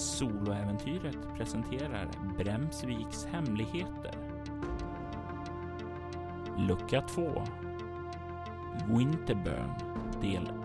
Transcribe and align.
Soloäventyret 0.00 1.18
presenterar 1.36 2.08
Bremsviks 2.38 3.26
hemligheter. 3.26 4.14
Lucka 6.58 7.02
2 7.14 7.44
Winterburn 8.88 9.74
del 10.22 10.59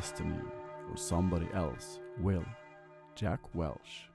destiny 0.00 0.40
or 0.92 0.96
somebody 0.96 1.46
else 1.54 2.00
will. 2.18 2.44
Jack 3.16 3.40
Welch. 3.52 4.10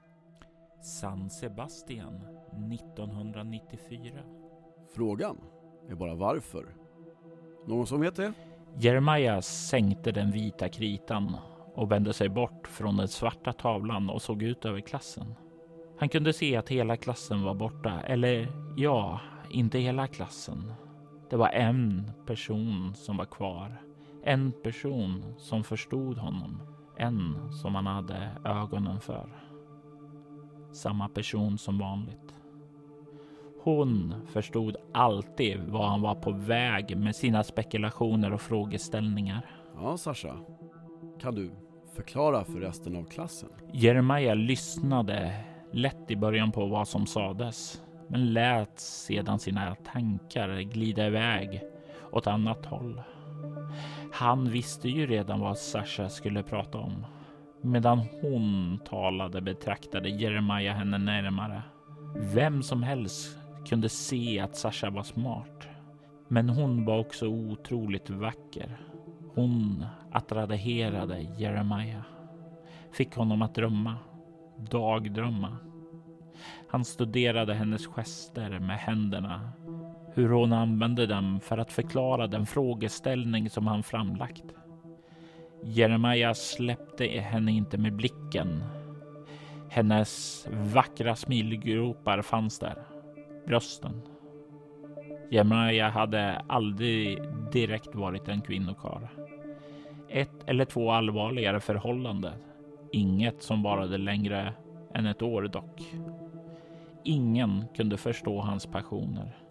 San 0.82 1.30
Sebastian 1.30 2.14
1994. 2.72 4.12
Frågan 4.94 5.36
är 5.88 5.94
bara 5.94 6.14
varför. 6.14 6.66
Någon 7.66 7.86
som 7.86 8.00
vet 8.00 8.16
det? 8.16 8.32
Jeremiah 8.78 9.40
sänkte 9.40 10.12
den 10.12 10.30
vita 10.30 10.68
kritan 10.68 11.36
och 11.74 11.92
vände 11.92 12.12
sig 12.12 12.28
bort 12.28 12.68
från 12.68 12.96
den 12.96 13.08
svarta 13.08 13.52
tavlan 13.52 14.10
och 14.10 14.22
såg 14.22 14.42
ut 14.42 14.64
över 14.64 14.80
klassen. 14.80 15.34
Han 15.98 16.08
kunde 16.08 16.32
se 16.32 16.56
att 16.56 16.68
hela 16.68 16.96
klassen 16.96 17.42
var 17.42 17.54
borta, 17.54 18.00
eller 18.00 18.48
ja, 18.76 19.20
inte 19.50 19.78
hela 19.78 20.06
klassen. 20.06 20.72
Det 21.30 21.36
var 21.36 21.48
en 21.48 22.10
person 22.26 22.94
som 22.94 23.16
var 23.16 23.24
kvar. 23.24 23.85
En 24.28 24.52
person 24.52 25.34
som 25.38 25.64
förstod 25.64 26.18
honom. 26.18 26.62
En 26.96 27.50
som 27.52 27.74
han 27.74 27.86
hade 27.86 28.30
ögonen 28.44 29.00
för. 29.00 29.28
Samma 30.72 31.08
person 31.08 31.58
som 31.58 31.78
vanligt. 31.78 32.34
Hon 33.62 34.14
förstod 34.26 34.76
alltid 34.94 35.60
var 35.60 35.86
han 35.86 36.02
var 36.02 36.14
på 36.14 36.30
väg 36.30 36.96
med 36.96 37.16
sina 37.16 37.44
spekulationer 37.44 38.32
och 38.32 38.40
frågeställningar. 38.40 39.46
Ja, 39.74 39.96
Sasha. 39.96 40.36
Kan 41.20 41.34
du 41.34 41.50
förklara 41.94 42.44
för 42.44 42.60
resten 42.60 42.96
av 42.96 43.04
klassen? 43.04 43.48
Jeremiah 43.72 44.36
lyssnade 44.36 45.44
lätt 45.72 46.10
i 46.10 46.16
början 46.16 46.52
på 46.52 46.66
vad 46.66 46.88
som 46.88 47.06
sades, 47.06 47.82
men 48.08 48.32
lät 48.32 48.80
sedan 48.80 49.38
sina 49.38 49.74
tankar 49.74 50.60
glida 50.60 51.06
iväg 51.06 51.62
åt 52.12 52.26
annat 52.26 52.66
håll. 52.66 53.02
Han 54.18 54.50
visste 54.50 54.88
ju 54.88 55.06
redan 55.06 55.40
vad 55.40 55.58
Sasha 55.58 56.08
skulle 56.08 56.42
prata 56.42 56.78
om. 56.78 57.06
Medan 57.62 57.98
hon 58.22 58.78
talade 58.88 59.40
betraktade 59.40 60.08
Jeremiah 60.08 60.76
henne 60.76 60.98
närmare. 60.98 61.62
Vem 62.14 62.62
som 62.62 62.82
helst 62.82 63.38
kunde 63.68 63.88
se 63.88 64.40
att 64.40 64.56
Sasha 64.56 64.90
var 64.90 65.02
smart. 65.02 65.68
Men 66.28 66.48
hon 66.48 66.84
var 66.84 66.98
också 66.98 67.26
otroligt 67.26 68.10
vacker. 68.10 68.76
Hon 69.34 69.86
attraherade 70.12 71.20
Jeremiah. 71.20 72.02
Fick 72.92 73.14
honom 73.14 73.42
att 73.42 73.54
drömma. 73.54 73.96
Dagdrömma. 74.70 75.56
Han 76.68 76.84
studerade 76.84 77.54
hennes 77.54 77.86
gester 77.86 78.58
med 78.58 78.78
händerna 78.78 79.52
hur 80.16 80.28
hon 80.28 80.52
använde 80.52 81.06
dem 81.06 81.40
för 81.40 81.58
att 81.58 81.72
förklara 81.72 82.26
den 82.26 82.46
frågeställning 82.46 83.50
som 83.50 83.66
han 83.66 83.82
framlagt. 83.82 84.44
Jeremiah 85.62 86.32
släppte 86.34 87.06
henne 87.06 87.52
inte 87.52 87.78
med 87.78 87.96
blicken. 87.96 88.64
Hennes 89.68 90.46
vackra 90.50 91.16
smilgropar 91.16 92.22
fanns 92.22 92.58
där. 92.58 92.76
Brösten. 93.46 94.02
Jeremiah 95.30 95.90
hade 95.90 96.42
aldrig 96.48 97.18
direkt 97.52 97.94
varit 97.94 98.28
en 98.28 98.40
kvinnokarl. 98.40 99.06
Ett 100.08 100.44
eller 100.46 100.64
två 100.64 100.90
allvarligare 100.90 101.60
förhållanden. 101.60 102.38
Inget 102.92 103.42
som 103.42 103.62
varade 103.62 103.98
längre 103.98 104.52
än 104.94 105.06
ett 105.06 105.22
år 105.22 105.42
dock. 105.42 105.82
Ingen 107.04 107.64
kunde 107.74 107.96
förstå 107.96 108.40
hans 108.40 108.66
passioner. 108.66 109.45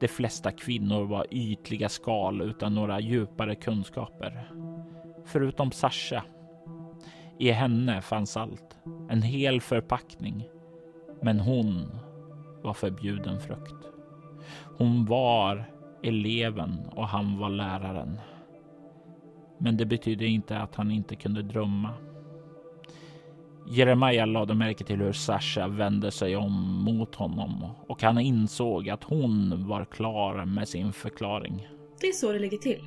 De 0.00 0.08
flesta 0.08 0.52
kvinnor 0.52 1.04
var 1.04 1.26
ytliga 1.30 1.88
skal 1.88 2.40
utan 2.40 2.74
några 2.74 3.00
djupare 3.00 3.54
kunskaper. 3.54 4.50
Förutom 5.24 5.70
Sasha. 5.70 6.24
I 7.38 7.50
henne 7.50 8.02
fanns 8.02 8.36
allt. 8.36 8.78
En 9.10 9.22
hel 9.22 9.60
förpackning. 9.60 10.48
Men 11.22 11.40
hon 11.40 11.98
var 12.62 12.74
förbjuden 12.74 13.40
frukt. 13.40 13.86
Hon 14.78 15.04
var 15.04 15.64
eleven 16.02 16.88
och 16.92 17.08
han 17.08 17.38
var 17.38 17.48
läraren. 17.48 18.20
Men 19.58 19.76
det 19.76 19.86
betydde 19.86 20.26
inte 20.26 20.58
att 20.58 20.74
han 20.74 20.90
inte 20.90 21.16
kunde 21.16 21.42
drömma. 21.42 21.94
Jeremiah 23.70 24.26
lade 24.26 24.54
märke 24.54 24.84
till 24.84 25.00
hur 25.00 25.12
Sasha 25.12 25.68
vände 25.68 26.10
sig 26.10 26.36
om 26.36 26.84
mot 26.84 27.14
honom 27.14 27.64
och 27.88 28.02
han 28.02 28.18
insåg 28.18 28.88
att 28.88 29.04
hon 29.04 29.64
var 29.68 29.84
klar 29.84 30.44
med 30.44 30.68
sin 30.68 30.92
förklaring. 30.92 31.68
Det 32.00 32.06
är 32.06 32.12
så 32.12 32.32
det 32.32 32.38
ligger 32.38 32.58
till. 32.58 32.80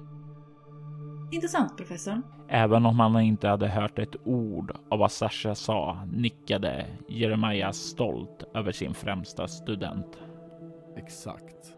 Intressant, 1.31 1.77
professorn. 1.77 2.23
Även 2.49 2.85
om 2.85 2.99
han 2.99 3.21
inte 3.21 3.47
hade 3.47 3.67
hört 3.67 3.99
ett 3.99 4.15
ord 4.25 4.77
av 4.89 4.99
vad 4.99 5.11
Sasha 5.11 5.55
sa 5.55 6.07
nickade 6.13 6.85
Jeremiah 7.09 7.71
stolt 7.71 8.43
över 8.53 8.71
sin 8.71 8.93
främsta 8.93 9.47
student. 9.47 10.19
Exakt. 10.97 11.73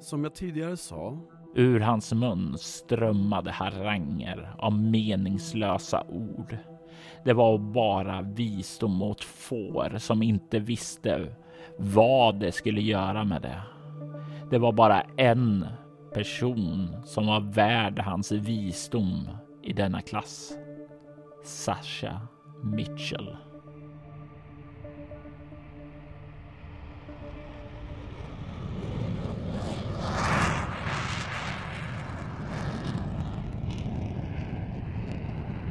Som 0.00 0.24
jag 0.24 0.34
tidigare 0.34 0.76
sa. 0.76 1.18
Ur 1.54 1.80
hans 1.80 2.12
mun 2.12 2.58
strömmade 2.58 3.50
haranger 3.50 4.54
av 4.58 4.72
meningslösa 4.72 6.04
ord. 6.08 6.58
Det 7.24 7.32
var 7.32 7.58
bara 7.58 8.22
visdom 8.22 9.02
åt 9.02 9.24
får 9.24 9.98
som 9.98 10.22
inte 10.22 10.58
visste 10.58 11.34
vad 11.76 12.34
de 12.34 12.52
skulle 12.52 12.80
göra 12.80 13.24
med 13.24 13.42
det. 13.42 13.62
Det 14.50 14.58
var 14.58 14.72
bara 14.72 15.02
en 15.16 15.66
person 16.14 16.88
som 17.04 17.26
var 17.26 17.40
värd 17.40 17.98
hans 17.98 18.32
visdom 18.32 19.28
i 19.62 19.72
denna 19.72 20.02
klass. 20.02 20.52
Sasha 21.44 22.20
Mitchell. 22.62 23.36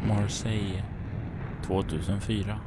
Marseille 0.07 0.98
2004. 1.69 2.59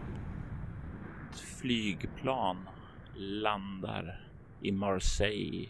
Ett 1.31 1.41
flygplan 1.41 2.69
landar 3.15 4.21
i 4.61 4.73
Marseille 4.73 5.69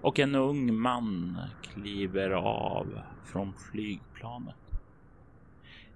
och 0.00 0.18
en 0.18 0.34
ung 0.34 0.74
man 0.74 1.38
kliver 1.62 2.30
av 2.30 3.00
från 3.24 3.54
flygplanet. 3.54 4.56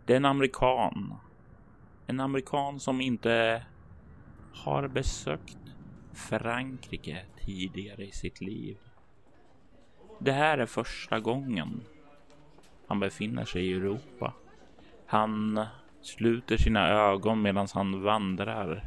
Det 0.07 0.13
är 0.13 0.17
en 0.17 0.25
amerikan. 0.25 1.15
En 2.07 2.21
amerikan 2.21 2.81
som 2.81 3.01
inte 3.01 3.63
har 4.55 4.89
besökt 4.89 5.59
Frankrike 6.13 7.23
tidigare 7.45 8.05
i 8.07 8.13
sitt 8.13 8.41
liv. 8.41 8.77
Det 10.19 10.33
här 10.33 10.59
är 10.59 10.67
första 10.67 11.21
gången 11.21 11.81
han 12.87 13.01
befinner 13.01 13.45
sig 13.45 13.67
i 13.67 13.73
Europa. 13.73 14.35
Han 15.07 15.67
sluter 16.01 16.57
sina 16.57 16.89
ögon 16.89 17.43
medan 17.43 17.67
han 17.75 18.03
vandrar 18.03 18.85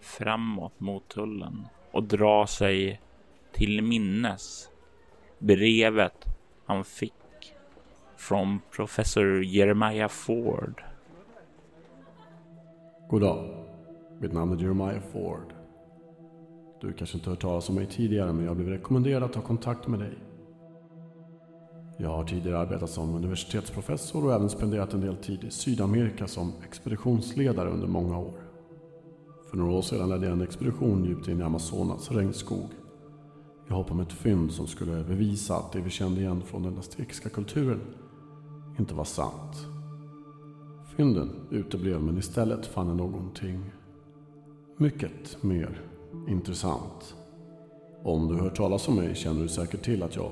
framåt 0.00 0.80
mot 0.80 1.08
tullen 1.08 1.66
och 1.90 2.02
drar 2.02 2.46
sig 2.46 3.00
till 3.52 3.82
minnes 3.82 4.70
brevet 5.38 6.24
han 6.66 6.84
fick 6.84 7.12
från 8.16 8.60
professor 8.70 9.44
Jeremiah 9.44 10.08
Ford. 10.08 10.82
God 13.08 13.20
dag. 13.20 13.64
Mitt 14.20 14.32
namn 14.32 14.52
är 14.52 14.62
Jeremiah 14.62 15.00
Ford. 15.12 15.52
Du 16.80 16.92
kanske 16.92 17.18
inte 17.18 17.30
hört 17.30 17.40
talas 17.40 17.68
om 17.68 17.74
mig 17.74 17.86
tidigare 17.86 18.32
men 18.32 18.44
jag 18.44 18.56
blev 18.56 18.68
rekommenderad 18.68 19.22
att 19.22 19.32
ta 19.32 19.40
kontakt 19.40 19.86
med 19.86 20.00
dig. 20.00 20.18
Jag 21.98 22.08
har 22.08 22.24
tidigare 22.24 22.58
arbetat 22.58 22.90
som 22.90 23.14
universitetsprofessor 23.14 24.24
och 24.24 24.32
även 24.32 24.50
spenderat 24.50 24.94
en 24.94 25.00
del 25.00 25.16
tid 25.16 25.44
i 25.44 25.50
Sydamerika 25.50 26.26
som 26.26 26.52
expeditionsledare 26.68 27.70
under 27.70 27.86
många 27.86 28.18
år. 28.18 28.34
För 29.50 29.56
några 29.56 29.72
år 29.72 29.82
sedan 29.82 30.08
ledde 30.08 30.26
jag 30.26 30.32
en 30.32 30.42
expedition 30.42 31.04
djupt 31.04 31.28
in 31.28 31.40
i 31.40 31.42
Amazonas 31.42 32.10
regnskog. 32.10 32.70
Jag 33.68 33.76
hoppade 33.76 33.94
med 33.94 34.06
ett 34.06 34.12
fynd 34.12 34.52
som 34.52 34.66
skulle 34.66 35.04
bevisa 35.04 35.56
att 35.56 35.72
det 35.72 35.80
vi 35.80 35.90
kände 35.90 36.20
igen 36.20 36.42
från 36.42 36.62
den 36.62 36.78
aztekiska 36.78 37.28
kulturen 37.28 37.80
inte 38.78 38.94
var 38.94 39.04
sant. 39.04 39.66
Fynden 40.96 41.30
uteblev 41.50 42.00
men 42.00 42.18
istället 42.18 42.66
fann 42.66 42.88
jag 42.88 42.96
någonting 42.96 43.72
mycket 44.78 45.42
mer 45.42 45.80
intressant. 46.28 47.16
Om 48.04 48.28
du 48.28 48.34
hört 48.34 48.56
talas 48.56 48.88
om 48.88 48.96
mig 48.96 49.14
känner 49.14 49.42
du 49.42 49.48
säkert 49.48 49.84
till 49.84 50.02
att 50.02 50.16
jag 50.16 50.30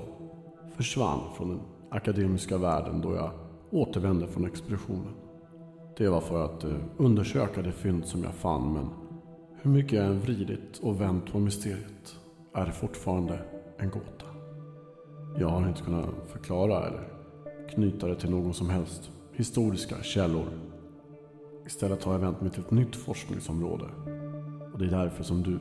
försvann 0.77 1.21
från 1.37 1.49
den 1.49 1.61
akademiska 1.91 2.59
världen 2.59 3.01
då 3.01 3.15
jag 3.15 3.31
återvände 3.71 4.27
från 4.27 4.47
expeditionen. 4.47 5.15
Det 5.97 6.09
var 6.09 6.21
för 6.21 6.45
att 6.45 6.65
eh, 6.65 6.77
undersöka 6.97 7.63
det 7.63 7.73
fynd 7.73 8.07
som 8.07 8.23
jag 8.23 8.35
fann 8.35 8.73
men 8.73 8.89
hur 9.63 9.71
mycket 9.71 9.93
jag 9.93 10.07
än 10.07 10.21
vridit 10.21 10.79
och 10.83 11.01
vänt 11.01 11.33
på 11.33 11.39
mysteriet 11.39 12.17
är 12.55 12.67
det 12.67 12.73
fortfarande 12.73 13.39
en 13.79 13.91
gåta. 13.91 14.27
Jag 15.39 15.49
har 15.49 15.69
inte 15.69 15.83
kunnat 15.83 16.09
förklara 16.33 16.87
eller 16.87 17.09
knyta 17.75 18.07
det 18.07 18.17
till 18.17 18.31
någon 18.31 18.55
som 18.55 18.71
helst 18.71 19.11
historiska 19.33 20.03
källor. 20.03 20.47
Istället 21.67 22.05
har 22.05 22.13
jag 22.13 22.21
vänt 22.21 22.41
mig 22.41 22.51
till 22.51 22.63
ett 22.63 22.71
nytt 22.71 22.97
forskningsområde. 22.97 23.85
Och 24.73 24.79
det 24.79 24.85
är 24.85 24.91
därför 24.91 25.25
som 25.25 25.43
du 25.43 25.59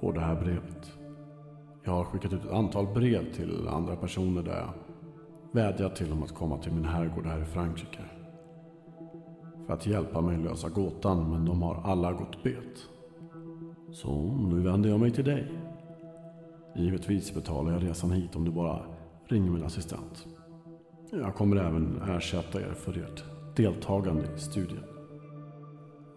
får 0.00 0.12
det 0.12 0.20
här 0.20 0.40
brevet. 0.40 0.92
Jag 1.84 1.92
har 1.92 2.04
skickat 2.04 2.32
ut 2.32 2.44
ett 2.44 2.52
antal 2.52 2.86
brev 2.86 3.32
till 3.32 3.68
andra 3.68 3.96
personer 3.96 4.42
där 4.42 4.56
jag 4.56 4.72
vädjat 5.52 5.96
till 5.96 6.10
dem 6.10 6.22
att 6.22 6.34
komma 6.34 6.58
till 6.58 6.72
min 6.72 6.84
herrgård 6.84 7.26
här 7.26 7.42
i 7.42 7.44
Frankrike. 7.44 8.02
För 9.66 9.74
att 9.74 9.86
hjälpa 9.86 10.20
mig 10.20 10.38
lösa 10.38 10.68
gåtan, 10.68 11.30
men 11.30 11.44
de 11.44 11.62
har 11.62 11.82
alla 11.84 12.12
gått 12.12 12.42
bet. 12.42 12.88
Så 13.92 14.22
nu 14.50 14.60
vänder 14.60 14.90
jag 14.90 15.00
mig 15.00 15.10
till 15.10 15.24
dig. 15.24 15.52
Givetvis 16.76 17.34
betalar 17.34 17.72
jag 17.72 17.84
resan 17.84 18.10
hit 18.10 18.36
om 18.36 18.44
du 18.44 18.50
bara 18.50 18.82
ringer 19.26 19.50
min 19.50 19.64
assistent. 19.64 20.26
Jag 21.10 21.34
kommer 21.34 21.56
även 21.56 22.02
ersätta 22.02 22.60
er 22.60 22.72
för 22.72 22.98
ert 22.98 23.24
deltagande 23.56 24.22
i 24.36 24.38
studien. 24.38 24.84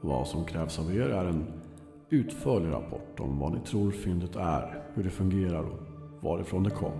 Vad 0.01 0.27
som 0.27 0.45
krävs 0.45 0.79
av 0.79 0.95
er 0.95 1.09
är 1.09 1.25
en 1.25 1.45
utförlig 2.09 2.71
rapport 2.71 3.19
om 3.19 3.39
vad 3.39 3.53
ni 3.53 3.59
tror 3.59 3.91
fyndet 3.91 4.35
är, 4.35 4.83
hur 4.93 5.03
det 5.03 5.09
fungerar 5.09 5.63
och 5.63 5.79
varifrån 6.21 6.63
det 6.63 6.69
kom. 6.69 6.91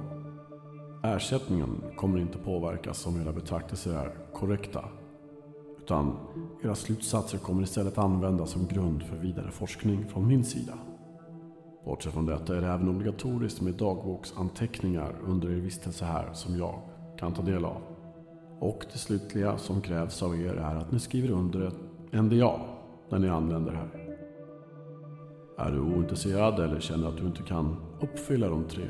Ersättningen 1.04 1.84
kommer 1.96 2.20
inte 2.20 2.38
påverkas 2.38 3.08
om 3.08 3.22
era 3.22 3.32
betraktelser 3.32 3.94
är 3.94 4.34
korrekta. 4.34 4.84
Utan 5.78 6.16
era 6.64 6.76
slutsatser 6.76 7.38
kommer 7.38 7.64
istället 7.64 7.98
användas 7.98 8.52
som 8.52 8.68
grund 8.68 9.04
för 9.04 9.16
vidare 9.16 9.52
forskning 9.52 10.08
från 10.08 10.28
min 10.28 10.44
sida. 10.44 10.74
Bortsett 11.86 12.14
från 12.14 12.26
detta 12.26 12.58
är 12.58 12.62
det 12.62 12.68
även 12.68 12.90
obligatoriskt 12.90 13.62
med 13.62 13.74
dagboksanteckningar 13.74 15.16
under 15.26 15.50
er 15.50 15.56
vistelse 15.56 16.06
här 16.06 16.34
som 16.34 16.58
jag 16.58 16.82
kan 17.20 17.34
ta 17.34 17.42
del 17.42 17.66
av. 17.66 17.82
Och 18.60 18.86
det 18.94 18.98
slutliga 18.98 19.58
som 19.58 19.82
krävs 19.82 20.24
av 20.24 20.36
er 20.36 20.54
är 20.54 20.76
att 20.76 20.92
ni 20.92 21.00
skriver 21.00 21.30
under 21.30 21.68
ett 21.68 22.14
NDA 22.14 22.60
när 23.10 23.20
ni 23.20 23.30
anländer 23.30 23.72
här. 23.72 23.97
Är 25.58 25.72
du 25.72 25.80
ointresserad 25.80 26.60
eller 26.60 26.80
känner 26.80 27.08
att 27.08 27.18
du 27.18 27.26
inte 27.26 27.44
kan 27.44 27.76
uppfylla 28.02 28.48
de 28.48 28.68
tre 28.68 28.84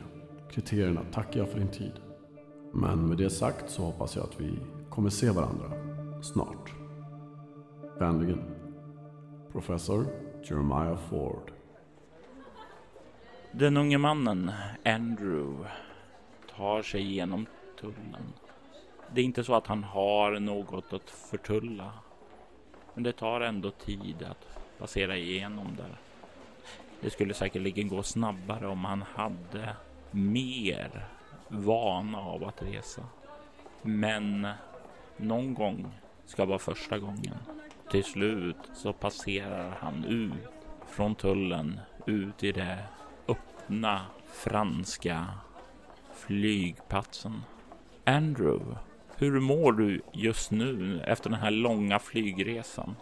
kriterierna 0.57 1.01
tackar 1.11 1.39
jag 1.39 1.49
för 1.49 1.59
din 1.59 1.71
tid. 1.71 1.91
Men 2.73 3.07
med 3.09 3.17
det 3.17 3.29
sagt 3.29 3.69
så 3.69 3.81
hoppas 3.83 4.15
jag 4.15 4.25
att 4.25 4.41
vi 4.41 4.59
kommer 4.89 5.09
se 5.09 5.29
varandra 5.29 5.71
snart. 6.21 6.71
Vänligen, 7.99 8.43
Professor 9.51 10.05
Jeremiah 10.43 10.97
Ford. 10.97 11.51
Den 13.51 13.77
unge 13.77 13.97
mannen, 13.97 14.51
Andrew, 14.85 15.69
tar 16.55 16.81
sig 16.81 17.01
igenom 17.01 17.45
tullen. 17.79 18.33
Det 19.13 19.21
är 19.21 19.25
inte 19.25 19.43
så 19.43 19.55
att 19.55 19.67
han 19.67 19.83
har 19.83 20.39
något 20.39 20.93
att 20.93 21.09
förtulla. 21.09 21.91
Men 22.93 23.03
det 23.03 23.11
tar 23.11 23.41
ändå 23.41 23.71
tid 23.71 24.23
att 24.23 24.47
passera 24.79 25.17
igenom 25.17 25.67
där. 25.77 26.06
Det 27.01 27.09
skulle 27.09 27.33
säkerligen 27.33 27.87
gå 27.87 28.03
snabbare 28.03 28.67
om 28.67 28.85
han 28.85 29.01
hade 29.01 29.75
mer 30.11 31.07
vana 31.47 32.19
av 32.19 32.43
att 32.43 32.61
resa. 32.61 33.03
Men 33.81 34.47
någon 35.17 35.53
gång 35.53 35.91
ska 36.25 36.45
vara 36.45 36.59
första 36.59 36.99
gången. 36.99 37.35
Till 37.91 38.03
slut 38.03 38.57
så 38.73 38.93
passerar 38.93 39.77
han 39.79 40.05
ut 40.05 40.33
från 40.87 41.15
tullen 41.15 41.79
ut 42.05 42.43
i 42.43 42.51
det 42.51 42.77
öppna 43.27 44.01
franska 44.33 45.25
flygplatsen. 46.13 47.43
Andrew, 48.05 48.75
hur 49.15 49.39
mår 49.39 49.71
du 49.71 50.01
just 50.13 50.51
nu 50.51 51.01
efter 51.01 51.29
den 51.29 51.39
här 51.39 51.51
långa 51.51 51.99
flygresan? 51.99 52.95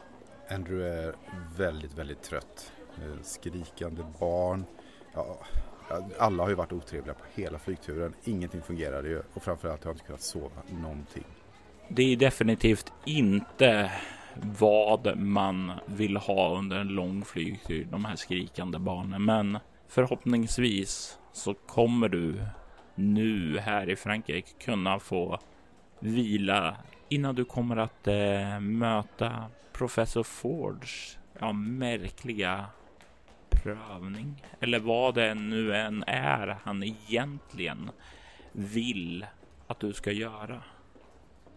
Andrew 0.50 0.86
är 0.88 1.15
väldigt, 1.57 1.94
väldigt 1.94 2.24
trött. 2.24 2.71
Eh, 3.01 3.21
skrikande 3.21 4.03
barn. 4.19 4.65
Ja, 5.13 5.39
alla 6.19 6.44
har 6.44 6.50
ju 6.50 6.56
varit 6.56 6.74
otrevliga 6.74 7.13
på 7.13 7.42
hela 7.42 7.59
flygturen. 7.59 8.13
Ingenting 8.24 8.62
fungerade 8.62 9.09
ju 9.09 9.21
och 9.33 9.44
framförallt 9.44 9.83
har 9.83 9.89
jag 9.89 9.95
inte 9.95 10.06
kunnat 10.06 10.21
sova 10.21 10.62
någonting. 10.81 11.25
Det 11.89 12.13
är 12.13 12.18
definitivt 12.18 12.94
inte 13.06 13.92
vad 14.59 15.18
man 15.18 15.71
vill 15.86 16.18
ha 16.18 16.57
under 16.57 16.77
en 16.77 16.88
lång 16.88 17.25
flygtur, 17.25 17.88
de 17.92 18.06
här 18.06 18.15
skrikande 18.15 18.80
barnen. 18.80 19.25
Men 19.25 19.59
förhoppningsvis 19.88 21.19
så 21.33 21.53
kommer 21.53 22.09
du 22.09 22.45
nu 22.95 23.59
här 23.59 23.89
i 23.89 23.95
Frankrike 23.95 24.51
kunna 24.65 25.00
få 25.00 25.39
vila 26.00 26.77
innan 27.09 27.36
du 27.36 27.45
kommer 27.45 27.77
att 27.77 28.07
eh, 28.07 28.59
möta 28.59 29.45
professor 29.74 30.24
Fords 30.24 31.18
ja, 31.39 31.53
märkliga 31.53 32.65
prövning 33.50 34.44
eller 34.59 34.80
vad 34.80 35.15
det 35.15 35.33
nu 35.33 35.75
än 35.75 36.03
är 36.07 36.57
han 36.63 36.83
egentligen 36.83 37.92
vill 38.51 39.25
att 39.67 39.79
du 39.79 39.93
ska 39.93 40.12
göra. 40.12 40.63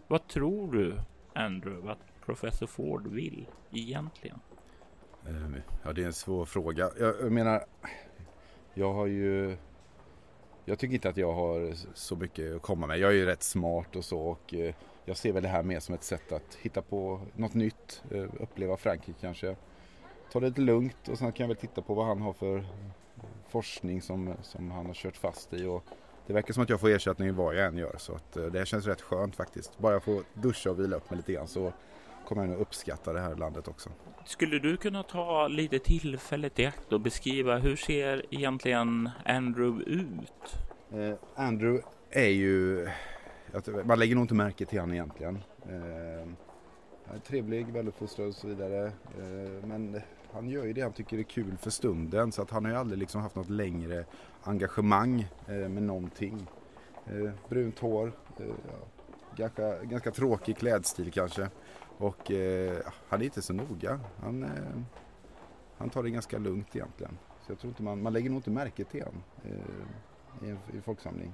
Vad 0.07 0.27
tror 0.27 0.71
du, 0.71 0.95
Andrew, 1.33 1.91
att 1.91 2.25
professor 2.25 2.67
Ford 2.67 3.07
vill 3.07 3.47
egentligen? 3.71 4.39
Ehm, 5.27 5.55
ja, 5.83 5.93
det 5.93 6.01
är 6.01 6.05
en 6.05 6.13
svår 6.13 6.45
fråga. 6.45 6.89
Jag 6.99 7.31
menar, 7.31 7.65
jag 8.73 8.93
har 8.93 9.07
ju... 9.07 9.57
Jag 10.65 10.79
tycker 10.79 10.93
inte 10.93 11.09
att 11.09 11.17
jag 11.17 11.33
har 11.33 11.73
så 11.93 12.15
mycket 12.15 12.55
att 12.55 12.61
komma 12.61 12.87
med. 12.87 12.99
Jag 12.99 13.11
är 13.11 13.15
ju 13.15 13.25
rätt 13.25 13.43
smart 13.43 13.95
och 13.95 14.05
så 14.05 14.19
och 14.19 14.53
eh, 14.53 14.75
jag 15.05 15.17
ser 15.17 15.33
väl 15.33 15.43
det 15.43 15.49
här 15.49 15.63
mer 15.63 15.79
som 15.79 15.95
ett 15.95 16.03
sätt 16.03 16.31
att 16.31 16.55
hitta 16.61 16.81
på 16.81 17.21
något 17.35 17.53
nytt, 17.53 18.03
eh, 18.11 18.25
uppleva 18.39 18.77
Frankrike 18.77 19.19
kanske 19.21 19.55
ta 20.31 20.39
det 20.39 20.47
lite 20.47 20.61
lugnt 20.61 21.07
och 21.07 21.17
sen 21.17 21.31
kan 21.31 21.43
jag 21.43 21.47
väl 21.47 21.57
titta 21.57 21.81
på 21.81 21.93
vad 21.93 22.05
han 22.05 22.21
har 22.21 22.33
för 22.33 22.65
forskning 23.49 24.01
som, 24.01 24.33
som 24.41 24.71
han 24.71 24.85
har 24.85 24.93
kört 24.93 25.17
fast 25.17 25.53
i. 25.53 25.65
Och 25.65 25.83
det 26.27 26.33
verkar 26.33 26.53
som 26.53 26.63
att 26.63 26.69
jag 26.69 26.79
får 26.79 26.89
ersättning 26.89 27.35
vad 27.35 27.55
jag 27.55 27.65
än 27.65 27.77
gör 27.77 27.95
så 27.97 28.15
att 28.15 28.37
eh, 28.37 28.45
det 28.45 28.65
känns 28.67 28.85
rätt 28.85 29.01
skönt 29.01 29.35
faktiskt. 29.35 29.79
Bara 29.79 29.93
jag 29.93 30.03
får 30.03 30.23
duscha 30.33 30.71
och 30.71 30.79
vila 30.79 30.95
upp 30.95 31.09
mig 31.09 31.17
lite 31.17 31.33
grann 31.33 31.47
så 31.47 31.73
kommer 32.27 32.41
jag 32.41 32.49
nog 32.49 32.59
uppskatta 32.61 33.13
det 33.13 33.19
här 33.19 33.35
landet 33.35 33.67
också. 33.67 33.89
Skulle 34.25 34.59
du 34.59 34.77
kunna 34.77 35.03
ta 35.03 35.47
lite 35.47 35.79
tillfället 35.79 36.59
i 36.59 36.65
akt 36.65 36.93
och 36.93 37.01
beskriva 37.01 37.57
hur 37.57 37.75
ser 37.75 38.25
egentligen 38.29 39.09
Andrew 39.25 39.91
ut? 39.91 40.55
Eh, 40.91 41.15
Andrew 41.35 41.83
är 42.09 42.29
ju, 42.29 42.87
man 43.83 43.99
lägger 43.99 44.15
nog 44.15 44.23
inte 44.23 44.33
märke 44.33 44.65
till 44.65 44.79
honom 44.79 44.93
egentligen. 44.93 45.43
Eh, 45.69 46.27
trevlig, 47.27 47.67
väluppfostrad 47.67 48.27
och 48.27 48.35
så 48.35 48.47
vidare. 48.47 48.85
Eh, 48.85 49.65
men 49.65 50.01
han 50.33 50.49
gör 50.49 50.65
ju 50.65 50.73
det 50.73 50.81
han 50.81 50.93
tycker 50.93 51.17
är 51.17 51.23
kul 51.23 51.57
för 51.57 51.69
stunden 51.69 52.31
så 52.31 52.41
att 52.41 52.51
han 52.51 52.65
har 52.65 52.71
ju 52.71 52.77
aldrig 52.77 52.99
liksom 52.99 53.21
haft 53.21 53.35
något 53.35 53.49
längre 53.49 54.05
engagemang 54.43 55.27
eh, 55.47 55.53
med 55.69 55.83
någonting. 55.83 56.47
Eh, 57.05 57.31
brunt 57.49 57.79
hår, 57.79 58.11
eh, 58.39 58.45
ganska, 59.35 59.83
ganska 59.83 60.11
tråkig 60.11 60.57
klädstil 60.57 61.11
kanske 61.11 61.49
och 61.99 62.31
eh, 62.31 62.81
han 63.09 63.21
är 63.21 63.25
inte 63.25 63.41
så 63.41 63.53
noga. 63.53 63.99
Han, 64.21 64.43
eh, 64.43 64.49
han 65.77 65.89
tar 65.89 66.03
det 66.03 66.09
ganska 66.09 66.37
lugnt 66.37 66.75
egentligen. 66.75 67.17
Så 67.45 67.51
jag 67.51 67.59
tror 67.59 67.69
inte 67.69 67.83
man, 67.83 68.01
man 68.01 68.13
lägger 68.13 68.29
nog 68.29 68.37
inte 68.37 68.49
märke 68.49 68.83
till 68.83 69.03
honom 69.03 69.23
eh, 69.43 70.47
i 70.47 70.49
en 70.49 70.57
i 70.77 70.81
folksamling. 70.81 71.33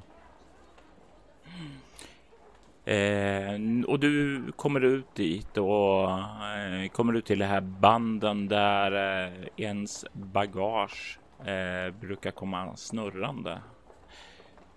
Eh, 2.85 3.59
och 3.87 3.99
du 3.99 4.43
kommer 4.55 4.83
ut 4.83 5.15
dit 5.15 5.57
och 5.57 6.11
eh, 6.11 6.89
kommer 6.91 7.13
ut 7.13 7.25
till 7.25 7.39
de 7.39 7.45
här 7.45 7.61
banden 7.61 8.47
där 8.47 8.91
eh, 9.25 9.47
ens 9.57 10.05
bagage 10.13 11.19
eh, 11.39 11.93
brukar 11.99 12.31
komma 12.31 12.75
snurrande. 12.75 13.61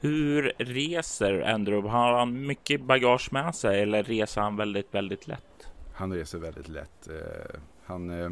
Hur 0.01 0.53
reser 0.59 1.41
Andrew? 1.41 1.89
Har 1.89 2.19
han 2.19 2.47
mycket 2.47 2.83
bagage 2.83 3.33
med 3.33 3.55
sig 3.55 3.83
eller 3.83 4.03
reser 4.03 4.41
han 4.41 4.57
väldigt, 4.57 4.95
väldigt 4.95 5.27
lätt? 5.27 5.73
Han 5.95 6.13
reser 6.13 6.39
väldigt 6.39 6.69
lätt. 6.69 7.09
Eh, 7.09 7.61
han, 7.85 8.21
eh, 8.21 8.31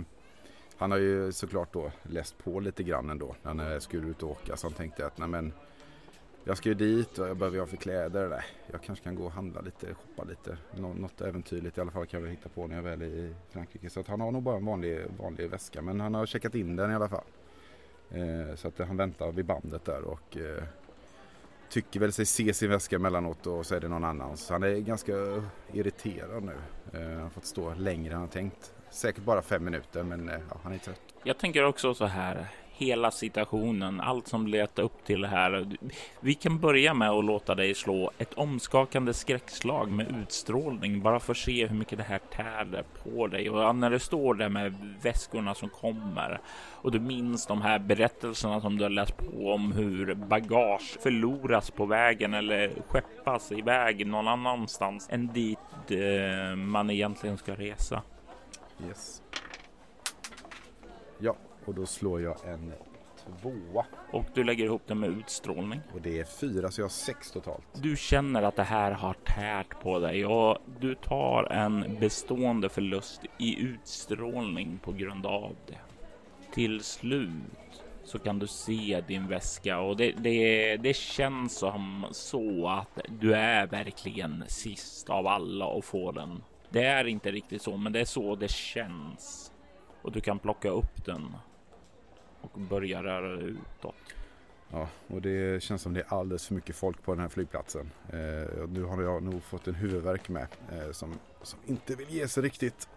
han 0.78 0.90
har 0.90 0.98
ju 0.98 1.32
såklart 1.32 1.72
då 1.72 1.92
läst 2.02 2.38
på 2.38 2.60
lite 2.60 2.82
grann 2.82 3.10
ändå 3.10 3.36
när 3.42 3.54
han 3.54 3.80
skulle 3.80 4.08
ut 4.08 4.22
och 4.22 4.30
åka. 4.30 4.56
Så 4.56 4.66
han 4.66 4.74
tänkte 4.74 5.06
att 5.06 5.18
nej 5.18 5.28
men 5.28 5.52
jag 6.48 6.56
ska 6.56 6.68
ju 6.68 6.74
dit 6.74 7.18
och 7.18 7.28
jag 7.28 7.36
behöver 7.36 7.58
ha 7.58 7.66
för 7.66 7.76
kläder. 7.76 8.28
Nej, 8.28 8.44
jag 8.66 8.82
kanske 8.82 9.04
kan 9.04 9.14
gå 9.14 9.24
och 9.24 9.32
handla 9.32 9.60
lite, 9.60 9.94
shoppa 9.94 10.24
lite. 10.24 10.58
Nå 10.76 10.94
något 10.94 11.20
äventyrligt 11.20 11.78
i 11.78 11.80
alla 11.80 11.90
fall 11.90 12.06
kan 12.06 12.22
jag 12.22 12.30
hitta 12.30 12.48
på 12.48 12.66
när 12.66 12.76
jag 12.76 12.82
väl 12.82 13.02
är 13.02 13.06
i 13.06 13.34
Frankrike. 13.50 13.90
Så 13.90 14.00
att 14.00 14.08
han 14.08 14.20
har 14.20 14.30
nog 14.30 14.42
bara 14.42 14.56
en 14.56 14.64
vanlig, 14.64 15.06
vanlig 15.18 15.50
väska 15.50 15.82
men 15.82 16.00
han 16.00 16.14
har 16.14 16.26
checkat 16.26 16.54
in 16.54 16.76
den 16.76 16.90
i 16.90 16.94
alla 16.94 17.08
fall. 17.08 17.24
Eh, 18.10 18.54
så 18.54 18.68
att 18.68 18.78
han 18.78 18.96
väntar 18.96 19.32
vid 19.32 19.44
bandet 19.44 19.84
där 19.84 20.02
och 20.02 20.36
eh, 20.36 20.62
tycker 21.68 22.00
väl 22.00 22.12
sig 22.12 22.26
se 22.26 22.54
sin 22.54 22.70
väska 22.70 22.96
emellanåt 22.96 23.46
och 23.46 23.66
så 23.66 23.74
är 23.74 23.80
det 23.80 23.88
någon 23.88 24.04
annans. 24.04 24.50
Han 24.50 24.62
är 24.62 24.76
ganska 24.76 25.12
irriterad 25.72 26.42
nu. 26.42 26.56
Eh, 26.92 27.08
han 27.08 27.22
har 27.22 27.30
fått 27.30 27.46
stå 27.46 27.74
längre 27.74 28.14
än 28.14 28.20
han 28.20 28.28
tänkt. 28.28 28.72
Säkert 28.90 29.24
bara 29.24 29.42
fem 29.42 29.64
minuter 29.64 30.02
men 30.02 30.28
eh, 30.28 30.40
ja, 30.50 30.56
han 30.62 30.72
är 30.72 30.78
trött. 30.78 31.00
Jag 31.22 31.38
tänker 31.38 31.64
också 31.64 31.94
så 31.94 32.04
här 32.04 32.48
hela 32.78 33.10
situationen, 33.10 34.00
allt 34.00 34.28
som 34.28 34.46
letar 34.46 34.82
upp 34.82 35.04
till 35.04 35.20
det 35.20 35.28
här. 35.28 35.66
Vi 36.20 36.34
kan 36.34 36.58
börja 36.58 36.94
med 36.94 37.10
att 37.10 37.24
låta 37.24 37.54
dig 37.54 37.74
slå 37.74 38.10
ett 38.18 38.34
omskakande 38.34 39.14
skräckslag 39.14 39.90
med 39.90 40.16
utstrålning 40.22 41.02
bara 41.02 41.20
för 41.20 41.32
att 41.32 41.38
se 41.38 41.66
hur 41.66 41.76
mycket 41.76 41.98
det 41.98 42.04
här 42.04 42.18
tär 42.18 42.84
på 43.02 43.26
dig. 43.26 43.50
Och 43.50 43.76
när 43.76 43.90
du 43.90 43.98
står 43.98 44.34
där 44.34 44.48
med 44.48 44.96
väskorna 45.02 45.54
som 45.54 45.68
kommer 45.68 46.40
och 46.82 46.92
du 46.92 47.00
minns 47.00 47.46
de 47.46 47.62
här 47.62 47.78
berättelserna 47.78 48.60
som 48.60 48.78
du 48.78 48.84
har 48.84 48.90
läst 48.90 49.16
på 49.16 49.52
om 49.52 49.72
hur 49.72 50.14
bagage 50.14 50.98
förloras 51.00 51.70
på 51.70 51.86
vägen 51.86 52.34
eller 52.34 52.72
skeppas 52.88 53.52
iväg 53.52 54.06
någon 54.06 54.28
annanstans 54.28 55.08
än 55.10 55.26
dit 55.32 55.58
eh, 55.88 56.56
man 56.56 56.90
egentligen 56.90 57.38
ska 57.38 57.54
resa. 57.54 58.02
Yes. 58.88 59.22
Ja, 61.18 61.36
och 61.66 61.74
då 61.74 61.86
slår 61.86 62.20
jag 62.20 62.36
en 62.44 62.72
tvåa. 63.40 63.86
Och 64.10 64.24
du 64.34 64.44
lägger 64.44 64.64
ihop 64.64 64.82
det 64.86 64.94
med 64.94 65.10
utstrålning. 65.10 65.80
Och 65.94 66.00
det 66.00 66.20
är 66.20 66.24
fyra 66.24 66.70
så 66.70 66.80
jag 66.80 66.84
har 66.84 66.90
sex 66.90 67.30
totalt. 67.30 67.64
Du 67.82 67.96
känner 67.96 68.42
att 68.42 68.56
det 68.56 68.62
här 68.62 68.92
har 68.92 69.14
tärt 69.14 69.80
på 69.82 69.98
dig 69.98 70.26
och 70.26 70.58
du 70.80 70.94
tar 70.94 71.52
en 71.52 71.96
bestående 72.00 72.68
förlust 72.68 73.20
i 73.38 73.60
utstrålning 73.60 74.78
på 74.82 74.92
grund 74.92 75.26
av 75.26 75.56
det. 75.66 75.78
Till 76.54 76.80
slut 76.80 77.82
så 78.04 78.18
kan 78.18 78.38
du 78.38 78.46
se 78.46 79.02
din 79.08 79.28
väska 79.28 79.80
och 79.80 79.96
det, 79.96 80.12
det, 80.12 80.76
det 80.76 80.96
känns 80.96 81.58
som 81.58 82.06
så 82.10 82.68
att 82.68 83.00
du 83.20 83.34
är 83.34 83.66
verkligen 83.66 84.44
sist 84.46 85.10
av 85.10 85.26
alla 85.26 85.78
att 85.78 85.84
få 85.84 86.12
den. 86.12 86.42
Det 86.70 86.84
är 86.84 87.04
inte 87.06 87.32
riktigt 87.32 87.62
så, 87.62 87.76
men 87.76 87.92
det 87.92 88.00
är 88.00 88.04
så 88.04 88.36
det 88.36 88.50
känns. 88.50 89.52
Och 90.02 90.12
du 90.12 90.20
kan 90.20 90.38
plocka 90.38 90.68
upp 90.68 91.04
den 91.04 91.36
och 92.40 92.60
börjar 92.60 93.02
röra 93.02 93.36
dig 93.36 93.48
utåt. 93.48 93.94
Ja, 94.70 94.88
och 95.06 95.22
det 95.22 95.62
känns 95.62 95.82
som 95.82 95.94
det 95.94 96.00
är 96.00 96.14
alldeles 96.14 96.46
för 96.46 96.54
mycket 96.54 96.76
folk 96.76 97.02
på 97.02 97.12
den 97.12 97.20
här 97.20 97.28
flygplatsen. 97.28 97.90
Eh, 98.08 98.68
nu 98.68 98.82
har 98.82 99.02
jag 99.02 99.22
nog 99.22 99.42
fått 99.42 99.68
en 99.68 99.74
huvudvärk 99.74 100.28
med 100.28 100.46
eh, 100.72 100.92
som, 100.92 101.14
som 101.42 101.58
inte 101.66 101.94
vill 101.94 102.10
ge 102.10 102.28
sig 102.28 102.42
riktigt. 102.42 102.88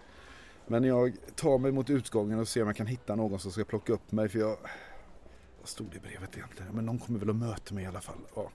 Men 0.67 0.83
jag 0.83 1.13
tar 1.35 1.57
mig 1.57 1.71
mot 1.71 1.89
utgången 1.89 2.39
och 2.39 2.47
ser 2.47 2.61
om 2.61 2.67
jag 2.67 2.75
kan 2.75 2.87
hitta 2.87 3.15
någon 3.15 3.39
som 3.39 3.51
ska 3.51 3.63
plocka 3.63 3.93
upp 3.93 4.11
mig. 4.11 4.29
För 4.29 4.39
jag... 4.39 4.57
Vad 5.59 5.67
stod 5.67 5.87
det 5.91 5.97
i 5.97 5.99
brevet 5.99 6.37
egentligen? 6.37 6.75
Men 6.75 6.85
någon 6.85 6.99
kommer 6.99 7.19
väl 7.19 7.29
att 7.29 7.35
möta 7.35 7.73
mig 7.73 7.83
i 7.83 7.87
alla 7.87 8.01
fall. 8.01 8.19
Ja. 8.35 8.51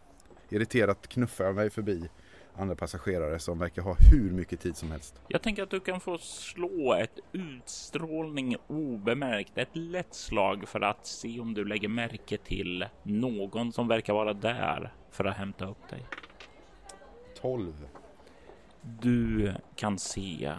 Irriterat 0.49 1.09
knuffar 1.09 1.45
jag 1.45 1.55
mig 1.55 1.71
förbi 1.71 2.09
andra 2.57 2.75
passagerare 2.75 3.39
som 3.39 3.59
verkar 3.59 3.83
ha 3.83 3.97
hur 4.11 4.31
mycket 4.31 4.61
tid 4.61 4.77
som 4.77 4.91
helst. 4.91 5.21
Jag 5.29 5.43
tänker 5.43 5.63
att 5.63 5.71
du 5.71 5.81
kan 5.81 6.01
få 6.01 6.19
slå 6.19 6.95
ett 6.95 7.19
utstrålning 7.33 8.57
obemärkt, 8.67 9.59
ett 9.59 9.77
lätt 9.77 10.15
slag 10.15 10.69
för 10.69 10.81
att 10.81 11.07
se 11.07 11.41
om 11.41 11.55
du 11.55 11.65
lägger 11.65 11.89
märke 11.89 12.39
till 12.39 12.87
någon 13.03 13.73
som 13.73 13.89
verkar 13.89 14.13
vara 14.13 14.33
där 14.33 14.93
för 15.11 15.25
att 15.25 15.37
hämta 15.37 15.67
upp 15.67 15.89
dig. 15.91 16.07
12. 17.41 17.89
Du 18.81 19.55
kan 19.77 19.99
se 19.99 20.53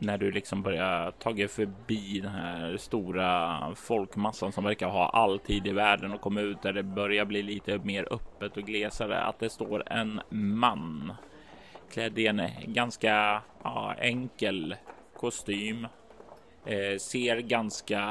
när 0.00 0.18
du 0.18 0.30
liksom 0.30 0.62
börjar 0.62 1.10
tagit 1.10 1.50
förbi 1.50 2.20
den 2.20 2.32
här 2.32 2.76
stora 2.76 3.60
folkmassan 3.74 4.52
som 4.52 4.64
verkar 4.64 4.88
ha 4.88 5.08
all 5.08 5.38
tid 5.38 5.66
i 5.66 5.72
världen 5.72 6.12
och 6.12 6.20
komma 6.20 6.40
ut 6.40 6.62
där 6.62 6.72
det 6.72 6.82
börjar 6.82 7.24
bli 7.24 7.42
lite 7.42 7.78
mer 7.78 8.12
öppet 8.12 8.56
och 8.56 8.62
glesare. 8.62 9.22
Att 9.22 9.38
det 9.38 9.50
står 9.50 9.92
en 9.92 10.20
man 10.30 11.12
klädd 11.92 12.18
i 12.18 12.26
en 12.26 12.42
ganska 12.66 13.42
ja, 13.62 13.94
enkel 13.98 14.76
kostym. 15.16 15.86
Eh, 16.66 16.98
ser 16.98 17.40
ganska 17.40 18.02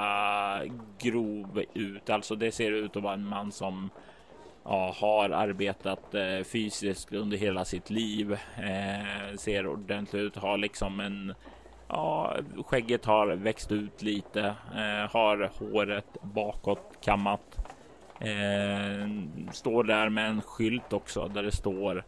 grov 0.99 1.63
ut, 1.73 2.09
alltså 2.09 2.35
det 2.35 2.51
ser 2.51 2.71
ut 2.71 2.95
att 2.95 3.03
vara 3.03 3.13
en 3.13 3.25
man 3.25 3.51
som 3.51 3.89
ja, 4.63 4.95
har 4.97 5.29
arbetat 5.29 6.15
eh, 6.15 6.43
fysiskt 6.43 7.13
under 7.13 7.37
hela 7.37 7.65
sitt 7.65 7.89
liv. 7.89 8.33
Eh, 8.57 9.35
ser 9.37 9.67
ordentligt 9.67 10.21
ut, 10.21 10.35
har 10.35 10.57
liksom 10.57 10.99
en 10.99 11.33
Ja, 11.89 12.35
skägget 12.65 13.05
har 13.05 13.27
växt 13.27 13.71
ut 13.71 14.01
lite, 14.01 14.41
eh, 14.75 15.11
har 15.11 15.51
håret 15.59 16.17
bakåt 16.21 16.97
kammat. 17.01 17.57
Eh, 18.19 19.09
står 19.51 19.83
där 19.83 20.09
med 20.09 20.29
en 20.29 20.41
skylt 20.41 20.93
också 20.93 21.27
där 21.27 21.43
det 21.43 21.51
står 21.51 22.03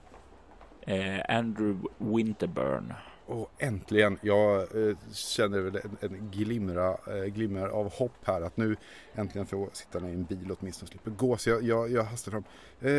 eh, 0.82 1.38
Andrew 1.38 1.88
Winterburn. 1.98 2.94
Och 3.26 3.52
äntligen, 3.58 4.18
jag 4.22 4.62
eh, 4.62 4.98
känner 5.14 5.60
väl 5.60 5.76
en, 5.76 5.98
en 6.02 6.32
glimra, 6.32 6.90
eh, 6.90 7.24
glimmer 7.26 7.68
av 7.68 7.94
hopp 7.94 8.18
här 8.24 8.42
att 8.42 8.58
nu 8.58 8.76
äntligen 9.16 9.48
får 9.48 9.60
jag 9.60 9.76
sitta 9.76 10.00
i 10.00 10.14
en 10.14 10.24
bil 10.24 10.52
åtminstone 10.60 10.86
och 10.86 10.90
slippa 10.90 11.10
gå. 11.10 11.38
Så 11.38 11.50
jag, 11.50 11.64
jag, 11.64 11.92
jag 11.92 12.04
hastar 12.04 12.32
fram. 12.32 12.44
Eh, 12.82 12.92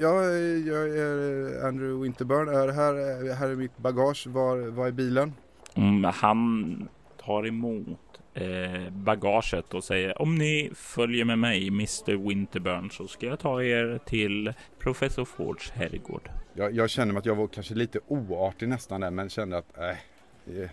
ja, 0.00 0.22
jag 0.66 0.88
är 0.98 1.66
Andrew 1.66 2.02
Winterburn, 2.02 2.48
är 2.48 2.68
här, 2.68 3.28
eh, 3.28 3.34
här 3.34 3.48
är 3.48 3.56
mitt 3.56 3.78
bagage, 3.78 4.26
var, 4.26 4.56
var 4.56 4.86
är 4.86 4.92
bilen? 4.92 5.32
Mm, 5.74 6.04
han 6.04 6.88
tar 7.16 7.46
emot 7.46 8.20
eh, 8.34 8.90
bagaget 8.90 9.74
och 9.74 9.84
säger 9.84 10.22
om 10.22 10.34
ni 10.34 10.70
följer 10.74 11.24
med 11.24 11.38
mig, 11.38 11.68
Mr 11.68 12.28
Winterburn, 12.28 12.90
så 12.90 13.06
ska 13.06 13.26
jag 13.26 13.38
ta 13.38 13.62
er 13.62 14.00
till 14.04 14.52
professor 14.78 15.24
Fords 15.24 15.70
herrgård. 15.70 16.30
Jag, 16.54 16.72
jag 16.72 16.90
känner 16.90 17.18
att 17.18 17.26
jag 17.26 17.34
var 17.34 17.46
kanske 17.46 17.74
lite 17.74 18.00
oartig 18.06 18.68
nästan 18.68 19.00
där, 19.00 19.10
men 19.10 19.28
kände 19.28 19.58
att 19.58 19.78
eh, 19.78 20.70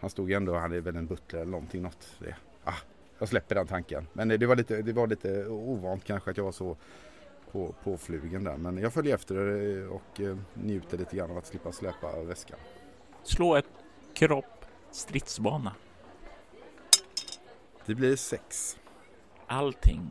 han 0.00 0.10
stod 0.10 0.32
ändå, 0.32 0.54
han 0.54 0.72
är 0.72 0.80
väl 0.80 0.96
en 0.96 1.06
butler 1.06 1.40
eller 1.40 1.50
någonting, 1.50 1.82
något. 1.82 2.16
Det, 2.18 2.36
ah, 2.64 2.74
jag 3.18 3.28
släpper 3.28 3.54
den 3.54 3.66
tanken. 3.66 4.06
Men 4.12 4.28
det 4.28 4.46
var 4.46 4.56
lite, 4.56 4.82
det 4.82 4.92
var 4.92 5.06
lite 5.06 5.46
ovant 5.46 6.04
kanske 6.04 6.30
att 6.30 6.36
jag 6.36 6.44
var 6.44 6.52
så 6.52 6.76
på, 7.52 7.74
på 7.84 7.96
flugen 7.96 8.44
där. 8.44 8.56
Men 8.56 8.78
jag 8.78 8.92
följer 8.92 9.14
efter 9.14 9.36
och 9.88 10.20
eh, 10.20 10.36
njuter 10.54 10.98
lite 10.98 11.16
grann 11.16 11.30
av 11.30 11.38
att 11.38 11.46
slippa 11.46 11.72
släpa 11.72 12.22
väskan. 12.22 12.58
Slå 13.22 13.56
ett 13.56 13.83
kropp, 14.14 14.64
stridsbana. 14.90 15.72
Det 17.86 17.94
blir 17.94 18.16
sex. 18.16 18.78
Allting 19.46 20.10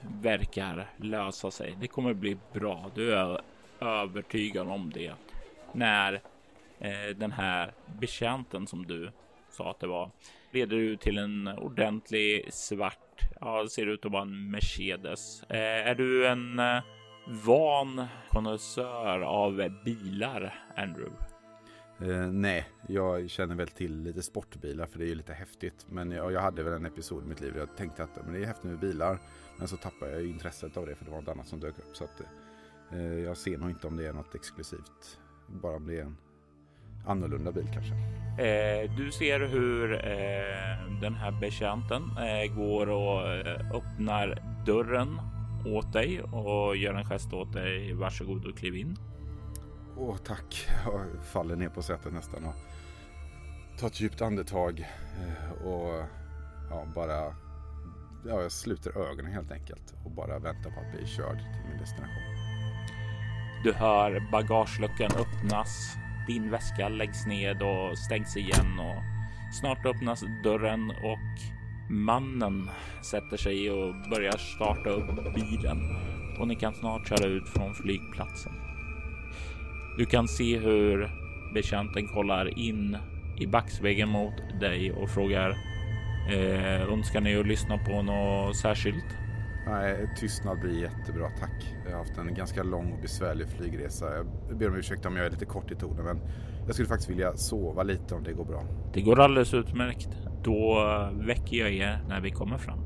verkar 0.00 0.90
lösa 0.96 1.50
sig. 1.50 1.76
Det 1.80 1.88
kommer 1.88 2.14
bli 2.14 2.36
bra. 2.52 2.90
Du 2.94 3.14
är 3.14 3.40
övertygad 3.80 4.68
om 4.68 4.90
det. 4.90 5.12
När 5.72 6.14
eh, 6.78 7.16
den 7.16 7.32
här 7.32 7.72
betjänten 8.00 8.66
som 8.66 8.86
du 8.86 9.10
sa 9.50 9.70
att 9.70 9.80
det 9.80 9.86
var 9.86 10.10
leder 10.50 10.76
du 10.76 10.96
till 10.96 11.18
en 11.18 11.48
ordentlig 11.48 12.54
svart. 12.54 13.20
Ja, 13.40 13.66
ser 13.68 13.86
ut 13.86 14.04
att 14.04 14.12
vara 14.12 14.22
en 14.22 14.50
Mercedes. 14.50 15.42
Eh, 15.42 15.88
är 15.88 15.94
du 15.94 16.26
en 16.26 16.58
eh, 16.58 16.82
van 17.26 18.06
konnässör 18.28 19.20
av 19.20 19.68
bilar, 19.84 20.64
Andrew? 20.76 21.29
Eh, 22.02 22.32
nej, 22.32 22.68
jag 22.88 23.30
känner 23.30 23.54
väl 23.54 23.68
till 23.68 24.02
lite 24.02 24.22
sportbilar 24.22 24.86
för 24.86 24.98
det 24.98 25.04
är 25.04 25.08
ju 25.08 25.14
lite 25.14 25.32
häftigt. 25.32 25.86
Men 25.88 26.10
jag, 26.10 26.32
jag 26.32 26.40
hade 26.40 26.62
väl 26.62 26.72
en 26.72 26.86
episod 26.86 27.24
i 27.24 27.28
mitt 27.28 27.40
liv 27.40 27.52
där 27.52 27.60
jag 27.60 27.76
tänkte 27.76 28.02
att 28.02 28.24
men 28.24 28.34
det 28.34 28.40
är 28.40 28.46
häftigt 28.46 28.70
med 28.70 28.78
bilar. 28.78 29.18
Men 29.58 29.68
så 29.68 29.76
tappade 29.76 30.12
jag 30.12 30.26
intresset 30.26 30.76
av 30.76 30.86
det 30.86 30.94
för 30.94 31.04
det 31.04 31.10
var 31.10 31.20
något 31.20 31.28
annat 31.28 31.46
som 31.48 31.60
dök 31.60 31.78
upp. 31.78 31.96
Så 31.96 32.04
att, 32.04 32.22
eh, 32.92 33.18
jag 33.18 33.36
ser 33.36 33.58
nog 33.58 33.70
inte 33.70 33.86
om 33.86 33.96
det 33.96 34.06
är 34.06 34.12
något 34.12 34.34
exklusivt. 34.34 35.18
Bara 35.46 35.76
om 35.76 35.86
det 35.86 35.98
är 35.98 36.02
en 36.02 36.16
annorlunda 37.06 37.52
bil 37.52 37.68
kanske. 37.74 37.94
Eh, 38.44 38.96
du 38.96 39.12
ser 39.12 39.40
hur 39.40 39.92
eh, 39.92 41.00
den 41.00 41.14
här 41.14 41.40
betjänten 41.40 42.02
eh, 42.02 42.54
går 42.56 42.88
och 42.88 43.28
eh, 43.28 43.70
öppnar 43.74 44.42
dörren 44.66 45.20
åt 45.66 45.92
dig 45.92 46.22
och 46.22 46.76
gör 46.76 46.94
en 46.94 47.04
gest 47.04 47.32
åt 47.32 47.52
dig. 47.52 47.92
Varsågod 47.92 48.46
och 48.46 48.58
kliv 48.58 48.76
in. 48.76 48.96
Åh, 50.02 50.16
tack. 50.16 50.68
Jag 50.84 51.24
faller 51.24 51.56
ner 51.56 51.68
på 51.68 51.82
sätet 51.82 52.12
nästan 52.12 52.44
och 52.44 52.54
tar 53.78 53.86
ett 53.86 54.00
djupt 54.00 54.22
andetag 54.22 54.80
eh, 54.80 55.66
och 55.66 56.04
ja, 56.70 56.86
bara 56.94 57.34
ja, 58.26 58.42
jag 58.42 58.52
sluter 58.52 58.98
ögonen 58.98 59.32
helt 59.32 59.52
enkelt 59.52 59.94
och 60.04 60.10
bara 60.10 60.38
väntar 60.38 60.70
på 60.70 60.80
att 60.80 60.92
bli 60.92 61.06
körd 61.06 61.38
till 61.38 61.70
min 61.70 61.78
destination. 61.78 62.22
Du 63.64 63.72
hör 63.72 64.30
bagageluckan 64.32 65.10
öppnas. 65.10 65.96
Din 66.26 66.50
väska 66.50 66.88
läggs 66.88 67.26
ned 67.26 67.62
och 67.62 67.98
stängs 67.98 68.36
igen 68.36 68.78
och 68.78 69.02
snart 69.60 69.86
öppnas 69.86 70.24
dörren 70.44 70.90
och 70.90 71.52
mannen 71.90 72.70
sätter 73.10 73.36
sig 73.36 73.70
och 73.70 73.94
börjar 74.10 74.36
starta 74.36 74.90
upp 74.90 75.34
bilen 75.34 75.78
och 76.38 76.48
ni 76.48 76.56
kan 76.56 76.74
snart 76.74 77.08
köra 77.08 77.26
ut 77.26 77.48
från 77.48 77.74
flygplatsen. 77.74 78.69
Du 80.00 80.06
kan 80.06 80.28
se 80.28 80.58
hur 80.58 81.10
betjänten 81.54 82.08
kollar 82.08 82.58
in 82.58 82.96
i 83.38 83.46
backspegeln 83.46 84.10
mot 84.10 84.60
dig 84.60 84.92
och 84.92 85.10
frågar 85.10 85.50
eh, 86.30 86.92
önskar 86.92 87.20
ni 87.20 87.36
att 87.36 87.46
lyssna 87.46 87.78
på 87.78 88.02
något 88.02 88.56
särskilt? 88.56 89.04
Nej, 89.66 90.14
tystnad 90.16 90.60
blir 90.60 90.82
jättebra 90.82 91.28
tack. 91.40 91.74
Jag 91.84 91.90
har 91.90 91.98
haft 91.98 92.18
en 92.18 92.34
ganska 92.34 92.62
lång 92.62 92.92
och 92.92 93.02
besvärlig 93.02 93.48
flygresa. 93.48 94.06
Jag 94.48 94.58
ber 94.58 94.68
om 94.68 94.76
ursäkt 94.76 95.06
om 95.06 95.16
jag 95.16 95.26
är 95.26 95.30
lite 95.30 95.44
kort 95.44 95.70
i 95.70 95.74
tonen 95.74 96.04
men 96.04 96.20
jag 96.66 96.74
skulle 96.74 96.88
faktiskt 96.88 97.10
vilja 97.10 97.36
sova 97.36 97.82
lite 97.82 98.14
om 98.14 98.24
det 98.24 98.32
går 98.32 98.44
bra. 98.44 98.62
Det 98.94 99.00
går 99.00 99.20
alldeles 99.20 99.54
utmärkt. 99.54 100.08
Då 100.44 100.84
väcker 101.12 101.56
jag 101.56 101.72
er 101.72 101.98
när 102.08 102.20
vi 102.20 102.30
kommer 102.30 102.58
fram. 102.58 102.80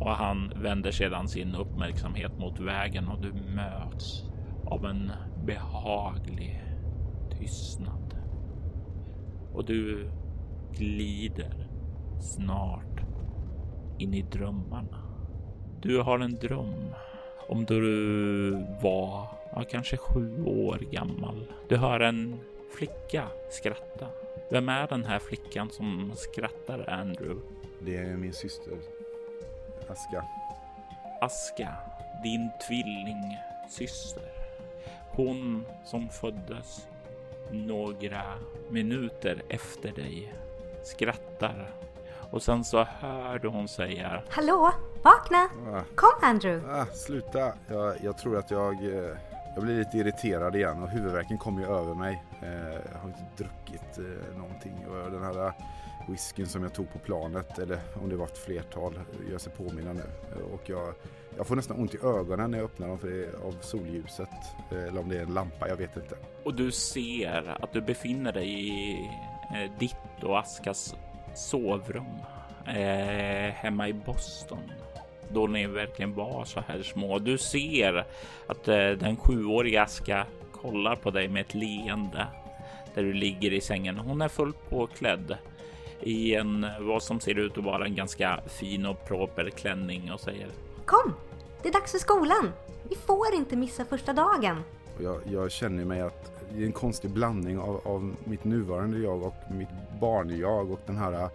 Och 0.00 0.10
han 0.10 0.52
vänder 0.62 0.90
sedan 0.90 1.28
sin 1.28 1.54
uppmärksamhet 1.54 2.38
mot 2.38 2.60
vägen 2.60 3.08
och 3.08 3.22
du 3.22 3.32
möts 3.32 4.22
av 4.64 4.84
en 4.84 5.12
behaglig 5.48 6.62
tystnad. 7.38 8.16
Och 9.54 9.64
du 9.64 10.10
glider 10.72 11.68
snart 12.20 13.00
in 13.98 14.14
i 14.14 14.22
drömmarna. 14.22 15.02
Du 15.82 16.02
har 16.02 16.18
en 16.18 16.34
dröm 16.34 16.94
om 17.48 17.64
då 17.64 17.80
du 17.80 18.50
var 18.82 19.26
ja, 19.52 19.64
kanske 19.70 19.96
sju 19.96 20.44
år 20.44 20.78
gammal. 20.90 21.52
Du 21.68 21.76
hör 21.76 22.00
en 22.00 22.40
flicka 22.78 23.28
skratta. 23.50 24.06
Vem 24.50 24.68
är 24.68 24.86
den 24.88 25.04
här 25.04 25.18
flickan 25.18 25.70
som 25.70 26.12
skrattar, 26.16 26.90
Andrew? 26.90 27.40
Det 27.80 27.96
är 27.96 28.16
min 28.16 28.32
syster 28.32 28.78
Aska. 29.88 30.24
Aska, 31.20 31.74
din 32.22 32.50
tvillingsyster. 32.68 34.37
Hon 35.18 35.64
som 35.84 36.08
föddes 36.08 36.86
några 37.50 38.22
minuter 38.70 39.42
efter 39.48 39.92
dig 39.92 40.34
skrattar 40.84 41.70
och 42.30 42.42
sen 42.42 42.64
så 42.64 42.84
hör 42.84 43.38
du 43.38 43.48
hon 43.48 43.68
säga 43.68 44.22
Hallå, 44.28 44.72
vakna! 45.02 45.48
Ah, 45.72 45.82
Kom 45.94 46.10
Andrew! 46.22 46.72
ah, 46.80 46.86
sluta! 46.86 47.52
Jag, 47.68 47.94
jag 48.02 48.18
tror 48.18 48.38
att 48.38 48.50
jag, 48.50 48.74
eh, 48.84 49.16
jag 49.54 49.64
blir 49.64 49.78
lite 49.78 49.98
irriterad 49.98 50.56
igen 50.56 50.82
och 50.82 50.88
huvudvärken 50.88 51.38
kommer 51.38 51.60
ju 51.62 51.66
över 51.68 51.94
mig. 51.94 52.24
Eh, 52.42 52.72
jag 52.92 52.98
har 52.98 53.08
inte 53.08 53.24
druckit 53.36 53.98
eh, 53.98 54.38
någonting 54.38 54.86
och 54.88 55.10
den 55.10 55.22
här 55.22 55.52
whiskyn 56.08 56.46
som 56.46 56.62
jag 56.62 56.74
tog 56.74 56.92
på 56.92 56.98
planet, 56.98 57.58
eller 57.58 57.78
om 58.02 58.08
det 58.08 58.16
var 58.16 58.26
ett 58.26 58.38
flertal, 58.38 59.00
gör 59.30 59.38
sig 59.38 59.52
påminna 59.52 59.92
nu. 59.92 60.02
Och 60.52 60.62
jag, 60.70 60.94
jag 61.38 61.46
får 61.46 61.56
nästan 61.56 61.80
ont 61.80 61.94
i 61.94 61.98
ögonen 62.02 62.50
när 62.50 62.58
jag 62.58 62.64
öppnar 62.64 62.88
dem 62.88 62.98
för 62.98 63.08
det 63.08 63.24
är 63.24 63.46
av 63.46 63.54
solljuset. 63.60 64.28
Eller 64.70 65.00
om 65.00 65.08
det 65.08 65.16
är 65.16 65.22
en 65.22 65.34
lampa, 65.34 65.68
jag 65.68 65.76
vet 65.76 65.96
inte. 65.96 66.16
och 66.44 66.54
du 66.54 66.70
ser 66.70 67.56
att 67.60 67.72
du 67.72 67.80
befinner 67.80 68.32
dig 68.32 68.68
i 68.68 68.92
eh, 69.54 69.70
ditt 69.78 70.22
och 70.22 70.38
Askas 70.38 70.94
sovrum 71.34 72.06
eh, 72.66 73.52
hemma 73.54 73.88
i 73.88 73.92
Boston. 73.92 74.58
Då 75.32 75.46
ni 75.46 75.66
verkligen 75.66 76.14
var 76.14 76.44
så 76.44 76.60
här 76.60 76.82
små. 76.82 77.18
Du 77.18 77.38
ser 77.38 78.06
att 78.46 78.68
eh, 78.68 78.90
den 78.90 79.16
sjuåriga 79.16 79.82
Aska 79.82 80.26
kollar 80.52 80.96
på 80.96 81.10
dig 81.10 81.28
med 81.28 81.40
ett 81.40 81.54
leende 81.54 82.26
där 82.94 83.02
du 83.02 83.12
ligger 83.12 83.52
i 83.52 83.60
sängen. 83.60 83.98
Hon 83.98 84.22
är 84.22 84.28
fullt 84.28 84.70
påklädd 84.70 85.36
i 86.00 86.34
en 86.34 86.66
vad 86.80 87.02
som 87.02 87.20
ser 87.20 87.38
ut 87.38 87.58
att 87.58 87.64
vara 87.64 87.84
en 87.84 87.94
ganska 87.94 88.40
fin 88.46 88.86
och 88.86 89.08
proper 89.08 89.50
klänning 89.50 90.12
och 90.12 90.20
säger 90.20 90.48
Kom! 90.84 91.14
Det 91.62 91.68
är 91.68 91.72
dags 91.72 91.92
för 91.92 91.98
skolan! 91.98 92.52
Vi 92.88 92.96
får 92.96 93.34
inte 93.34 93.56
missa 93.56 93.84
första 93.84 94.12
dagen. 94.12 94.62
Jag, 95.00 95.20
jag 95.24 95.50
känner 95.50 95.84
mig 95.84 96.00
att 96.00 96.32
det 96.52 96.62
är 96.62 96.66
en 96.66 96.72
konstig 96.72 97.10
blandning 97.10 97.58
av, 97.58 97.80
av 97.84 98.14
mitt 98.24 98.44
nuvarande 98.44 98.98
jag 98.98 99.22
och 99.22 99.34
mitt 99.50 99.68
barn-jag 100.00 100.70
och 100.70 100.80
den 100.86 100.96
här 100.96 101.12
äh, 101.12 101.28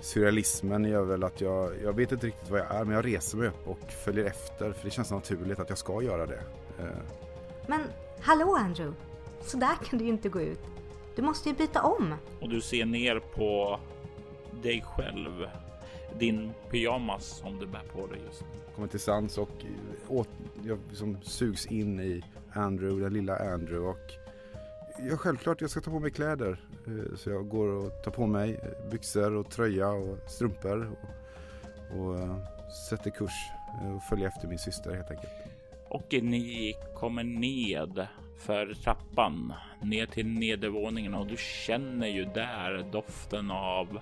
surrealismen 0.00 0.84
gör 0.84 1.02
väl 1.02 1.24
att 1.24 1.40
jag, 1.40 1.72
jag 1.82 1.92
vet 1.92 2.12
inte 2.12 2.26
riktigt 2.26 2.50
vad 2.50 2.60
jag 2.60 2.74
är 2.74 2.84
men 2.84 2.94
jag 2.94 3.04
reser 3.04 3.38
mig 3.38 3.48
upp 3.48 3.68
och 3.68 3.92
följer 4.04 4.24
efter 4.24 4.72
för 4.72 4.84
det 4.84 4.90
känns 4.90 5.10
naturligt 5.10 5.58
att 5.60 5.68
jag 5.68 5.78
ska 5.78 6.02
göra 6.02 6.26
det. 6.26 6.40
Eh, 6.78 6.86
Men 7.66 7.80
hallå 8.20 8.56
Andrew! 8.56 8.94
Så 9.46 9.56
där 9.56 9.74
kan 9.84 9.98
du 9.98 10.04
ju 10.04 10.10
inte 10.10 10.28
gå 10.28 10.40
ut. 10.40 10.60
Du 11.16 11.22
måste 11.22 11.48
ju 11.48 11.54
byta 11.54 11.82
om. 11.82 12.14
och 12.40 12.48
du 12.48 12.60
ser 12.60 12.84
ner 12.84 13.18
på 13.34 13.80
dig 14.62 14.84
själv. 14.86 15.46
Din 16.18 16.50
pyjamas 16.70 17.24
som 17.24 17.58
du 17.58 17.66
bär 17.66 17.82
på 17.92 18.06
dig 18.06 18.20
just 18.26 18.40
nu. 18.40 18.46
kommer 18.74 18.88
till 18.88 19.00
sans 19.00 19.38
och 19.38 19.64
eh, 19.64 20.12
åt, 20.12 20.28
jag 20.64 20.78
liksom 20.88 21.18
sugs 21.22 21.66
in 21.66 22.00
i 22.00 22.22
Andrew, 22.52 23.04
den 23.04 23.12
lilla 23.12 23.36
Andrew 23.54 23.88
och 23.88 24.12
ja, 25.10 25.16
självklart 25.16 25.60
jag 25.60 25.70
ska 25.70 25.80
ta 25.80 25.90
på 25.90 25.98
mig 26.00 26.10
kläder. 26.10 26.60
Eh, 26.86 27.16
Så 27.16 27.30
jag 27.30 27.48
går 27.48 27.68
och 27.68 28.02
tar 28.04 28.10
på 28.10 28.26
mig 28.26 28.54
eh, 28.54 28.90
byxor 28.90 29.34
och 29.34 29.50
tröja 29.50 29.88
och 29.88 30.18
strumpor 30.30 30.90
och, 31.92 31.98
och 32.00 32.18
sätter 32.90 33.10
kurs 33.10 33.32
och 33.96 34.02
följer 34.02 34.28
efter 34.28 34.48
min 34.48 34.58
syster 34.58 34.94
helt 34.94 35.10
enkelt. 35.10 35.32
Och 35.88 36.06
ni 36.12 36.74
kommer 36.94 37.24
ned 37.24 38.06
för 38.38 38.74
trappan 38.74 39.52
ner 39.82 40.06
till 40.06 40.26
nedervåningen 40.26 41.14
och 41.14 41.26
du 41.26 41.36
känner 41.36 42.06
ju 42.06 42.24
där 42.24 42.84
doften 42.92 43.50
av 43.50 43.98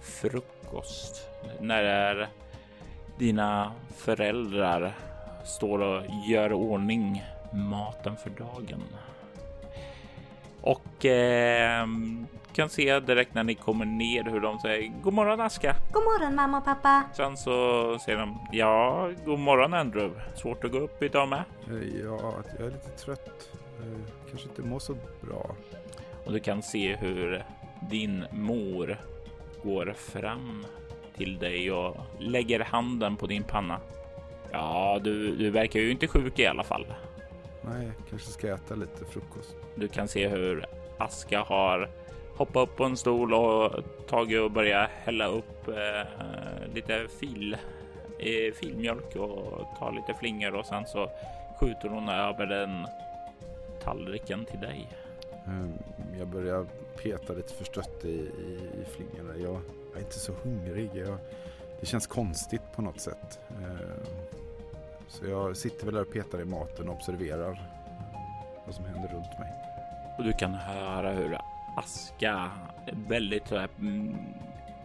frukost. 0.00 1.28
När 1.60 2.28
dina 3.18 3.72
föräldrar 3.96 4.92
står 5.44 5.78
och 5.78 6.02
gör 6.28 6.52
ordning 6.52 7.24
maten 7.52 8.16
för 8.16 8.30
dagen. 8.30 8.82
Och 10.60 11.04
eh, 11.04 11.86
kan 12.52 12.68
se 12.68 13.00
direkt 13.00 13.34
när 13.34 13.44
ni 13.44 13.54
kommer 13.54 13.84
ner 13.84 14.24
hur 14.24 14.40
de 14.40 14.58
säger 14.58 14.92
God 15.02 15.14
morgon 15.14 15.40
Aska. 15.40 15.76
God 15.92 16.04
morgon 16.04 16.34
mamma 16.34 16.58
och 16.58 16.64
pappa. 16.64 17.02
Sen 17.14 17.36
så 17.36 17.52
säger 17.98 18.18
de 18.18 18.38
ja, 18.52 19.10
god 19.24 19.38
morgon 19.38 19.74
Andrew. 19.74 20.20
Svårt 20.34 20.64
att 20.64 20.72
gå 20.72 20.78
upp 20.78 21.02
idag 21.02 21.28
med. 21.28 21.42
Eh, 21.66 22.00
Ja, 22.04 22.34
att 22.38 22.46
jag 22.58 22.66
är 22.66 22.70
lite 22.70 22.90
trött. 22.90 23.48
Eh, 23.80 24.00
Kanske 24.28 24.48
inte 24.48 24.62
mår 24.62 24.78
så 24.78 24.96
bra. 25.20 25.50
Och 26.26 26.32
du 26.32 26.40
kan 26.40 26.62
se 26.62 26.96
hur 26.96 27.44
din 27.90 28.24
mor 28.32 28.96
går 29.62 29.92
fram 29.92 30.66
till 31.16 31.38
dig 31.38 31.72
och 31.72 31.96
lägger 32.18 32.60
handen 32.60 33.16
på 33.16 33.26
din 33.26 33.44
panna. 33.44 33.80
Ja, 34.52 35.00
du, 35.02 35.36
du 35.36 35.50
verkar 35.50 35.80
ju 35.80 35.90
inte 35.90 36.08
sjuk 36.08 36.38
i 36.38 36.46
alla 36.46 36.64
fall. 36.64 36.86
Nej, 37.62 37.90
kanske 38.10 38.30
ska 38.30 38.54
äta 38.54 38.74
lite 38.74 39.04
frukost. 39.04 39.56
Du 39.74 39.88
kan 39.88 40.08
se 40.08 40.28
hur 40.28 40.64
Aska 40.98 41.40
har 41.40 41.90
hoppat 42.36 42.68
upp 42.68 42.76
på 42.76 42.84
en 42.84 42.96
stol 42.96 43.34
och 43.34 43.72
tagit 44.08 44.40
och 44.40 44.50
börjat 44.50 44.90
hälla 45.04 45.26
upp 45.26 45.68
eh, 45.68 46.74
lite 46.74 47.06
fil, 47.20 47.56
eh, 48.18 48.54
filmjölk 48.54 49.16
och 49.16 49.68
tar 49.78 49.92
lite 49.92 50.18
flingor 50.18 50.54
och 50.54 50.66
sen 50.66 50.86
så 50.86 51.10
skjuter 51.60 51.88
hon 51.88 52.08
över 52.08 52.46
den 52.46 52.86
tallriken 53.84 54.44
till 54.44 54.60
dig. 54.60 54.88
Ehm, 55.48 55.72
jag 56.18 56.28
börjar 56.28 56.66
peta 57.02 57.32
lite 57.32 57.54
förstött 57.54 58.04
i, 58.04 58.08
i, 58.08 58.60
i 58.80 58.84
flingorna. 58.96 59.36
Jag, 59.36 59.60
jag 59.92 59.96
är 59.96 60.00
inte 60.00 60.18
så 60.18 60.32
hungrig. 60.32 60.90
Jag, 60.94 61.18
det 61.80 61.86
känns 61.86 62.06
konstigt 62.06 62.62
på 62.74 62.82
något 62.82 63.00
sätt. 63.00 63.38
Ehm, 63.48 64.04
så 65.08 65.26
jag 65.26 65.56
sitter 65.56 65.84
väl 65.84 65.94
där 65.94 66.02
och 66.02 66.12
petar 66.12 66.40
i 66.40 66.44
maten 66.44 66.88
och 66.88 66.94
observerar 66.94 67.62
vad 68.66 68.74
som 68.74 68.84
händer 68.84 69.08
runt 69.08 69.38
mig. 69.38 69.52
Och 70.18 70.24
du 70.24 70.32
kan 70.32 70.54
höra 70.54 71.12
hur 71.12 71.38
Aska 71.76 72.50
väldigt 73.08 73.50
här, 73.50 73.68
mm, 73.80 74.16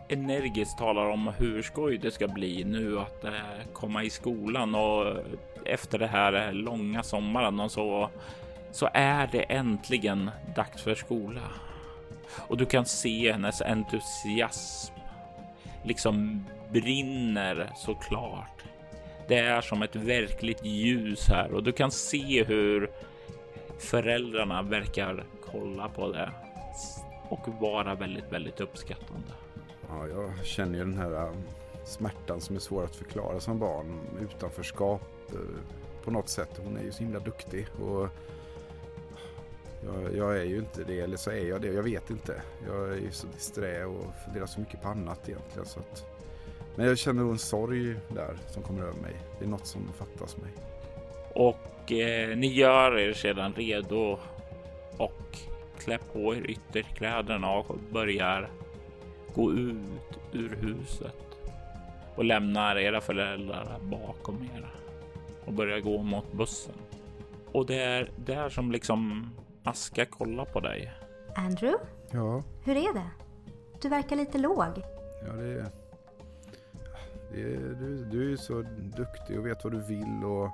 energiskt 0.07 0.77
talar 0.77 1.09
om 1.09 1.31
hur 1.37 1.61
skoj 1.61 1.97
det 1.97 2.11
ska 2.11 2.27
bli 2.27 2.63
nu 2.63 2.99
att 2.99 3.23
eh, 3.23 3.31
komma 3.73 4.03
i 4.03 4.09
skolan 4.09 4.75
och 4.75 5.17
efter 5.65 5.99
det 5.99 6.07
här 6.07 6.47
eh, 6.47 6.53
långa 6.53 7.03
sommaren 7.03 7.59
och 7.59 7.71
så 7.71 8.09
så 8.73 8.89
är 8.93 9.27
det 9.27 9.41
äntligen 9.41 10.31
dags 10.55 10.81
för 10.81 10.95
skola. 10.95 11.41
Och 12.47 12.57
du 12.57 12.65
kan 12.65 12.85
se 12.85 13.31
hennes 13.31 13.61
entusiasm 13.61 14.93
liksom 15.83 16.45
brinner 16.71 17.71
såklart. 17.75 18.63
Det 19.27 19.37
är 19.37 19.61
som 19.61 19.81
ett 19.81 19.95
verkligt 19.95 20.65
ljus 20.65 21.27
här 21.27 21.51
och 21.51 21.63
du 21.63 21.71
kan 21.71 21.91
se 21.91 22.43
hur 22.43 22.89
föräldrarna 23.79 24.61
verkar 24.61 25.23
kolla 25.51 25.89
på 25.89 26.11
det 26.11 26.31
och 27.29 27.47
vara 27.47 27.95
väldigt, 27.95 28.31
väldigt 28.31 28.61
uppskattande. 28.61 29.31
Ja, 29.89 30.07
jag 30.07 30.45
känner 30.45 30.77
ju 30.77 30.85
den 30.85 30.97
här 30.97 31.11
äh, 31.11 31.33
smärtan 31.85 32.41
som 32.41 32.55
är 32.55 32.59
svår 32.59 32.83
att 32.83 32.95
förklara 32.95 33.39
som 33.39 33.59
barn. 33.59 33.99
Utanförskap 34.21 35.01
äh, 35.31 35.37
på 36.03 36.11
något 36.11 36.29
sätt. 36.29 36.59
Hon 36.63 36.77
är 36.77 36.83
ju 36.83 36.91
så 36.91 37.03
himla 37.03 37.19
duktig. 37.19 37.67
Och 37.81 38.09
jag, 39.85 40.15
jag, 40.15 40.37
är 40.37 40.43
ju 40.43 40.57
inte 40.57 40.83
det, 40.83 40.99
eller 40.99 41.17
så 41.17 41.31
är 41.31 41.49
jag 41.49 41.61
det. 41.61 41.67
Jag 41.67 41.83
vet 41.83 42.09
inte. 42.09 42.41
Jag 42.67 42.89
är 42.89 42.95
ju 42.95 43.11
så 43.11 43.27
disträ 43.27 43.85
och 43.85 44.05
funderar 44.25 44.45
så 44.45 44.59
mycket 44.59 44.81
på 44.81 44.87
annat 44.87 45.29
egentligen. 45.29 45.65
Så 45.65 45.79
att, 45.79 46.05
men 46.75 46.85
jag 46.85 46.97
känner 46.97 47.23
en 47.23 47.37
sorg 47.37 47.95
där 48.09 48.37
som 48.47 48.63
kommer 48.63 48.81
över 48.81 49.01
mig. 49.01 49.15
Det 49.39 49.45
är 49.45 49.49
något 49.49 49.67
som 49.67 49.93
fattas 49.97 50.37
mig. 50.37 50.51
Och 51.35 51.91
eh, 51.91 52.37
ni 52.37 52.47
gör 52.47 52.99
er 52.99 53.13
sedan 53.13 53.53
redo 53.53 54.19
och 54.97 55.37
klä 55.79 55.97
på 56.13 56.35
er 56.35 56.49
ytterkläderna 56.49 57.51
och 57.51 57.75
börjar 57.91 58.49
gå 59.33 59.51
ut 59.51 60.19
ur 60.31 60.57
huset 60.61 61.15
och 62.15 62.25
lämnar 62.25 62.79
era 62.79 63.01
föräldrar 63.01 63.79
bakom 63.81 64.49
er 64.55 64.67
och 65.45 65.53
börjar 65.53 65.79
gå 65.79 66.03
mot 66.03 66.31
bussen. 66.31 66.75
Och 67.51 67.65
det 67.65 67.75
är 67.75 68.09
där 68.25 68.49
som 68.49 68.71
liksom 68.71 69.29
Aska 69.63 70.05
kollar 70.05 70.45
på 70.45 70.59
dig. 70.59 70.93
Andrew, 71.35 71.77
Ja, 72.11 72.43
hur 72.63 72.75
är 72.77 72.93
det? 72.93 73.09
Du 73.81 73.89
verkar 73.89 74.15
lite 74.15 74.37
låg. 74.37 74.83
ja 75.27 75.33
det 75.33 75.43
är... 75.53 75.65
Det 77.31 77.41
är 77.41 77.57
du, 77.79 78.05
du 78.05 78.25
är 78.25 78.29
ju 78.29 78.37
så 78.37 78.61
duktig 78.97 79.39
och 79.39 79.45
vet 79.45 79.63
vad 79.63 79.73
du 79.73 79.79
vill 79.79 80.23
och 80.23 80.49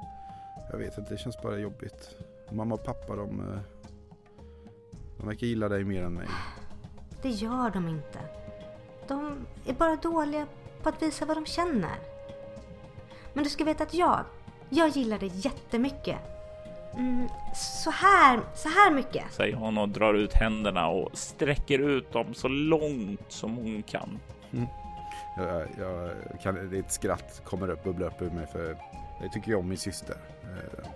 jag 0.71 0.77
vet 0.77 0.97
inte, 0.97 1.11
det 1.13 1.17
känns 1.17 1.41
bara 1.41 1.57
jobbigt. 1.57 2.15
Mamma 2.51 2.75
och 2.75 2.83
pappa 2.83 3.15
de, 3.15 3.39
eh, 3.39 3.59
de 5.17 5.27
verkar 5.27 5.47
gilla 5.47 5.69
dig 5.69 5.83
mer 5.83 6.03
än 6.03 6.13
mig. 6.13 6.27
Det 7.21 7.29
gör 7.29 7.69
de 7.69 7.87
inte. 7.87 8.19
De 9.07 9.45
är 9.65 9.73
bara 9.73 9.95
dåliga 9.95 10.47
på 10.83 10.89
att 10.89 11.01
visa 11.01 11.25
vad 11.25 11.37
de 11.37 11.45
känner. 11.45 11.95
Men 13.33 13.43
du 13.43 13.49
ska 13.49 13.63
veta 13.63 13.83
att 13.83 13.93
jag, 13.93 14.19
jag 14.69 14.89
gillar 14.89 15.19
dig 15.19 15.31
jättemycket. 15.33 16.17
Mm, 16.99 17.27
så 17.55 17.91
här, 17.91 18.39
så 18.55 18.69
här 18.69 18.91
mycket. 18.91 19.23
Säger 19.31 19.55
hon 19.55 19.77
och 19.77 19.89
drar 19.89 20.13
ut 20.13 20.33
händerna 20.33 20.87
och 20.87 21.17
sträcker 21.17 21.79
ut 21.79 22.11
dem 22.11 22.33
så 22.33 22.47
långt 22.47 23.31
som 23.31 23.55
hon 23.55 23.83
kan. 23.83 24.19
Jag, 25.37 25.67
jag 25.79 26.11
kan, 26.43 26.75
ett 26.79 26.91
skratt 26.91 27.41
kommer 27.45 27.69
upp, 27.69 27.83
bubblar 27.83 28.07
upp 28.07 28.21
ur 28.21 28.29
mig 28.29 28.47
för 28.47 28.77
jag 29.21 29.31
tycker 29.31 29.47
ju 29.47 29.55
om 29.55 29.67
min 29.69 29.77
syster. 29.77 30.15
Eh, 30.43 30.89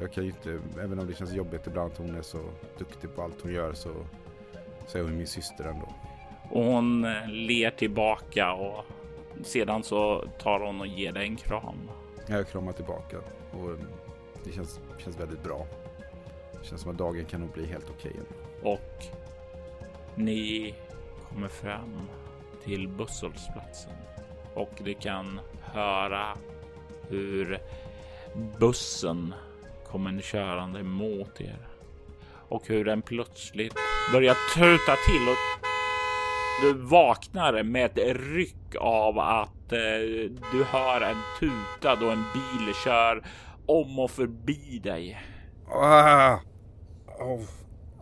Jag 0.00 0.12
kan 0.12 0.24
ju 0.24 0.30
inte, 0.30 0.60
även 0.80 0.98
om 0.98 1.06
det 1.06 1.14
känns 1.14 1.32
jobbigt 1.32 1.66
ibland 1.66 1.92
att 1.92 1.98
hon 1.98 2.14
är 2.14 2.22
så 2.22 2.38
duktig 2.78 3.14
på 3.16 3.22
allt 3.22 3.40
hon 3.42 3.52
gör 3.52 3.72
så, 3.72 3.90
så 4.86 4.98
är 4.98 5.02
hon 5.02 5.16
min 5.16 5.26
syster 5.26 5.64
ändå. 5.64 5.88
Och 6.50 6.64
hon 6.64 7.04
eh, 7.04 7.28
ler 7.28 7.70
tillbaka 7.70 8.52
och 8.52 8.84
sedan 9.44 9.82
så 9.82 10.24
tar 10.42 10.60
hon 10.60 10.80
och 10.80 10.86
ger 10.86 11.12
dig 11.12 11.26
en 11.26 11.36
kram. 11.36 11.90
Jag 12.26 12.48
kramar 12.48 12.72
tillbaka 12.72 13.16
och 13.52 13.70
det 14.46 14.52
känns, 14.52 14.80
känns 14.98 15.20
väldigt 15.20 15.42
bra. 15.42 15.66
Det 16.52 16.68
känns 16.68 16.80
som 16.80 16.90
att 16.90 16.98
dagen 16.98 17.24
kan 17.24 17.40
nog 17.40 17.50
bli 17.50 17.66
helt 17.66 17.90
okej. 17.90 18.12
Okay. 18.12 18.72
Och 18.72 19.04
ni 20.14 20.74
kommer 21.28 21.48
fram 21.48 22.00
till 22.64 22.88
busshållplatsen 22.88 23.92
och 24.54 24.72
ni 24.80 24.94
kan 24.94 25.40
höra 25.62 26.38
hur 27.08 27.58
bussen 28.58 29.34
kommer 29.86 30.20
körande 30.20 30.82
mot 30.82 31.40
er 31.40 31.68
och 32.48 32.62
hur 32.66 32.84
den 32.84 33.02
plötsligt 33.02 33.74
börjar 34.12 34.36
tuta 34.54 34.96
till 35.06 35.28
och 35.28 35.66
du 36.62 36.72
vaknar 36.72 37.62
med 37.62 37.98
ett 37.98 38.16
ryck 38.16 38.76
av 38.78 39.18
att 39.18 39.72
eh, 39.72 40.30
du 40.52 40.64
hör 40.64 41.00
en 41.00 41.16
tuta 41.40 41.96
då 41.96 42.10
en 42.10 42.24
bil 42.34 42.74
kör 42.84 43.22
om 43.66 43.98
och 43.98 44.10
förbi 44.10 44.80
dig. 44.82 45.20
Ah! 45.68 46.38
Oh. 47.18 47.44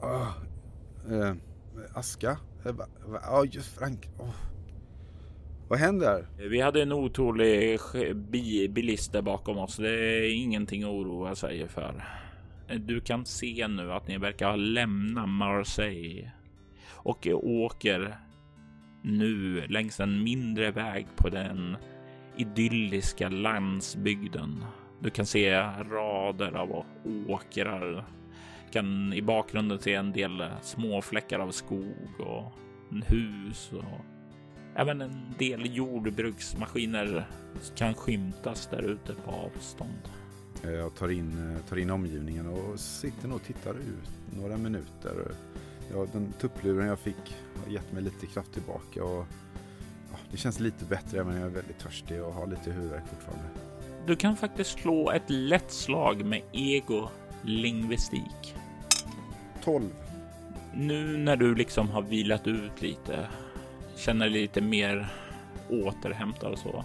Ah. 0.03 0.29
Eh, 1.11 1.35
aska? 1.95 2.39
Ja, 2.65 2.71
eh, 2.71 2.77
va- 2.77 3.21
ah, 3.23 3.45
just 3.45 3.79
Frank. 3.79 4.09
Oh. 4.19 4.35
Vad 5.69 5.79
händer? 5.79 6.27
Vi 6.39 6.61
hade 6.61 6.83
en 6.83 6.93
otrolig 6.93 7.81
bilist 8.71 9.13
där 9.13 9.23
bakom 9.23 9.59
oss. 9.59 9.77
Det 9.77 9.91
är 9.91 10.35
ingenting 10.35 10.83
att 10.83 10.89
oroa 10.89 11.35
sig 11.35 11.69
för. 11.69 12.05
Du 12.79 13.01
kan 13.01 13.25
se 13.27 13.69
nu 13.69 13.93
att 13.93 14.09
ni 14.09 14.19
verkar 14.19 14.49
ha 14.49 14.57
lämnat 14.57 15.29
Marseille 15.29 16.31
och 16.91 17.29
åker 17.43 18.19
nu 19.03 19.67
längs 19.67 20.01
en 20.01 20.23
mindre 20.25 20.71
väg 20.71 21.07
på 21.17 21.29
den 21.29 21.77
idylliska 22.37 23.29
landsbygden. 23.29 24.65
Du 25.01 25.11
kan 25.11 25.27
se 25.27 25.55
rader 25.91 26.53
av 26.53 26.85
åkrar. 27.29 27.81
du 27.81 28.03
Kan 28.73 29.13
i 29.13 29.23
bakgrunden 29.23 29.79
se 29.79 29.95
en 29.95 30.13
del 30.13 30.45
småfläckar 30.63 31.39
av 31.39 31.51
skog 31.51 32.21
och 32.21 32.53
en 32.91 33.03
hus 33.03 33.73
och 33.73 34.05
Även 34.77 35.01
en 35.01 35.35
del 35.39 35.77
jordbruksmaskiner 35.77 37.29
kan 37.75 37.95
skymtas 37.95 38.67
där 38.67 38.83
ute 38.83 39.15
på 39.15 39.31
avstånd. 39.31 40.09
Eh, 40.65 40.71
jag 40.71 40.95
tar 40.95 41.09
in, 41.09 41.55
eh, 41.57 41.69
tar 41.69 41.77
in 41.77 41.91
omgivningen 41.91 42.47
och 42.47 42.81
sitter 42.81 43.29
nog 43.29 43.37
och 43.37 43.43
tittar 43.43 43.75
ut 43.75 44.37
några 44.39 44.57
minuter. 44.57 45.35
Ja, 45.93 46.07
den 46.13 46.33
tuppluren 46.33 46.87
jag 46.87 46.99
fick 46.99 47.37
har 47.65 47.73
gett 47.73 47.93
mig 47.93 48.03
lite 48.03 48.27
kraft 48.27 48.53
tillbaka 48.53 49.05
och 49.05 49.27
ja, 50.11 50.19
det 50.31 50.37
känns 50.37 50.61
lite 50.61 50.85
bättre 50.85 51.25
men 51.25 51.37
jag 51.37 51.45
är 51.45 51.55
väldigt 51.55 51.79
törstig 51.79 52.23
och 52.23 52.33
har 52.33 52.47
lite 52.47 52.71
huvudvärk 52.71 53.05
fortfarande. 53.09 53.49
Du 54.07 54.17
kan 54.17 54.37
faktiskt 54.37 54.79
slå 54.79 55.11
ett 55.11 55.31
lätt 55.31 55.71
slag 55.71 56.25
med 56.25 56.43
ego 56.53 57.09
lingvistik. 57.43 58.55
12. 59.65 59.91
Nu 60.75 61.17
när 61.17 61.37
du 61.37 61.55
liksom 61.55 61.91
har 61.91 62.03
vilat 62.03 62.47
ut 62.47 62.83
lite, 62.83 63.27
känner 63.97 64.29
lite 64.29 64.61
mer 64.61 65.09
återhämtad 65.71 66.53
och 66.53 66.59
så, 66.59 66.85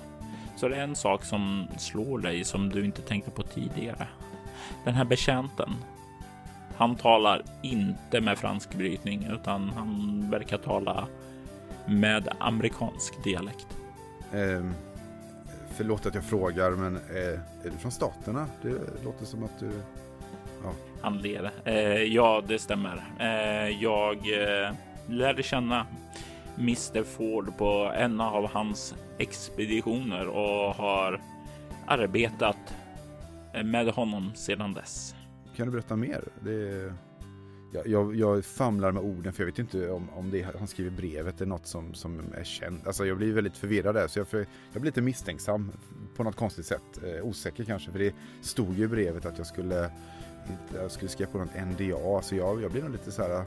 så 0.57 0.65
är 0.65 0.69
det 0.69 0.81
en 0.81 0.95
sak 0.95 1.25
som 1.25 1.67
slår 1.77 2.19
dig 2.19 2.43
som 2.43 2.69
du 2.69 2.85
inte 2.85 3.01
tänkte 3.01 3.31
på 3.31 3.43
tidigare. 3.43 4.07
Den 4.85 4.93
här 4.93 5.05
betjänten. 5.05 5.75
Han 6.75 6.95
talar 6.95 7.43
inte 7.63 8.21
med 8.21 8.37
fransk 8.37 8.75
brytning 8.75 9.27
utan 9.31 9.69
han 9.69 10.25
verkar 10.31 10.57
tala 10.57 11.07
med 11.85 12.27
amerikansk 12.39 13.23
dialekt. 13.23 13.67
Eh, 14.33 14.71
förlåt 15.79 16.05
att 16.05 16.15
jag 16.15 16.23
frågar 16.23 16.71
men 16.71 16.95
eh, 16.95 17.39
är 17.63 17.69
du 17.71 17.77
från 17.77 17.91
staterna? 17.91 18.47
Det 18.61 19.03
låter 19.03 19.25
som 19.25 19.43
att 19.43 19.59
du... 19.59 19.71
Han 21.01 21.17
ler. 21.17 21.51
Eh, 21.65 22.03
ja, 22.03 22.43
det 22.47 22.59
stämmer. 22.59 23.03
Eh, 23.19 23.81
jag 23.81 24.15
eh, 24.15 24.73
lärde 25.07 25.43
känna 25.43 25.85
Mr 26.57 27.03
Ford 27.03 27.57
på 27.57 27.91
en 27.95 28.21
av 28.21 28.49
hans 28.51 28.95
expeditioner 29.17 30.27
och 30.27 30.75
har 30.75 31.21
arbetat 31.87 32.75
med 33.63 33.87
honom 33.87 34.31
sedan 34.35 34.73
dess. 34.73 35.15
Kan 35.55 35.65
du 35.65 35.71
berätta 35.71 35.95
mer? 35.95 36.23
Det 36.39 36.51
är 36.51 36.93
jag, 37.71 37.87
jag, 37.87 38.15
jag 38.15 38.45
famlar 38.45 38.91
med 38.91 39.03
orden 39.03 39.33
för 39.33 39.43
jag 39.43 39.45
vet 39.45 39.59
inte 39.59 39.89
om, 39.89 40.09
om 40.15 40.31
det 40.31 40.41
han 40.59 40.67
skriver 40.67 40.91
i 40.91 40.95
brevet 40.95 41.41
är 41.41 41.45
något 41.45 41.67
som, 41.67 41.93
som 41.93 42.21
är 42.37 42.43
känt. 42.43 42.87
Alltså 42.87 43.05
jag 43.05 43.17
blir 43.17 43.33
väldigt 43.33 43.57
förvirrad 43.57 43.95
där 43.95 44.07
så 44.07 44.19
jag, 44.19 44.27
för, 44.27 44.37
jag 44.73 44.81
blir 44.81 44.91
lite 44.91 45.01
misstänksam 45.01 45.71
på 46.15 46.23
något 46.23 46.35
konstigt 46.35 46.65
sätt. 46.65 46.99
Eh, 47.03 47.25
osäker 47.25 47.63
kanske 47.63 47.91
för 47.91 47.99
det 47.99 48.15
stod 48.41 48.77
ju 48.77 48.83
i 48.83 48.87
brevet 48.87 49.25
att 49.25 49.37
jag 49.37 49.47
skulle, 49.47 49.91
jag 50.75 50.91
skulle 50.91 51.09
skriva 51.09 51.31
på 51.31 51.37
något 51.37 51.55
NDA 51.55 52.21
så 52.21 52.35
jag, 52.35 52.61
jag 52.61 52.71
blir 52.71 52.81
nog 52.81 52.91
lite 52.91 53.11
så 53.11 53.21
här 53.21 53.45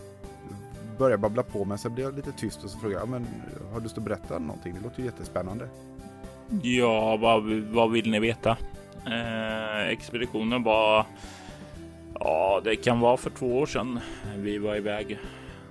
börjar 0.99 1.17
babbla 1.17 1.43
på 1.43 1.65
men 1.65 1.79
så 1.79 1.91
blir 1.91 2.05
jag 2.05 2.17
lite 2.17 2.33
tyst 2.33 2.65
och 2.65 2.71
så 2.71 2.79
frågar 2.79 2.99
jag 2.99 3.09
men 3.09 3.27
har 3.73 3.79
du 3.79 3.83
lust 3.83 3.99
att 3.99 4.05
berätta 4.05 4.39
någonting? 4.39 4.75
Det 4.75 4.81
låter 4.81 4.99
ju 4.99 5.05
jättespännande. 5.05 5.69
Ja, 6.63 7.17
vad, 7.17 7.45
vad 7.53 7.93
vill 7.93 8.11
ni 8.11 8.21
veta? 8.21 8.57
Eh, 9.07 9.89
expeditionen 9.89 10.63
var... 10.63 11.07
Ja, 12.25 12.61
det 12.65 12.77
kan 12.77 13.01
vara 13.01 13.17
för 13.17 13.31
två 13.31 13.59
år 13.59 13.67
sedan. 13.67 14.01
Vi 14.37 14.59
var 14.59 14.77
iväg 14.77 15.19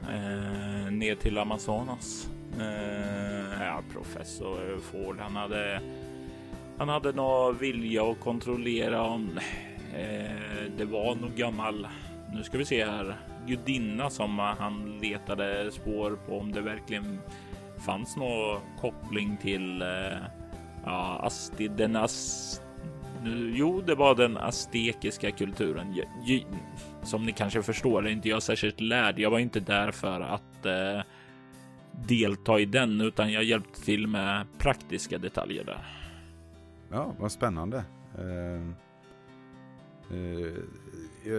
eh, 0.01 0.91
ner 0.91 1.15
till 1.15 1.37
Amazonas. 1.37 2.29
Eh, 2.59 3.63
ja, 3.65 3.81
professor 3.93 4.79
Ford, 4.79 5.15
han 5.19 5.35
hade... 5.35 5.81
Han 6.77 6.89
hade 6.89 7.11
nog 7.11 7.59
vilja 7.59 8.03
att 8.03 8.19
kontrollera 8.19 9.03
om 9.03 9.39
eh, 9.95 10.71
det 10.77 10.85
var 10.85 11.15
någon 11.15 11.35
gammal... 11.35 11.87
Nu 12.33 12.43
ska 12.43 12.57
vi 12.57 12.65
se 12.65 12.85
här. 12.85 13.15
Gudinna 13.47 14.09
som 14.09 14.39
han 14.39 14.99
letade 15.01 15.71
spår 15.71 16.17
på 16.27 16.39
om 16.39 16.51
det 16.51 16.61
verkligen 16.61 17.19
fanns 17.85 18.17
någon 18.17 18.59
koppling 18.81 19.37
till 19.41 19.81
eh, 19.81 20.17
ja, 20.85 21.19
asti, 21.23 21.67
den 21.67 21.95
nu, 23.23 23.53
Jo, 23.55 23.81
det 23.81 23.95
var 23.95 24.15
den 24.15 24.37
aztekiska 24.37 25.31
kulturen. 25.31 25.95
Jag, 25.95 26.45
som 27.03 27.25
ni 27.25 27.31
kanske 27.31 27.63
förstår 27.63 28.07
är 28.07 28.09
inte 28.09 28.29
jag 28.29 28.43
särskilt 28.43 28.79
lärd. 28.79 29.19
Jag 29.19 29.31
var 29.31 29.39
inte 29.39 29.59
där 29.59 29.91
för 29.91 30.21
att 30.21 30.65
eh, 30.65 31.01
delta 32.07 32.59
i 32.59 32.65
den, 32.65 33.01
utan 33.01 33.31
jag 33.31 33.43
hjälpte 33.43 33.81
till 33.81 34.07
med 34.07 34.45
praktiska 34.57 35.17
detaljer 35.17 35.63
där. 35.63 35.85
Ja, 36.89 37.15
vad 37.19 37.31
spännande. 37.31 37.83
Uh, 38.19 38.71
uh, 40.17 40.57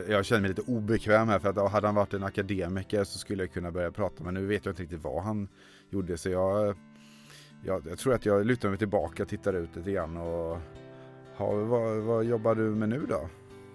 jag 0.09 0.25
känner 0.25 0.41
mig 0.41 0.49
lite 0.49 0.63
obekväm 0.63 1.29
här 1.29 1.39
för 1.39 1.49
att 1.49 1.73
hade 1.73 1.87
han 1.87 1.95
varit 1.95 2.15
en 2.15 2.25
akademiker 2.25 3.05
så 3.05 3.19
skulle 3.19 3.43
jag 3.43 3.53
kunna 3.53 3.71
börja 3.71 3.91
prata 3.91 4.25
men 4.25 4.35
nu 4.35 4.47
vet 4.47 4.65
jag 4.65 4.73
inte 4.73 4.83
riktigt 4.83 5.03
vad 5.03 5.23
han 5.23 5.49
gjorde 5.91 6.19
så 6.19 6.31
jag, 6.31 6.77
jag, 7.65 7.87
jag 7.87 7.99
tror 7.99 8.15
att 8.15 8.27
jag 8.27 8.47
lutar 8.47 8.69
mig 8.69 8.79
tillbaka, 8.79 9.25
tittar 9.25 9.55
ut 9.55 9.77
lite 9.77 9.93
grann 9.93 10.17
och 10.17 10.59
ha, 11.43 11.55
vad, 11.55 11.97
vad 11.97 12.25
jobbar 12.25 12.55
du 12.55 12.63
med 12.63 12.89
nu 12.89 13.07
då? 13.09 13.29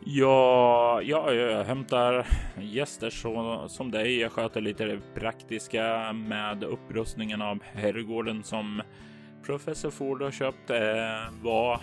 Ja, 0.06 1.02
ja, 1.04 1.34
jag 1.34 1.64
hämtar 1.64 2.28
gäster 2.62 3.10
så, 3.10 3.64
som 3.68 3.92
dig. 3.92 4.20
Jag 4.20 4.32
sköter 4.32 4.62
lite 4.62 4.86
det 4.86 5.00
praktiska 5.16 6.14
med 6.14 6.64
upprustningen 6.64 7.42
av 7.42 7.64
herrgården 7.64 8.44
som 8.44 8.82
professor 9.46 9.90
Ford 9.90 10.22
har 10.22 10.32
köpt. 10.32 10.70
Eh, 10.70 11.34
vad 11.42 11.80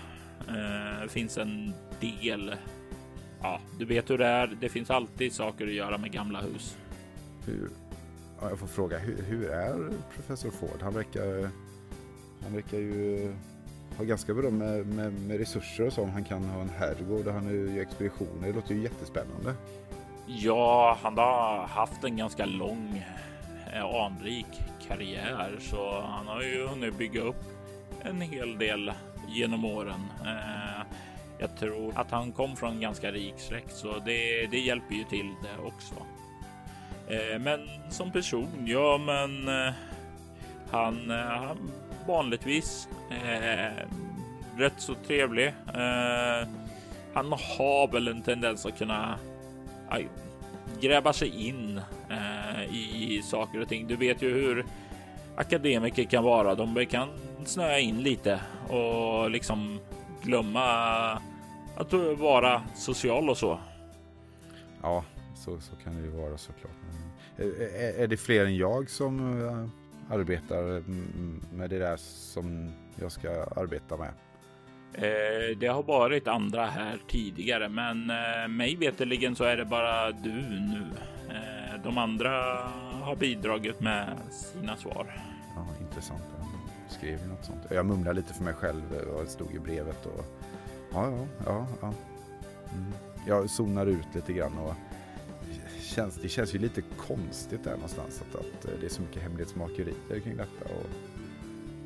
eh, 0.48 1.08
finns 1.08 1.38
en 1.38 1.72
del. 2.00 2.54
Ja, 3.42 3.60
du 3.78 3.84
vet 3.84 4.10
hur 4.10 4.18
det 4.18 4.26
är. 4.26 4.56
Det 4.60 4.68
finns 4.68 4.90
alltid 4.90 5.32
saker 5.32 5.66
att 5.66 5.72
göra 5.72 5.98
med 5.98 6.12
gamla 6.12 6.40
hus. 6.40 6.76
Hur, 7.46 7.70
ja, 8.40 8.48
jag 8.48 8.58
får 8.58 8.66
fråga, 8.66 8.98
hur, 8.98 9.22
hur 9.22 9.50
är 9.50 9.90
professor 10.14 10.50
Ford? 10.50 10.82
Han 10.82 10.94
verkar, 10.94 11.48
han 12.42 12.54
verkar 12.54 12.78
ju 12.78 13.32
har 13.96 14.04
ganska 14.04 14.34
bra 14.34 14.50
med, 14.50 14.86
med, 14.86 15.12
med, 15.12 15.38
resurser 15.38 15.86
och 15.86 15.92
så. 15.92 16.04
Han 16.04 16.24
kan 16.24 16.44
ha 16.44 16.60
en 16.62 16.70
herrgård 16.78 17.26
och 17.26 17.32
han 17.32 17.74
gör 17.74 17.82
expeditioner. 17.82 18.46
Det 18.46 18.52
låter 18.52 18.74
ju 18.74 18.82
jättespännande. 18.82 19.54
Ja, 20.26 20.98
han 21.02 21.18
har 21.18 21.66
haft 21.66 22.04
en 22.04 22.16
ganska 22.16 22.46
lång 22.46 23.04
eh, 23.74 23.84
anrik 23.84 24.46
karriär 24.88 25.56
så 25.60 26.00
han 26.00 26.26
har 26.26 26.42
ju 26.42 26.66
hunnit 26.66 26.98
bygga 26.98 27.20
upp 27.20 27.44
en 28.02 28.20
hel 28.20 28.58
del 28.58 28.92
genom 29.28 29.64
åren. 29.64 30.00
Eh, 30.24 30.86
jag 31.38 31.56
tror 31.56 31.92
att 31.96 32.10
han 32.10 32.32
kom 32.32 32.56
från 32.56 32.72
en 32.72 32.80
ganska 32.80 33.12
rik 33.12 33.34
släkt 33.36 33.76
så 33.76 33.98
det, 33.98 34.46
det 34.46 34.58
hjälper 34.58 34.94
ju 34.94 35.04
till 35.04 35.34
det 35.42 35.66
också. 35.66 35.94
Eh, 37.08 37.38
men 37.38 37.60
som 37.90 38.12
person, 38.12 38.66
ja 38.66 38.98
men 38.98 39.48
han, 40.70 41.10
han 41.10 41.70
vanligtvis. 42.06 42.88
Eh, 43.10 43.86
rätt 44.56 44.74
så 44.76 44.94
trevlig. 44.94 45.46
Eh, 45.46 46.48
han 47.14 47.32
har 47.32 47.92
väl 47.92 48.08
en 48.08 48.22
tendens 48.22 48.66
att 48.66 48.78
kunna 48.78 49.18
aj, 49.88 50.08
gräva 50.80 51.12
sig 51.12 51.48
in 51.48 51.80
eh, 52.10 52.74
i 52.74 53.22
saker 53.24 53.60
och 53.60 53.68
ting. 53.68 53.86
Du 53.86 53.96
vet 53.96 54.22
ju 54.22 54.34
hur 54.34 54.64
akademiker 55.36 56.04
kan 56.04 56.24
vara. 56.24 56.54
De 56.54 56.86
kan 56.86 57.08
snöa 57.44 57.78
in 57.78 58.02
lite 58.02 58.40
och 58.68 59.30
liksom 59.30 59.80
glömma 60.22 60.64
att 61.76 61.92
vara 62.18 62.62
social 62.74 63.30
och 63.30 63.36
så. 63.36 63.58
Ja, 64.82 65.04
så, 65.36 65.60
så 65.60 65.76
kan 65.76 65.96
det 65.96 66.02
ju 66.02 66.10
vara 66.10 66.38
såklart. 66.38 66.72
Men, 67.36 67.46
är, 67.46 68.02
är 68.02 68.06
det 68.06 68.16
fler 68.16 68.44
än 68.44 68.56
jag 68.56 68.90
som 68.90 69.42
eh, 69.48 69.83
arbetar 70.10 70.82
med 71.54 71.70
det 71.70 71.78
där 71.78 71.96
som 71.96 72.72
jag 72.96 73.12
ska 73.12 73.30
arbeta 73.56 73.96
med? 73.96 74.10
Eh, 74.94 75.56
det 75.58 75.66
har 75.66 75.82
varit 75.82 76.28
andra 76.28 76.66
här 76.66 76.98
tidigare, 77.08 77.68
men 77.68 78.10
eh, 78.10 78.48
mig 78.48 78.76
veterligen 78.76 79.36
så 79.36 79.44
är 79.44 79.56
det 79.56 79.64
bara 79.64 80.10
du 80.10 80.32
nu. 80.60 80.86
Eh, 81.28 81.82
de 81.84 81.98
andra 81.98 82.30
har 83.02 83.16
bidragit 83.16 83.80
med 83.80 84.08
sina 84.30 84.76
svar. 84.76 85.20
Ja, 85.56 85.66
intressant. 85.80 86.22
Jag 86.82 86.92
skrev 86.92 87.20
ju 87.22 87.28
något 87.28 87.44
sånt. 87.44 87.60
Jag 87.70 87.86
mumlade 87.86 88.16
lite 88.16 88.34
för 88.34 88.44
mig 88.44 88.54
själv 88.54 88.82
vad 89.14 89.24
det 89.24 89.30
stod 89.30 89.54
i 89.54 89.58
brevet 89.58 90.06
och 90.06 90.24
ja, 90.92 91.10
ja, 91.10 91.26
ja. 91.46 91.66
ja. 91.80 91.92
Mm. 92.72 92.92
Jag 93.26 93.50
zonar 93.50 93.86
ut 93.86 94.14
lite 94.14 94.32
grann 94.32 94.58
och 94.58 94.74
känns, 95.84 96.18
det 96.22 96.28
känns 96.28 96.54
ju 96.54 96.58
lite 96.58 96.82
konstigt 96.96 97.64
där 97.64 97.72
någonstans 97.72 98.22
att, 98.22 98.40
att 98.40 98.64
eh, 98.64 98.70
det 98.80 98.86
är 98.86 98.90
så 98.90 99.02
mycket 99.02 99.22
hemlighetsmakerier 99.22 100.20
kring 100.24 100.36
detta. 100.36 100.74
Och, 100.74 100.86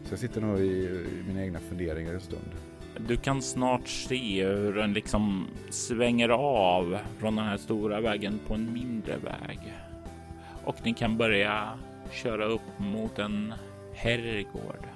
så 0.04 0.12
jag 0.12 0.18
sitter 0.18 0.40
nog 0.40 0.60
i, 0.60 0.64
i 0.64 1.24
mina 1.26 1.42
egna 1.42 1.58
funderingar 1.58 2.14
en 2.14 2.20
stund. 2.20 2.50
Du 2.98 3.16
kan 3.16 3.42
snart 3.42 3.88
se 3.88 4.46
hur 4.46 4.74
den 4.74 4.92
liksom 4.92 5.46
svänger 5.70 6.28
av 6.28 6.98
från 7.18 7.36
den 7.36 7.44
här 7.44 7.56
stora 7.56 8.00
vägen 8.00 8.40
på 8.46 8.54
en 8.54 8.72
mindre 8.72 9.16
väg. 9.16 9.74
Och 10.64 10.76
ni 10.84 10.94
kan 10.94 11.16
börja 11.16 11.78
köra 12.12 12.44
upp 12.44 12.78
mot 12.78 13.18
en 13.18 13.54
herrgård. 13.94 14.86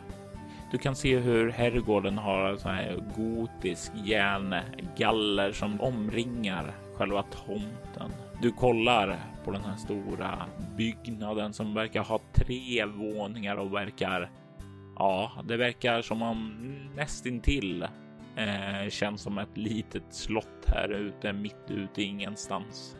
Du 0.70 0.78
kan 0.78 0.96
se 0.96 1.18
hur 1.18 1.50
herrgården 1.50 2.18
har 2.18 2.56
så 2.56 2.68
här 2.68 3.02
gotisk 3.16 3.92
järngaller 4.04 5.52
som 5.52 5.80
omringar 5.80 6.74
själva 6.94 7.22
tomten. 7.22 8.10
Du 8.42 8.52
kollar 8.52 9.20
på 9.44 9.50
den 9.50 9.64
här 9.64 9.76
stora 9.76 10.46
byggnaden 10.76 11.52
som 11.52 11.74
verkar 11.74 12.02
ha 12.02 12.20
tre 12.32 12.84
våningar 12.84 13.56
och 13.56 13.74
verkar 13.74 14.30
Ja, 14.96 15.32
det 15.44 15.56
verkar 15.56 16.02
som 16.02 16.22
om 16.22 16.74
nästintill 16.96 17.82
eh, 18.36 18.88
känns 18.90 19.22
som 19.22 19.38
ett 19.38 19.56
litet 19.56 20.02
slott 20.10 20.64
här 20.66 20.88
ute 20.88 21.32
mitt 21.32 21.70
ute 21.70 22.02
i 22.02 22.04
ingenstans. 22.04 22.96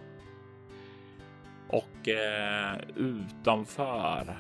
Och 1.69 2.09
eh, 2.09 2.81
utanför 2.97 4.37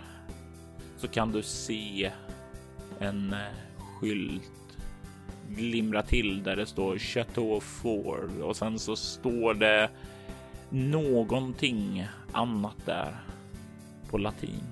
så 0.96 1.08
kan 1.08 1.32
du 1.32 1.42
se 1.42 2.10
en 3.00 3.32
eh, 3.32 3.38
skylt 3.78 4.78
glimra 5.48 6.02
till 6.02 6.42
där 6.42 6.56
det 6.56 6.66
står 6.66 6.98
Chateau 6.98 7.60
Ford 7.60 8.40
och 8.42 8.56
sen 8.56 8.78
så 8.78 8.96
står 8.96 9.54
det 9.54 9.90
någonting 10.72 12.06
annat 12.32 12.76
där 12.84 13.16
på 14.10 14.18
latin. 14.18 14.64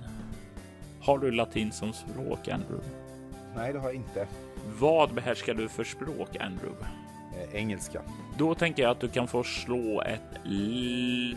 Har 1.01 1.19
du 1.19 1.31
latin 1.31 1.73
som 1.73 1.93
språk, 1.93 2.49
Andrew? 2.49 2.85
Nej, 3.57 3.73
det 3.73 3.79
har 3.79 3.87
jag 3.87 3.95
inte. 3.95 4.27
Vad 4.79 5.15
behärskar 5.15 5.55
du 5.55 5.69
för 5.69 5.85
språk, 5.85 6.37
Andrew? 6.41 6.87
Eh, 7.37 7.55
engelska. 7.55 8.03
Då 8.39 8.55
tänker 8.55 8.83
jag 8.83 8.91
att 8.91 9.01
du 9.01 9.09
kan 9.09 9.29
få 9.29 9.45
slå 9.45 10.03
ett 10.03 10.41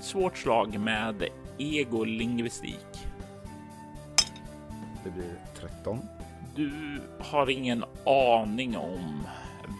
svårt 0.01 0.37
slag 0.37 0.79
med 0.79 1.23
egolingvistik. 1.57 3.07
Det 5.03 5.09
blir 5.09 5.35
13. 5.55 5.99
Du 6.55 7.01
har 7.19 7.49
ingen 7.49 7.83
aning 8.05 8.77
om 8.77 9.23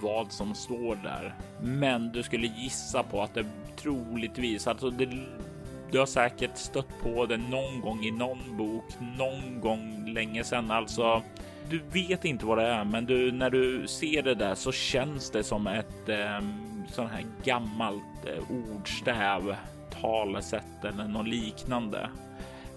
vad 0.02 0.32
som 0.32 0.56
står 0.56 0.96
där, 0.96 1.36
men 1.62 2.12
du 2.12 2.24
skulle 2.24 2.48
gissa 2.48 3.04
på 3.04 3.22
att 3.22 3.34
det 3.34 3.46
troligtvis, 3.76 4.67
alltså 4.67 4.89
det, 4.89 5.10
du 5.91 6.00
har 6.00 6.06
säkert 6.06 6.58
stött 6.58 7.00
på 7.04 7.26
det 7.26 7.38
någon 7.38 7.82
gång 7.82 8.04
i 8.04 8.12
någon 8.12 8.58
bok, 8.58 8.86
någon 9.17 9.62
gång 9.62 10.13
länge 10.13 10.43
sedan. 10.43 10.72
Alltså, 10.72 11.22
du 11.69 11.82
vet 11.91 12.26
inte 12.26 12.46
vad 12.46 12.58
det 12.58 12.67
är, 12.67 12.84
men 12.84 13.06
du, 13.06 13.32
när 13.32 13.50
du 13.50 13.88
ser 13.88 14.22
det 14.22 14.36
där 14.36 14.56
så 14.56 14.72
känns 14.72 15.32
det 15.32 15.43
som 15.43 15.67
ett 15.67 16.10
eh, 16.10 16.39
sån 16.88 17.08
här 17.08 17.26
gammalt 17.43 18.26
eh, 18.26 18.74
ordstäv, 18.76 19.56
talesätt 20.02 20.86
eller 20.86 21.08
något 21.08 21.28
liknande. 21.28 22.10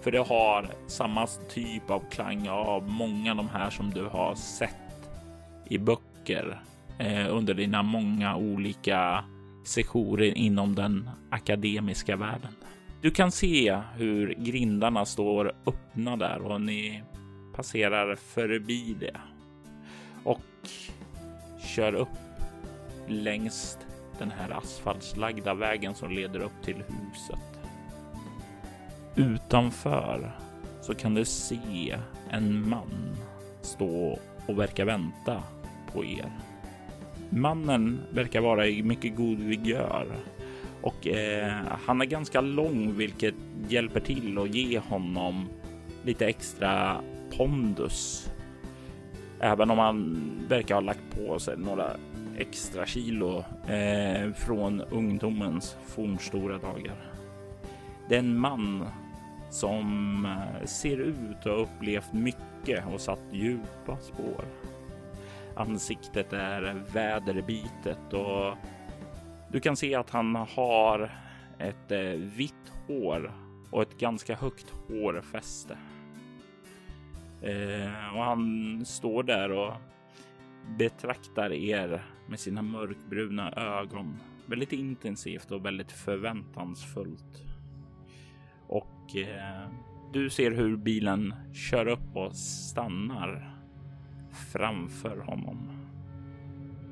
För 0.01 0.11
det 0.11 0.27
har 0.27 0.69
samma 0.87 1.27
typ 1.27 1.89
av 1.89 2.03
klang 2.09 2.49
av 2.49 2.89
många 2.89 3.31
av 3.31 3.37
de 3.37 3.49
här 3.49 3.69
som 3.69 3.89
du 3.89 4.05
har 4.05 4.35
sett 4.35 5.09
i 5.65 5.77
böcker 5.77 6.61
eh, 6.99 7.35
under 7.35 7.53
dina 7.53 7.83
många 7.83 8.35
olika 8.35 9.23
sessioner 9.63 10.37
inom 10.37 10.75
den 10.75 11.09
akademiska 11.29 12.15
världen. 12.15 12.51
Du 13.01 13.11
kan 13.11 13.31
se 13.31 13.81
hur 13.95 14.33
grindarna 14.33 15.05
står 15.05 15.53
öppna 15.65 16.17
där 16.17 16.41
och 16.41 16.61
ni 16.61 17.03
passerar 17.55 18.15
förbi 18.15 18.95
det 18.99 19.17
och 20.23 20.41
kör 21.59 21.93
upp 21.93 22.09
längs 23.07 23.77
den 24.19 24.31
här 24.31 24.57
asfaltslagda 24.57 25.53
vägen 25.53 25.95
som 25.95 26.11
leder 26.11 26.39
upp 26.39 26.63
till 26.63 26.75
huset. 26.75 27.59
Utanför 29.15 30.31
så 30.81 30.95
kan 30.95 31.13
du 31.13 31.25
se 31.25 31.97
en 32.29 32.69
man 32.69 33.15
stå 33.61 34.19
och 34.47 34.59
verka 34.59 34.85
vänta 34.85 35.43
på 35.93 36.05
er. 36.05 36.31
Mannen 37.29 37.99
verkar 38.11 38.41
vara 38.41 38.67
i 38.67 38.83
mycket 38.83 39.15
god 39.15 39.39
vigör 39.39 40.07
och 40.81 41.07
eh, 41.07 41.53
han 41.85 42.01
är 42.01 42.05
ganska 42.05 42.41
lång, 42.41 42.93
vilket 42.97 43.35
hjälper 43.69 43.99
till 43.99 44.37
att 44.37 44.55
ge 44.55 44.79
honom 44.79 45.49
lite 46.03 46.27
extra 46.27 47.01
pondus. 47.37 48.31
Även 49.39 49.71
om 49.71 49.79
han 49.79 50.31
verkar 50.49 50.75
ha 50.75 50.81
lagt 50.81 51.15
på 51.15 51.39
sig 51.39 51.57
några 51.57 51.91
extra 52.37 52.85
kilo 52.85 53.43
eh, 53.67 54.33
från 54.33 54.81
ungdomens 54.81 55.75
fornstora 55.85 56.57
dagar. 56.57 56.95
Det 58.09 58.15
är 58.15 58.19
en 58.19 58.39
man 58.39 58.85
som 59.49 60.25
eh, 60.25 60.65
ser 60.65 60.97
ut 60.97 61.37
att 61.39 61.43
ha 61.43 61.51
upplevt 61.51 62.13
mycket 62.13 62.83
och 62.93 63.01
satt 63.01 63.21
djupa 63.31 63.97
spår. 64.01 64.45
Ansiktet 65.57 66.33
är 66.33 66.83
väderbitet 66.93 68.13
och 68.13 68.57
du 69.51 69.59
kan 69.59 69.75
se 69.75 69.95
att 69.95 70.09
han 70.09 70.35
har 70.35 71.11
ett 71.59 71.91
eh, 71.91 71.99
vitt 72.37 72.71
hår 72.87 73.31
och 73.69 73.81
ett 73.81 73.97
ganska 73.97 74.35
högt 74.35 74.69
hårfäste. 74.69 75.77
Eh, 77.41 78.15
och 78.15 78.23
han 78.23 78.85
står 78.85 79.23
där 79.23 79.51
och 79.51 79.73
betraktar 80.77 81.53
er 81.53 82.05
med 82.27 82.39
sina 82.39 82.61
mörkbruna 82.61 83.51
ögon 83.51 84.19
väldigt 84.45 84.73
intensivt 84.73 85.51
och 85.51 85.65
väldigt 85.65 85.91
förväntansfullt. 85.91 87.43
Och 88.67 89.15
eh, 89.15 89.69
du 90.13 90.29
ser 90.29 90.51
hur 90.51 90.75
bilen 90.75 91.35
kör 91.53 91.87
upp 91.87 92.15
och 92.15 92.35
stannar 92.35 93.56
framför 94.37 95.17
honom. 95.17 95.69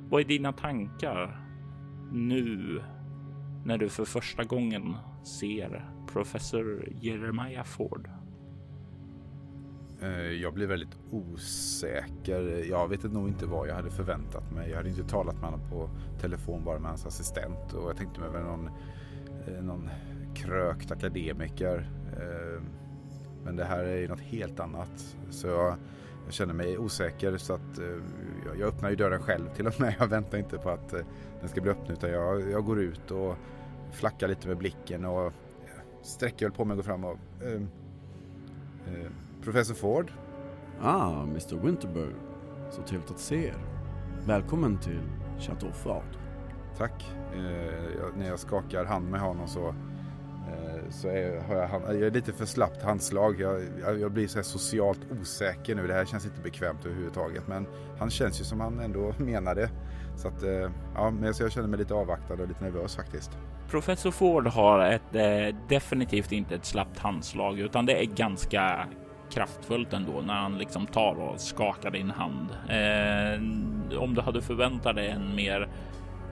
Vad 0.10 0.22
är 0.22 0.26
dina 0.26 0.52
tankar 0.54 1.42
nu 2.12 2.82
när 3.66 3.78
du 3.78 3.90
för 3.90 4.06
första 4.06 4.44
gången 4.44 4.96
ser 5.24 5.90
professor 6.08 6.90
Jeremiah 7.02 7.64
Ford? 7.64 8.10
Eh, 10.02 10.32
jag 10.32 10.54
blir 10.54 10.68
väldigt 10.68 10.98
osäker. 11.12 12.66
Jag 12.70 12.88
vet 12.88 13.04
nog 13.04 13.28
inte 13.28 13.46
vad 13.46 13.68
jag 13.68 13.76
hade 13.76 13.92
förväntat 13.92 14.52
mig. 14.52 14.70
Jag 14.70 14.78
hade 14.78 14.90
inte 14.90 15.04
talat 15.04 15.36
med 15.36 15.44
honom 15.44 15.70
på 15.70 15.90
telefon 16.22 16.64
bara 16.64 16.80
med 16.80 16.90
hans 16.90 17.06
assistent 17.06 17.74
och 17.74 17.90
jag 17.90 17.98
tänkte 17.98 18.20
mig 18.20 18.30
väl 18.30 18.44
någon, 18.44 18.70
eh, 19.48 19.64
någon 19.64 19.90
krökt 20.36 20.92
akademiker. 20.92 21.90
Eh, 22.18 22.62
men 23.44 23.56
det 23.56 23.66
här 23.66 23.84
är 23.84 23.98
ju 23.98 24.08
något 24.08 24.22
helt 24.22 24.60
annat. 24.60 25.18
Så 25.30 25.48
jag, 25.48 25.76
jag 26.26 26.34
känner 26.34 26.54
mig 26.54 26.78
osäker 26.78 27.38
så 27.38 27.54
att 27.54 27.80
jag 28.60 28.68
öppnar 28.68 28.90
ju 28.90 28.96
dörren 28.96 29.22
själv 29.22 29.50
till 29.56 29.68
och 29.68 29.80
med. 29.80 29.96
Jag 30.00 30.08
väntar 30.08 30.38
inte 30.38 30.58
på 30.58 30.70
att 30.70 30.90
den 31.40 31.50
ska 31.50 31.62
bli 31.62 31.72
öppnad 31.72 31.92
utan 31.92 32.10
jag, 32.10 32.52
jag 32.52 32.66
går 32.66 32.80
ut 32.80 33.12
och 33.12 33.36
flackar 33.92 34.28
lite 34.28 34.48
med 34.48 34.58
blicken 34.58 35.06
och 35.06 35.34
sträcker 36.06 36.46
väl 36.46 36.56
på 36.56 36.66
mig 36.66 36.74
och 36.74 36.78
går 36.78 36.84
fram 36.84 37.04
och 37.04 37.18
eh, 37.42 37.62
eh, 38.88 39.12
Professor 39.44 39.76
Ford. 39.76 40.12
Ah, 40.82 41.24
Mr 41.24 41.56
Winterberg. 41.56 42.14
Så 42.72 42.82
trevligt 42.82 43.12
att 43.12 43.20
se 43.20 43.48
er. 43.48 43.58
Välkommen 44.26 44.78
till 44.78 45.02
Chateau 45.40 45.72
Ford. 45.72 46.18
Tack. 46.78 47.16
Eh, 47.34 47.42
jag, 48.00 48.18
när 48.18 48.28
jag 48.28 48.40
skakar 48.40 48.86
hand 48.86 49.10
med 49.10 49.20
honom 49.20 49.48
så, 49.48 49.68
eh, 49.68 49.76
Eh, 50.48 50.90
så 50.90 51.08
är, 51.08 51.42
har 51.42 51.56
jag, 51.56 51.96
jag 51.96 52.02
är 52.02 52.12
lite 52.12 52.34
för 52.34 52.46
slappt 52.46 52.84
handslag. 52.84 53.42
Jag, 53.42 53.62
jag, 53.82 54.00
jag, 54.00 54.12
blir 54.12 54.28
så 54.28 54.44
socialt 54.44 55.00
osäker 55.22 55.76
nu. 55.76 55.88
Det 55.88 55.94
här 55.94 56.06
känns 56.06 56.26
inte 56.26 56.42
bekvämt 56.42 56.86
överhuvudtaget. 56.86 57.48
Men 57.48 57.68
han 58.00 58.10
känns 58.10 58.42
ju 58.42 58.44
som 58.44 58.60
han 58.60 58.80
ändå 58.80 59.14
menar 59.18 59.56
det. 59.56 59.70
Så 60.16 60.28
att, 60.28 60.44
eh, 60.44 60.72
ja, 60.96 61.10
men 61.10 61.34
jag 61.40 61.52
känner 61.52 61.68
mig 61.68 61.80
lite 61.80 61.94
avvaktad 61.94 62.34
och 62.34 62.48
lite 62.48 62.64
nervös 62.64 62.96
faktiskt. 62.96 63.32
Professor 63.70 64.12
Ford 64.12 64.48
har 64.48 64.80
ett 64.80 65.16
eh, 65.16 65.56
definitivt 65.70 66.32
inte 66.32 66.56
ett 66.56 66.66
slappt 66.66 67.00
handslag 67.00 67.60
utan 67.60 67.86
det 67.86 68.02
är 68.02 68.06
ganska 68.06 68.88
kraftfullt 69.30 69.94
ändå 69.94 70.22
när 70.22 70.34
han 70.34 70.58
liksom 70.58 70.88
tar 70.88 71.16
och 71.16 71.40
skakar 71.40 71.92
din 71.92 72.12
hand. 72.12 72.50
Eh, 72.70 74.00
om 74.00 74.14
du 74.14 74.22
hade 74.22 74.42
förväntat 74.42 74.96
dig 74.96 75.08
en 75.08 75.36
mer 75.36 75.70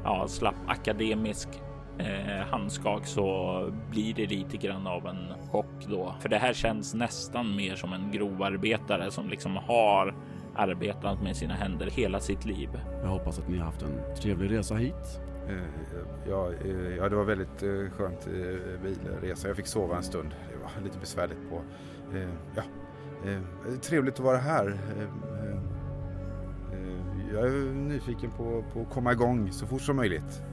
ja, 0.04 0.28
slapp 0.28 0.56
akademisk 0.68 1.50
eh, 1.98 2.48
handskak 2.52 3.06
så 3.06 3.70
blir 3.90 4.14
det 4.14 4.28
lite 4.28 4.58
grann 4.58 4.88
av 4.88 5.08
en 5.08 5.50
chock 5.52 5.86
då. 5.90 6.16
För 6.20 6.30
det 6.30 6.38
här 6.38 6.54
känns 6.54 6.94
nästan 6.94 7.56
mer 7.56 7.76
som 7.76 7.94
en 7.94 8.12
grovarbetare 8.12 9.12
som 9.12 9.30
liksom 9.30 9.56
har 9.56 10.16
arbetat 10.56 11.22
med 11.22 11.36
sina 11.36 11.54
händer 11.54 11.86
hela 11.86 12.20
sitt 12.20 12.46
liv. 12.46 12.70
Jag 13.02 13.10
hoppas 13.10 13.40
att 13.40 13.50
ni 13.50 13.58
har 13.58 13.66
haft 13.66 13.82
en 13.82 14.16
trevlig 14.16 14.52
resa 14.52 14.76
hit. 14.76 15.20
Eh, 15.50 15.56
ja, 16.30 16.52
eh, 16.66 16.96
ja, 16.98 17.10
det 17.10 17.16
var 17.16 17.24
väldigt 17.24 17.64
eh, 17.64 17.98
skönt 17.98 18.28
bilresa. 18.84 19.48
Jag 19.48 19.58
fick 19.58 19.68
sova 19.68 19.98
en 19.98 20.04
stund. 20.04 20.30
Det 20.52 20.58
var 20.58 20.84
lite 20.84 21.00
besvärligt 21.00 21.50
på... 21.50 21.62
Ja, 22.56 22.64
trevligt 23.82 24.14
att 24.14 24.20
vara 24.20 24.38
här. 24.38 24.78
Jag 27.34 27.48
är 27.48 27.74
nyfiken 27.74 28.32
på, 28.32 28.64
på 28.74 28.82
att 28.82 28.90
komma 28.90 29.12
igång 29.12 29.52
så 29.52 29.68
fort 29.68 29.82
som 29.82 29.96
möjligt. 29.96 30.44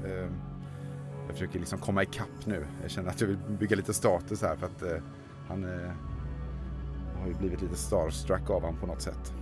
Jag 1.30 1.38
försöker 1.38 1.58
liksom 1.58 1.78
komma 1.78 2.02
ikapp 2.02 2.46
nu. 2.46 2.66
Jag 2.82 2.90
känner 2.90 3.10
att 3.10 3.20
jag 3.20 3.28
vill 3.28 3.36
bygga 3.36 3.76
lite 3.76 3.94
status 3.94 4.42
här 4.42 4.56
för 4.56 4.66
att 4.66 5.02
han 5.48 5.64
har 7.20 7.26
ju 7.28 7.34
blivit 7.34 7.62
lite 7.62 7.76
starstruck 7.76 8.50
av 8.50 8.60
honom 8.60 8.80
på 8.80 8.86
något 8.86 9.02
sätt. 9.02 9.34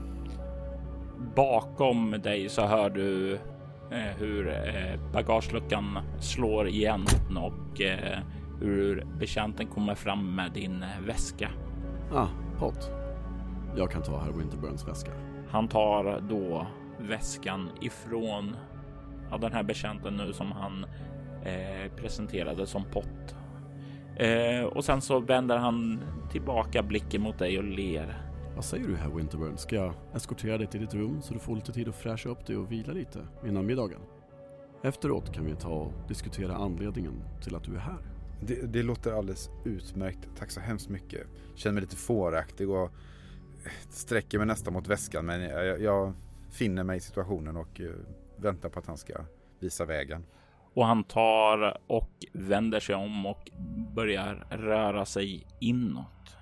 Bakom 1.35 2.11
dig 2.11 2.49
så 2.49 2.67
hör 2.67 2.91
du 2.91 3.39
Eh, 3.91 4.17
hur 4.19 4.49
eh, 4.49 5.01
bagageluckan 5.13 5.99
slår 6.21 6.69
igen 6.69 7.05
och 7.37 7.81
eh, 7.81 8.19
hur 8.61 9.07
betjänten 9.19 9.67
kommer 9.67 9.95
fram 9.95 10.35
med 10.35 10.53
din 10.53 10.85
väska. 11.07 11.51
Ah, 12.13 12.27
Pott. 12.59 12.91
Jag 13.77 13.91
kan 13.91 14.03
ta 14.03 14.21
herr 14.21 14.33
Winterburns 14.33 14.89
väska. 14.89 15.11
Han 15.51 15.69
tar 15.69 16.21
då 16.29 16.67
väskan 16.99 17.71
ifrån 17.81 18.57
ja, 19.31 19.39
den 19.39 19.53
här 19.53 19.63
betjänten 19.63 20.17
nu 20.17 20.33
som 20.33 20.53
han 20.53 20.87
eh, 21.45 21.93
presenterade 21.97 22.67
som 22.67 22.85
Pott. 22.85 23.35
Eh, 24.17 24.65
och 24.65 24.85
sen 24.85 25.01
så 25.01 25.21
vänder 25.21 25.57
han 25.57 26.01
tillbaka 26.33 26.83
blicken 26.83 27.23
mot 27.23 27.39
dig 27.39 27.59
och 27.59 27.65
ler. 27.65 28.23
Vad 28.55 28.65
säger 28.65 28.89
du 28.89 28.97
herr 28.97 29.11
Winterburn? 29.11 29.57
Ska 29.57 29.77
jag 29.77 29.95
eskortera 30.15 30.59
dig 30.59 30.67
till 30.67 30.81
ditt 30.81 30.95
rum 30.95 31.23
så 31.23 31.35
du 31.35 31.41
får 31.41 31.55
lite 31.55 31.73
tid 31.73 31.89
att 31.89 31.97
fräscha 31.97 32.29
upp 32.29 32.47
dig 32.47 32.57
och 32.57 32.73
vila 32.73 32.93
lite 32.93 33.19
innan 33.47 33.67
middagen? 33.67 34.01
Efteråt 34.83 35.33
kan 35.33 35.45
vi 35.45 35.55
ta 35.55 35.69
och 35.69 35.93
diskutera 36.09 36.55
anledningen 36.55 37.25
till 37.43 37.55
att 37.55 37.65
du 37.65 37.75
är 37.75 37.79
här. 37.79 37.99
Det, 38.41 38.73
det 38.73 38.83
låter 38.83 39.13
alldeles 39.13 39.51
utmärkt. 39.65 40.29
Tack 40.39 40.51
så 40.51 40.61
hemskt 40.61 40.89
mycket. 40.89 41.27
Känner 41.55 41.75
mig 41.75 41.81
lite 41.81 41.97
fåraktig 41.97 42.71
och 42.71 42.91
sträcker 43.91 44.39
mig 44.39 44.47
nästan 44.47 44.73
mot 44.73 44.89
väskan 44.89 45.27
men 45.27 45.41
jag, 45.41 45.81
jag 45.81 46.13
finner 46.51 46.85
mig 46.85 46.97
i 46.97 47.01
situationen 47.01 47.57
och 47.57 47.81
uh, 47.81 47.91
väntar 48.37 48.69
på 48.69 48.79
att 48.79 48.87
han 48.87 48.97
ska 48.97 49.15
visa 49.61 49.85
vägen. 49.85 50.25
Och 50.75 50.87
han 50.87 51.05
tar 51.05 51.79
och 51.87 52.11
vänder 52.33 52.81
sig 52.81 52.95
om 52.95 53.27
och 53.27 53.51
börjar 53.95 54.47
röra 54.51 55.05
sig 55.05 55.47
inåt. 55.61 56.37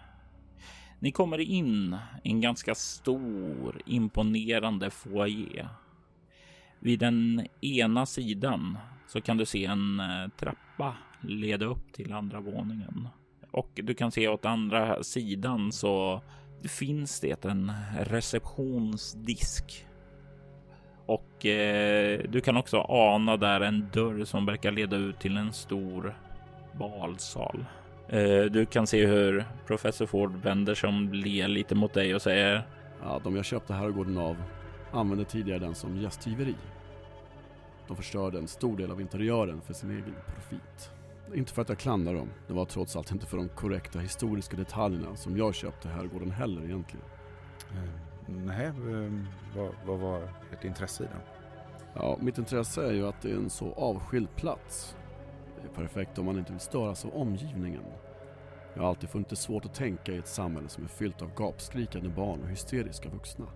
Ni 0.99 1.13
kommer 1.13 1.39
in 1.39 1.97
i 2.23 2.31
en 2.31 2.41
ganska 2.41 2.75
stor, 2.75 3.81
imponerande 3.87 4.91
foyer. 4.91 5.69
Vid 6.81 6.99
den 6.99 7.47
ena 7.61 8.07
sidan 8.07 8.79
så 9.09 9.21
kan 9.21 9.37
du 9.37 9.47
se 9.47 9.65
en 9.65 10.01
eh, 10.01 10.29
trappa 10.37 10.97
leda 11.21 11.65
upp 11.65 11.93
till 11.93 12.13
andra 12.13 12.41
våningen. 12.41 13.09
Och 13.51 13.71
du 13.75 13.95
kan 13.95 14.13
se 14.13 14.29
åt 14.29 14.45
andra 14.45 15.03
sidan 15.03 15.73
så 15.73 16.23
finns 16.63 17.21
det 17.21 17.45
en 17.45 17.73
receptionsdisk. 18.01 19.86
Och 21.07 21.47
eh, 21.47 22.21
du 22.29 22.41
kan 22.41 22.57
också 22.57 22.81
ana 22.89 23.37
där 23.37 23.61
en 23.61 23.89
dörr 23.93 24.25
som 24.25 24.47
verkar 24.47 24.73
leda 24.73 24.97
ut 24.97 25.19
till 25.19 25.37
en 25.37 25.53
stor 25.53 26.15
balsal. 26.79 27.65
Eh, 28.09 28.43
du 28.43 28.67
kan 28.67 28.87
se 28.87 29.07
hur 29.07 29.45
professor 29.67 30.07
Ford 30.07 30.37
vänder 30.43 30.75
sig 30.75 30.89
om, 30.89 31.13
ler 31.13 31.49
lite 31.49 31.75
mot 31.75 31.95
dig 31.95 32.15
och 32.15 32.23
säger 32.23 32.63
Ja, 33.03 33.21
de 33.25 33.37
jag 33.37 33.45
köpte 33.45 33.75
herrgården 33.75 34.19
av 34.19 34.37
använde 34.93 35.25
tidigare 35.25 35.59
den 35.59 35.75
som 35.75 35.97
gästgiveri. 35.97 36.55
De 37.89 37.97
förstörde 37.97 38.39
en 38.39 38.49
stor 38.49 38.77
del 38.77 38.91
av 38.91 39.01
interiören 39.01 39.61
för 39.61 39.75
sin 39.75 39.91
egen 39.91 40.15
profit. 40.35 40.91
Inte 41.35 41.53
för 41.53 41.63
att 41.63 41.69
jag 41.69 41.79
klandrar 41.79 42.15
dem, 42.15 42.31
det 42.47 42.53
var 42.53 42.65
trots 42.65 42.97
allt 42.97 43.13
inte 43.13 43.27
för 43.27 43.37
de 43.37 43.49
korrekta 43.49 43.99
historiska 43.99 44.57
detaljerna 44.57 45.17
som 45.17 45.37
jag 45.37 45.55
köpte 45.55 45.89
herrgården 45.89 46.31
heller 46.31 46.65
egentligen. 46.65 47.07
Mm, 47.73 47.89
nej, 48.27 48.69
um, 48.69 49.27
vad, 49.57 49.71
vad 49.87 49.99
var 49.99 50.29
ert 50.53 50.65
intresse 50.65 51.05
i 51.05 51.07
den? 51.07 51.21
Ja, 51.95 52.19
mitt 52.21 52.39
intresse 52.39 52.87
är 52.87 52.93
ju 52.93 53.09
att 53.09 53.23
det 53.23 53.31
är 53.31 53.37
en 53.37 53.51
så 53.51 53.73
avskild 53.73 54.37
plats 54.37 54.97
det 55.67 55.69
är 55.69 55.83
perfekt 55.83 56.19
om 56.19 56.27
man 56.27 56.39
inte 56.39 56.53
vill 56.53 56.61
störas 56.61 57.05
av 57.05 57.17
omgivningen. 57.17 57.83
Jag 58.75 58.83
har 58.83 58.89
alltid 58.89 59.09
funnit 59.09 59.29
det 59.29 59.37
svårt 59.37 59.65
att 59.65 59.75
tänka 59.75 60.13
i 60.13 60.19
ett 60.19 60.29
samhälle 60.29 60.69
som 60.69 60.85
är 60.85 60.89
fyllt 60.89 61.23
av 61.23 61.35
gapskrikande 61.37 62.09
barn 62.09 62.43
och 62.43 62.49
hysteriska 62.49 63.09
vuxna. 63.09 63.47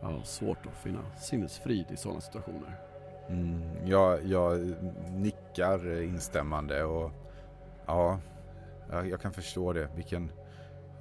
Jag 0.00 0.08
har 0.08 0.22
svårt 0.22 0.66
att 0.66 0.82
finna 0.82 1.16
sinnesfrid 1.16 1.86
i 1.90 1.96
sådana 1.96 2.20
situationer. 2.20 2.80
Mm, 3.28 3.62
jag, 3.84 4.26
jag 4.26 4.74
nickar 5.10 6.02
instämmande 6.02 6.84
och 6.84 7.10
ja, 7.86 8.18
jag 8.90 9.20
kan 9.20 9.32
förstå 9.32 9.72
det. 9.72 9.88
Vilken, 9.94 10.32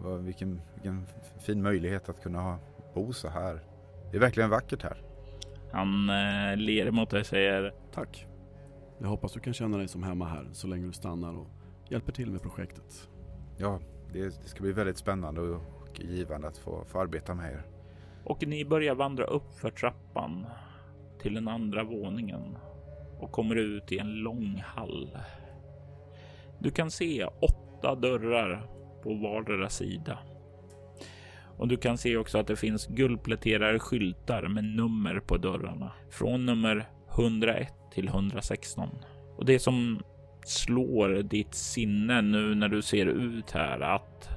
vilken, 0.09 0.61
vilken 0.73 1.05
fin 1.39 1.61
möjlighet 1.61 2.09
att 2.09 2.23
kunna 2.23 2.39
ha, 2.41 2.59
bo 2.93 3.13
så 3.13 3.27
här. 3.27 3.59
Det 4.11 4.17
är 4.17 4.21
verkligen 4.21 4.49
vackert 4.49 4.83
här. 4.83 4.97
Han 5.71 6.09
eh, 6.09 6.57
ler 6.57 6.91
mot 6.91 7.09
dig 7.09 7.19
och 7.19 7.25
säger 7.25 7.73
Tack. 7.93 8.27
Jag 8.97 9.07
hoppas 9.07 9.33
du 9.33 9.39
kan 9.39 9.53
känna 9.53 9.77
dig 9.77 9.87
som 9.87 10.03
hemma 10.03 10.25
här 10.25 10.49
så 10.51 10.67
länge 10.67 10.87
du 10.87 10.93
stannar 10.93 11.37
och 11.37 11.47
hjälper 11.89 12.11
till 12.11 12.31
med 12.31 12.41
projektet. 12.41 13.09
ja, 13.57 13.79
det, 14.13 14.23
det, 14.23 14.47
ska 14.47 14.61
bli 14.61 14.71
väldigt 14.71 14.97
spännande 14.97 15.41
och, 15.41 15.55
och 15.55 15.99
givande 15.99 16.47
att 16.47 16.57
få, 16.57 16.85
få 16.85 16.99
arbeta 16.99 17.33
med 17.33 17.51
er. 17.51 17.65
Och 18.23 18.47
ni 18.47 18.65
börjar 18.65 18.95
vandra 18.95 19.23
upp 19.23 19.53
för 19.53 19.69
trappan 19.69 20.45
till 21.21 21.33
den 21.33 21.47
andra 21.47 21.83
våningen 21.83 22.57
och 23.19 23.31
kommer 23.31 23.55
ut 23.55 23.91
i 23.91 23.97
en 23.97 24.13
lång 24.13 24.63
hall. 24.65 25.17
Du 26.59 26.71
kan 26.71 26.91
se 26.91 27.25
åtta 27.25 27.95
dörrar 27.95 28.67
på 29.03 29.13
vardera 29.13 29.69
sida. 29.69 30.19
Och 31.57 31.67
du 31.67 31.77
kan 31.77 31.97
se 31.97 32.17
också 32.17 32.37
att 32.37 32.47
det 32.47 32.55
finns 32.55 32.87
guldpläterade 32.87 33.79
skyltar 33.79 34.47
med 34.47 34.63
nummer 34.63 35.19
på 35.19 35.37
dörrarna 35.37 35.91
från 36.11 36.45
nummer 36.45 36.89
101 37.11 37.73
till 37.93 38.07
116. 38.07 38.89
Och 39.37 39.45
det 39.45 39.59
som 39.59 40.03
slår 40.45 41.09
ditt 41.09 41.53
sinne 41.53 42.21
nu 42.21 42.55
när 42.55 42.69
du 42.69 42.81
ser 42.81 43.05
ut 43.05 43.51
här 43.51 43.79
att 43.79 44.29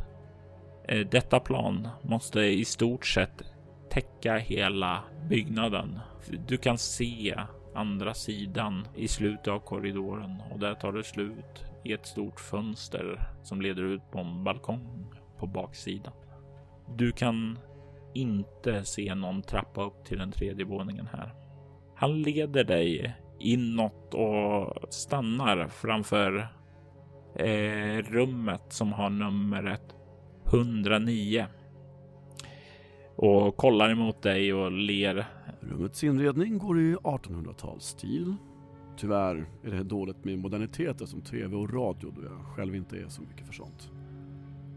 eh, 0.89 1.07
detta 1.07 1.41
plan 1.41 1.89
måste 2.03 2.41
i 2.41 2.65
stort 2.65 3.07
sett 3.07 3.45
täcka 3.91 4.37
hela 4.37 5.03
byggnaden. 5.29 5.99
Du 6.47 6.57
kan 6.57 6.79
se 6.79 7.41
andra 7.75 8.15
sidan 8.15 8.89
i 8.97 9.09
slutet 9.09 9.49
av 9.49 9.59
korridoren 9.59 10.43
och 10.53 10.59
där 10.59 10.75
tar 10.75 10.93
det 10.93 11.05
slut 11.05 11.65
i 11.85 11.93
ett 11.93 12.07
stort 12.07 12.41
fönster 12.41 13.29
som 13.43 13.61
leder 13.61 13.83
ut 13.83 14.11
på 14.11 14.19
en 14.19 14.45
balkong 14.45 15.07
på 15.39 15.47
baksidan. 15.47 16.13
Du 16.97 17.13
kan 17.13 17.59
inte 18.15 18.85
se 18.85 19.15
någon 19.15 19.43
trappa 19.43 19.85
upp 19.85 20.05
till 20.05 20.19
den 20.19 20.33
tredje 20.33 20.65
våningen 20.65 21.09
här. 21.13 21.35
Han 21.95 22.23
leder 22.23 22.65
dig 22.65 23.15
inåt 23.39 24.15
och 24.15 24.93
stannar 24.95 25.69
framför 25.69 26.49
eh, 27.35 27.99
rummet 27.99 28.63
som 28.69 28.93
har 28.93 29.11
numret 29.11 29.95
109 30.47 31.47
och 33.17 33.57
kollar 33.57 33.91
emot 33.91 34.23
dig 34.23 34.55
och 34.55 34.73
ler. 34.73 35.27
Rummets 35.61 36.05
inredning 36.05 36.59
går 36.59 36.81
i 36.81 36.95
1800-talsstil. 36.95 38.37
Tyvärr 38.97 39.47
är 39.63 39.71
det 39.71 39.83
dåligt 39.83 40.25
med 40.25 40.39
moderniteter 40.39 41.07
som 41.07 41.21
tv 41.21 41.57
och 41.57 41.73
radio 41.73 42.13
då 42.17 42.23
jag 42.23 42.47
själv 42.47 42.75
inte 42.75 42.97
är 42.97 43.09
så 43.09 43.23
mycket 43.23 43.47
för 43.47 43.53
sånt. 43.53 43.91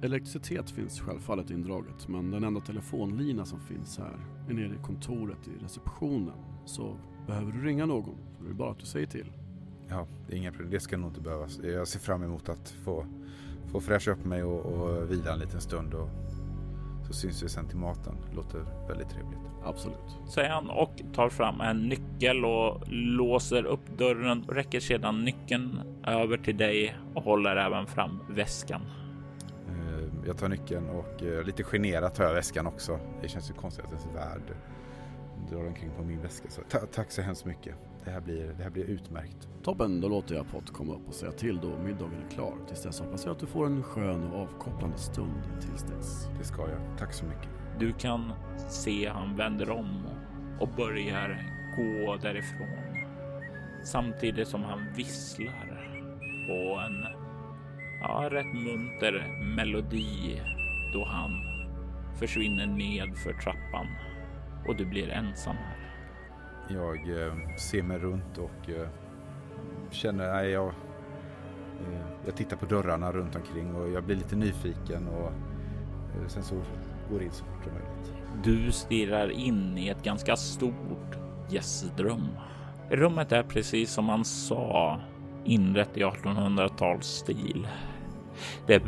Elektricitet 0.01 0.69
finns 0.69 0.99
självfallet 0.99 1.51
indraget 1.51 2.07
men 2.07 2.31
den 2.31 2.43
enda 2.43 2.61
telefonlina 2.61 3.45
som 3.45 3.59
finns 3.59 3.97
här 3.97 4.19
är 4.49 4.53
nere 4.53 4.75
i 4.75 4.83
kontoret 4.83 5.47
i 5.47 5.63
receptionen. 5.63 6.35
Så 6.65 6.97
behöver 7.27 7.51
du 7.51 7.65
ringa 7.65 7.85
någon 7.85 8.17
så 8.37 8.43
är 8.43 8.47
det 8.47 8.53
bara 8.53 8.71
att 8.71 8.79
du 8.79 8.85
säger 8.85 9.07
till. 9.07 9.31
Ja, 9.89 10.07
det 10.27 10.33
är 10.33 10.37
inga 10.37 10.51
problem. 10.51 10.71
Det 10.71 10.79
ska 10.79 10.97
nog 10.97 11.09
inte 11.09 11.21
behövas. 11.21 11.59
Jag 11.63 11.87
ser 11.87 11.99
fram 11.99 12.23
emot 12.23 12.49
att 12.49 12.69
få, 12.69 13.05
få 13.71 13.81
fräscha 13.81 14.11
upp 14.11 14.25
mig 14.25 14.43
och, 14.43 14.65
och 14.65 15.11
vila 15.11 15.33
en 15.33 15.39
liten 15.39 15.61
stund 15.61 15.93
och 15.93 16.09
så 17.07 17.13
syns 17.13 17.43
vi 17.43 17.49
sen 17.49 17.67
till 17.67 17.77
maten. 17.77 18.15
Låter 18.35 18.65
väldigt 18.87 19.09
trevligt. 19.09 19.39
Absolut. 19.63 20.17
Säger 20.33 20.49
han 20.49 20.69
och 20.69 21.01
tar 21.13 21.29
fram 21.29 21.61
en 21.61 21.89
nyckel 21.89 22.45
och 22.45 22.83
låser 22.87 23.65
upp 23.65 23.97
dörren 23.97 24.43
och 24.47 24.55
räcker 24.55 24.79
sedan 24.79 25.23
nyckeln 25.23 25.81
över 26.07 26.37
till 26.37 26.57
dig 26.57 26.97
och 27.13 27.23
håller 27.23 27.55
även 27.55 27.87
fram 27.87 28.19
väskan. 28.29 28.81
Eh, 29.67 30.03
jag 30.25 30.37
tar 30.37 30.47
nyckeln 30.47 30.89
och 30.89 31.23
eh, 31.23 31.43
lite 31.43 31.63
generat 31.63 32.15
tar 32.15 32.23
jag 32.23 32.33
väskan 32.33 32.67
också. 32.67 32.99
Det 33.21 33.27
känns 33.27 33.49
ju 33.49 33.53
konstigt 33.53 33.85
att 33.85 33.91
ens 33.91 34.05
värd 34.15 34.55
drar 35.49 35.67
omkring 35.67 35.91
på 35.97 36.03
min 36.03 36.21
väska. 36.21 36.49
Så 36.49 36.61
tack 36.91 37.11
så 37.11 37.21
hemskt 37.21 37.45
mycket. 37.45 37.75
Det 38.07 38.13
här, 38.13 38.21
blir, 38.21 38.53
det 38.57 38.63
här 38.63 38.69
blir 38.69 38.83
utmärkt. 38.83 39.47
Toppen, 39.63 40.01
då 40.01 40.09
låter 40.09 40.35
jag 40.35 40.51
Pott 40.51 40.73
komma 40.73 40.93
upp 40.93 41.07
och 41.07 41.13
säga 41.13 41.31
till 41.31 41.59
då 41.59 41.77
middagen 41.77 42.23
är 42.25 42.29
klar. 42.29 42.53
Tills 42.67 42.83
dess 42.83 42.99
hoppas 42.99 43.25
jag 43.25 43.31
att 43.31 43.39
du 43.39 43.45
får 43.45 43.65
en 43.65 43.83
skön 43.83 44.23
och 44.23 44.41
avkopplande 44.41 44.97
stund 44.97 45.43
tills 45.61 45.83
dess. 45.83 46.27
Det 46.39 46.43
ska 46.43 46.61
jag. 46.61 46.97
Tack 46.97 47.13
så 47.13 47.25
mycket. 47.25 47.49
Du 47.79 47.93
kan 47.93 48.33
se 48.69 49.07
han 49.07 49.35
vänder 49.35 49.69
om 49.69 50.07
och 50.59 50.69
börjar 50.77 51.41
gå 51.75 52.15
därifrån. 52.15 52.95
Samtidigt 53.83 54.47
som 54.47 54.63
han 54.63 54.79
visslar 54.95 55.91
på 56.47 56.79
en 56.79 57.05
ja, 58.01 58.29
rätt 58.31 58.53
munter 58.53 59.43
melodi 59.55 60.41
då 60.93 61.05
han 61.05 61.31
försvinner 62.19 62.65
ned 62.65 63.17
för 63.17 63.33
trappan 63.33 63.87
och 64.67 64.75
du 64.75 64.85
blir 64.85 65.09
ensam 65.09 65.55
här. 65.55 65.86
Jag 66.69 67.25
eh, 67.25 67.33
ser 67.57 67.83
mig 67.83 67.97
runt 67.97 68.37
och 68.37 68.69
eh, 68.69 68.87
känner, 69.91 70.33
nej 70.33 70.49
jag, 70.49 70.67
eh, 70.67 72.01
jag 72.25 72.35
tittar 72.35 72.57
på 72.57 72.65
dörrarna 72.65 73.11
runt 73.11 73.35
omkring 73.35 73.75
och 73.75 73.89
jag 73.89 74.03
blir 74.03 74.15
lite 74.15 74.35
nyfiken 74.35 75.07
och 75.07 75.27
eh, 75.27 76.27
sen 76.27 76.43
så 76.43 76.55
går 77.11 77.23
in 77.23 77.31
så 77.31 77.45
fort 77.45 77.63
som 77.63 77.73
möjligt. 77.73 78.13
Du 78.43 78.71
stirrar 78.71 79.29
in 79.29 79.77
i 79.77 79.89
ett 79.89 80.03
ganska 80.03 80.35
stort 80.35 81.17
gästrum. 81.49 82.27
Rummet 82.89 83.31
är 83.31 83.43
precis 83.43 83.91
som 83.91 84.05
man 84.05 84.25
sa 84.25 84.99
inrett 85.45 85.97
i 85.97 86.03
1800-talsstil. 86.03 87.67
Det 88.67 88.73
är 88.73 88.81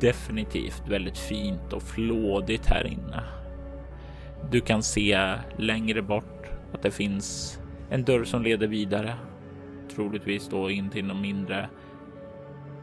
definitivt 0.00 0.88
väldigt 0.88 1.18
fint 1.18 1.72
och 1.72 1.82
flådigt 1.82 2.66
här 2.66 2.86
inne. 2.86 3.22
Du 4.50 4.60
kan 4.60 4.82
se 4.82 5.32
längre 5.56 6.02
bort 6.02 6.35
att 6.76 6.82
det 6.82 6.90
finns 6.90 7.58
en 7.90 8.04
dörr 8.04 8.24
som 8.24 8.42
leder 8.42 8.66
vidare. 8.66 9.14
Troligtvis 9.94 10.48
då 10.48 10.70
in 10.70 10.90
till 10.90 11.04
någon 11.04 11.20
mindre 11.20 11.68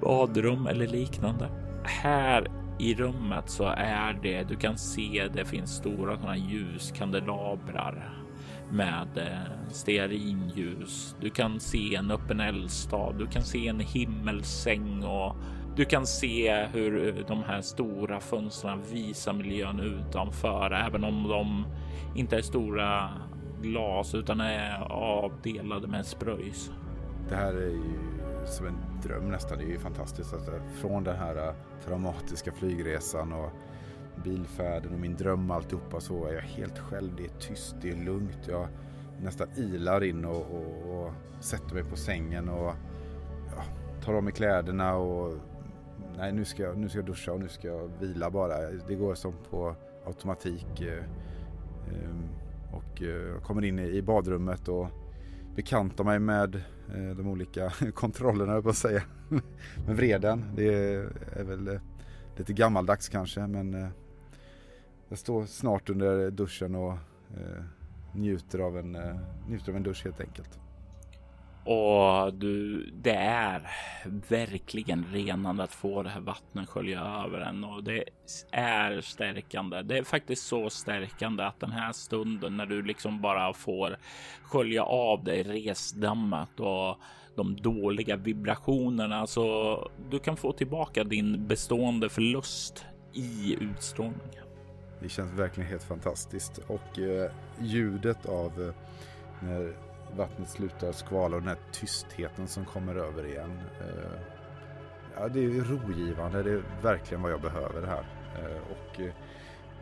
badrum 0.01 0.67
eller 0.67 0.87
liknande. 0.87 1.49
Här 1.83 2.47
i 2.79 2.95
rummet 2.95 3.49
så 3.49 3.63
är 3.77 4.19
det, 4.23 4.43
du 4.43 4.55
kan 4.55 4.77
se 4.77 5.29
det 5.33 5.45
finns 5.45 5.75
stora 5.75 6.15
sådana 6.15 6.37
ljuskandelabrar 6.37 8.23
med 8.71 9.17
eh, 9.17 9.69
stearinljus. 9.71 11.15
Du 11.21 11.29
kan 11.29 11.59
se 11.59 11.95
en 11.95 12.11
öppen 12.11 12.39
eldstad. 12.39 13.13
Du 13.17 13.27
kan 13.27 13.43
se 13.43 13.67
en 13.67 13.79
himmelsäng 13.79 15.03
och 15.03 15.35
du 15.75 15.85
kan 15.85 16.07
se 16.07 16.65
hur 16.73 17.07
eh, 17.07 17.25
de 17.27 17.43
här 17.43 17.61
stora 17.61 18.19
fönstren 18.19 18.81
visar 18.91 19.33
miljön 19.33 19.79
utanför, 19.79 20.71
även 20.71 21.03
om 21.03 21.27
de 21.27 21.65
inte 22.15 22.37
är 22.37 22.41
stora 22.41 23.09
glas 23.63 24.15
utan 24.15 24.39
är 24.39 24.91
avdelade 24.91 25.87
med 25.87 26.05
spröjs. 26.05 26.71
Det 27.29 27.35
här 27.35 27.53
är 27.53 27.69
ju 27.69 27.93
som 28.45 28.67
en 28.67 28.77
dröm 29.03 29.31
nästan. 29.31 29.57
Det 29.57 29.63
är 29.63 29.69
ju 29.69 29.79
fantastiskt. 29.79 30.33
Att 30.33 30.47
eh, 30.47 30.61
från 30.73 31.03
den 31.03 31.15
här 31.15 31.47
eh, 31.47 31.53
traumatiska 31.85 32.51
flygresan 32.51 33.33
och 33.33 33.49
bilfärden 34.23 34.93
och 34.93 34.99
min 34.99 35.15
dröm 35.15 35.51
alltihopa 35.51 35.99
så 35.99 36.25
är 36.25 36.33
jag 36.33 36.41
helt 36.41 36.79
själv. 36.79 37.15
Det 37.15 37.23
är 37.23 37.39
tyst, 37.39 37.75
det 37.81 37.89
är 37.89 38.05
lugnt. 38.05 38.47
Jag 38.47 38.67
nästan 39.21 39.47
ilar 39.55 40.03
in 40.03 40.25
och, 40.25 40.41
och, 40.51 40.97
och 40.97 41.11
sätter 41.39 41.73
mig 41.73 41.83
på 41.83 41.95
sängen 41.95 42.49
och 42.49 42.73
ja, 43.55 43.63
tar 44.03 44.13
av 44.13 44.23
mig 44.23 44.33
kläderna 44.33 44.95
och 44.95 45.37
nej 46.17 46.31
nu 46.31 46.45
ska, 46.45 46.63
jag, 46.63 46.77
nu 46.77 46.89
ska 46.89 46.97
jag 46.97 47.05
duscha 47.05 47.31
och 47.31 47.39
nu 47.39 47.47
ska 47.47 47.67
jag 47.67 47.89
vila 47.99 48.29
bara. 48.29 48.71
Det 48.87 48.95
går 48.95 49.15
som 49.15 49.33
på 49.49 49.75
automatik. 50.05 50.81
Eh, 50.81 50.97
eh, 51.87 52.15
och 52.73 53.01
eh, 53.01 53.41
kommer 53.41 53.65
in 53.65 53.79
i 53.79 54.01
badrummet 54.01 54.67
och 54.67 54.87
bekantar 55.55 56.03
mig 56.03 56.19
med 56.19 56.55
eh, 56.95 57.15
de 57.17 57.27
olika 57.27 57.69
kontrollerna 57.93 58.61
på 58.61 58.69
att 58.69 58.77
säga. 58.77 59.03
med 59.87 59.95
vreden. 59.95 60.45
Det 60.55 60.73
är 61.35 61.43
väl 61.43 61.67
eh, 61.67 61.81
lite 62.37 62.53
gammaldags 62.53 63.09
kanske 63.09 63.47
men 63.47 63.91
jag 65.09 65.17
står 65.17 65.45
snart 65.45 65.89
under 65.89 66.31
duschen 66.31 66.75
och 66.75 66.93
njuter 68.13 68.59
av 68.59 68.77
en, 68.77 68.97
njuter 69.47 69.71
av 69.71 69.75
en 69.75 69.83
dusch 69.83 70.03
helt 70.03 70.21
enkelt. 70.21 70.59
Och 71.65 72.33
du, 72.33 72.85
det 72.93 73.15
är 73.15 73.71
verkligen 74.29 75.05
renande 75.11 75.63
att 75.63 75.73
få 75.73 76.03
det 76.03 76.09
här 76.09 76.21
vattnet 76.21 76.69
skölja 76.69 76.99
över 76.99 77.39
en 77.39 77.63
och 77.63 77.83
det 77.83 78.03
är 78.51 79.01
stärkande. 79.01 79.81
Det 79.81 79.97
är 79.97 80.03
faktiskt 80.03 80.47
så 80.47 80.69
stärkande 80.69 81.43
att 81.43 81.59
den 81.59 81.71
här 81.71 81.91
stunden 81.91 82.57
när 82.57 82.65
du 82.65 82.81
liksom 82.81 83.21
bara 83.21 83.53
får 83.53 83.97
skölja 84.43 84.83
av 84.83 85.23
dig 85.23 85.43
resdammet 85.43 86.59
och 86.59 86.97
de 87.35 87.55
dåliga 87.55 88.15
vibrationerna 88.15 89.27
så 89.27 89.77
du 90.09 90.19
kan 90.19 90.37
få 90.37 90.51
tillbaka 90.51 91.03
din 91.03 91.47
bestående 91.47 92.09
förlust 92.09 92.85
i 93.13 93.57
utstrålningen. 93.61 94.45
Det 94.99 95.09
känns 95.09 95.31
verkligen 95.31 95.69
helt 95.69 95.83
fantastiskt 95.83 96.57
och 96.57 96.99
eh, 96.99 97.31
ljudet 97.61 98.25
av 98.25 98.61
eh, 98.61 98.73
när 99.39 99.73
vattnet 100.17 100.49
slutar 100.49 100.91
skvala 100.91 101.35
och 101.35 101.41
den 101.41 101.49
här 101.49 101.57
tystheten 101.71 102.47
som 102.47 102.65
kommer 102.65 102.95
över 102.95 103.25
igen. 103.25 103.61
Eh, 103.81 104.19
ja, 105.15 105.27
det 105.27 105.45
är 105.45 105.49
rogivande, 105.49 106.43
det 106.43 106.51
är 106.51 106.63
verkligen 106.81 107.21
vad 107.21 107.31
jag 107.31 107.41
behöver 107.41 107.81
det 107.81 107.87
här. 107.87 108.05
Eh, 108.39 108.61
och 108.71 108.99
eh, 108.99 109.13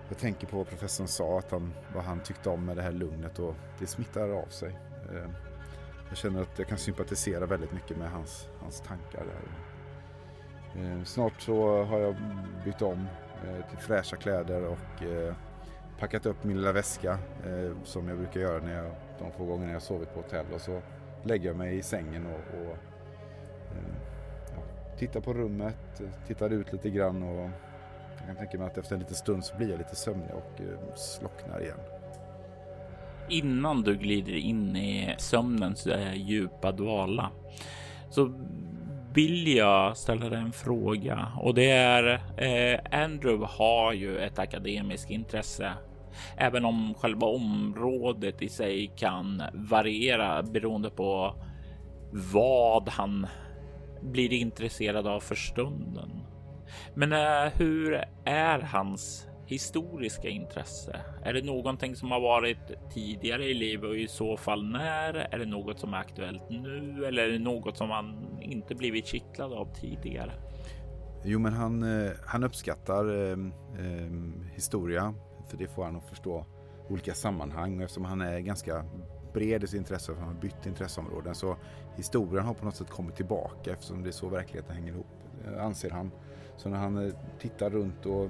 jag 0.08 0.18
tänker 0.18 0.48
på 0.48 0.58
vad 0.58 0.70
professorn 0.70 1.08
sa, 1.08 1.40
att 1.40 1.52
han, 1.52 1.74
vad 1.94 2.04
han 2.04 2.20
tyckte 2.20 2.50
om 2.50 2.66
med 2.66 2.78
det 2.78 2.84
här 2.84 2.92
lugnet 2.92 3.40
och 3.40 3.56
det 3.80 3.88
smittar 3.88 4.30
av 4.30 4.46
sig. 4.46 4.80
Eh, 5.12 5.30
jag 6.10 6.18
känner 6.18 6.42
att 6.42 6.60
jag 6.60 6.68
kan 6.68 6.78
sympatisera 6.78 7.46
väldigt 7.46 7.72
mycket 7.72 7.98
med 7.98 8.12
hans, 8.12 8.48
hans 8.60 8.82
tankar 8.82 9.26
där. 9.26 9.42
Eh, 10.82 11.04
snart 11.04 11.42
så 11.42 11.84
har 11.84 12.00
jag 12.00 12.16
bytt 12.66 12.82
om 12.82 13.08
eh, 13.48 13.70
till 13.70 13.78
fräscha 13.78 14.16
kläder 14.16 14.66
och 14.66 15.04
eh, 15.04 15.36
packat 16.00 16.26
upp 16.26 16.44
min 16.44 16.58
lilla 16.58 16.72
väska 16.72 17.12
eh, 17.46 17.72
som 17.84 18.08
jag 18.08 18.18
brukar 18.18 18.40
göra 18.40 18.64
när 18.64 18.76
jag, 18.76 18.92
de 19.22 19.32
få 19.32 19.46
gånger 19.46 19.74
jag 19.74 19.82
sovit 19.82 20.14
på 20.14 20.22
hotell 20.22 20.46
och 20.54 20.62
så 20.62 20.82
lägger 21.24 21.48
jag 21.48 21.56
mig 21.56 21.78
i 21.78 21.82
sängen 21.82 22.26
och, 22.26 22.60
och 22.60 22.78
eh, 23.72 23.94
ja, 24.56 24.64
tittar 24.98 25.22
på 25.22 25.34
rummet, 25.34 26.02
tittar 26.28 26.50
ut 26.50 26.74
lite 26.74 26.90
grann 26.90 27.24
och 27.24 27.50
jag 28.18 28.28
kan 28.28 28.36
tänka 28.36 28.58
mig 28.58 28.68
att 28.68 28.78
efter 28.78 28.96
en 28.96 29.00
liten 29.00 29.16
stund 29.16 29.46
så 29.46 29.58
blir 29.58 29.70
jag 29.70 29.78
lite 29.78 29.96
sömnig 29.96 30.30
och 30.34 30.62
eh, 30.62 30.96
slocknar 30.96 31.62
igen. 31.62 31.80
Innan 33.30 33.82
du 33.82 33.96
glider 33.96 34.36
in 34.36 34.76
i 34.76 35.16
sömnens 35.18 35.88
eh, 35.88 36.14
djupa 36.14 36.72
dvala 36.72 37.32
så 38.10 38.34
vill 39.14 39.56
jag 39.56 39.98
ställa 39.98 40.30
dig 40.30 40.40
en 40.40 40.52
fråga 40.52 41.28
och 41.40 41.54
det 41.54 41.70
är 41.72 42.14
eh, 42.38 43.04
Andrew 43.04 43.48
har 43.50 43.94
ju 43.94 44.18
ett 44.18 44.40
akademiskt 44.40 45.10
intresse. 45.10 45.74
Även 46.38 46.66
om 46.66 46.94
själva 46.94 47.28
området 47.28 48.42
i 48.42 48.50
sig 48.50 48.92
kan 48.96 49.44
variera 49.54 50.44
beroende 50.44 50.90
på 50.90 51.36
vad 52.34 52.90
han 52.90 53.28
blir 54.02 54.34
intresserad 54.34 55.08
av 55.08 55.20
för 55.20 55.36
stunden. 55.36 56.10
Men 56.94 57.14
eh, 57.14 57.52
hur 57.54 58.04
är 58.26 58.60
hans 58.60 59.28
historiska 59.46 60.30
intresse? 60.30 61.00
Är 61.24 61.34
det 61.34 61.42
någonting 61.42 61.96
som 61.96 62.12
har 62.12 62.20
varit 62.20 62.92
tidigare 62.94 63.46
i 63.46 63.54
livet 63.54 63.90
och 63.90 63.96
i 63.96 64.08
så 64.08 64.38
fall 64.38 64.66
när? 64.66 65.14
Är 65.14 65.40
det 65.40 65.46
något 65.46 65.80
som 65.80 65.94
är 65.94 65.98
aktuellt 65.98 66.50
nu 66.50 67.06
eller 67.06 67.24
är 67.24 67.32
det 67.32 67.40
något 67.40 67.78
som 67.78 67.90
han 67.90 68.38
inte 68.42 68.76
blivit 68.76 69.08
kittlad 69.08 69.54
av 69.54 69.74
tidigare? 69.74 70.32
Jo, 71.24 71.40
men 71.40 71.54
han, 71.54 71.84
eh, 71.84 72.12
han 72.26 72.44
uppskattar 72.44 73.10
eh, 73.10 73.38
eh, 73.86 74.12
historia, 74.54 75.14
för 75.52 75.58
det 75.58 75.68
får 75.68 75.84
han 75.84 75.96
att 75.96 76.10
förstå 76.10 76.46
olika 76.90 77.14
sammanhang 77.14 77.78
och 77.78 77.84
eftersom 77.84 78.06
han 78.06 78.22
är 78.22 78.40
ganska 78.40 78.86
bred 79.34 79.64
i 79.64 79.68
sitt 79.68 79.78
intresse, 79.78 80.14
för 80.14 80.20
han 80.20 80.34
har 80.34 80.42
bytt 80.42 80.66
intresseområden, 80.66 81.36
så 81.36 81.56
historien 81.96 82.46
har 82.46 82.54
på 82.54 82.66
något 82.66 82.76
sätt 82.76 82.90
kommit 82.90 83.16
tillbaka 83.16 83.72
eftersom 83.72 84.04
det 84.04 84.10
är 84.10 84.12
så 84.12 84.30
verkligheten 84.30 84.76
hänger 84.76 84.94
ihop, 84.94 85.08
eh, 85.46 85.66
anser 85.66 85.90
han. 85.90 86.12
Så 86.58 86.70
när 86.70 86.78
han 86.78 87.08
eh, 87.08 87.14
tittar 87.40 87.70
runt 87.70 88.06
och, 88.06 88.30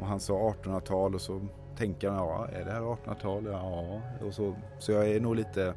och 0.00 0.06
han 0.06 0.20
sa 0.20 0.54
1800-tal 0.62 1.14
och 1.14 1.20
så 1.20 1.40
tänker 1.76 2.08
han, 2.08 2.18
ja, 2.18 2.48
är 2.48 2.64
det 2.64 2.70
här 2.70 2.80
1800-tal? 2.80 3.44
Ja, 3.44 4.00
och 4.26 4.34
så, 4.34 4.54
så 4.78 4.92
jag 4.92 5.08
är 5.08 5.20
nog 5.20 5.36
lite 5.36 5.74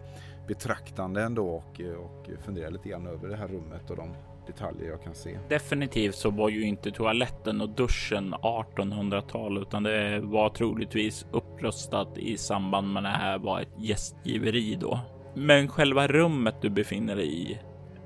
betraktande 0.48 1.22
ändå 1.24 1.48
och, 1.48 1.82
eh, 1.82 1.94
och 1.94 2.30
funderar 2.40 2.72
lite 2.72 2.90
grann 2.90 3.08
över 3.08 3.30
det 3.30 3.36
här 3.36 3.48
rummet 3.48 3.90
och 3.90 3.96
de 3.96 4.14
detaljer 4.48 4.90
jag 4.90 5.04
kan 5.04 5.16
se. 5.16 5.40
Definitivt 5.50 6.16
så 6.16 6.30
var 6.30 6.50
ju 6.50 6.64
inte 6.64 6.92
toaletten 6.92 7.62
och 7.62 7.70
duschen 7.70 8.34
1800-tal 8.34 9.58
utan 9.58 9.84
det 9.84 10.20
var 10.20 10.50
troligtvis 10.50 11.26
upprustat 11.32 12.18
i 12.18 12.38
samband 12.38 12.94
med 12.94 13.04
det 13.04 13.10
här 13.10 13.40
var 13.40 13.62
ett 13.62 13.74
gästgiveri 13.78 14.78
då. 14.82 15.00
Men 15.36 15.68
själva 15.68 16.08
rummet 16.08 16.56
du 16.62 16.70
befinner 16.70 17.16
dig 17.16 17.52
i 17.52 17.60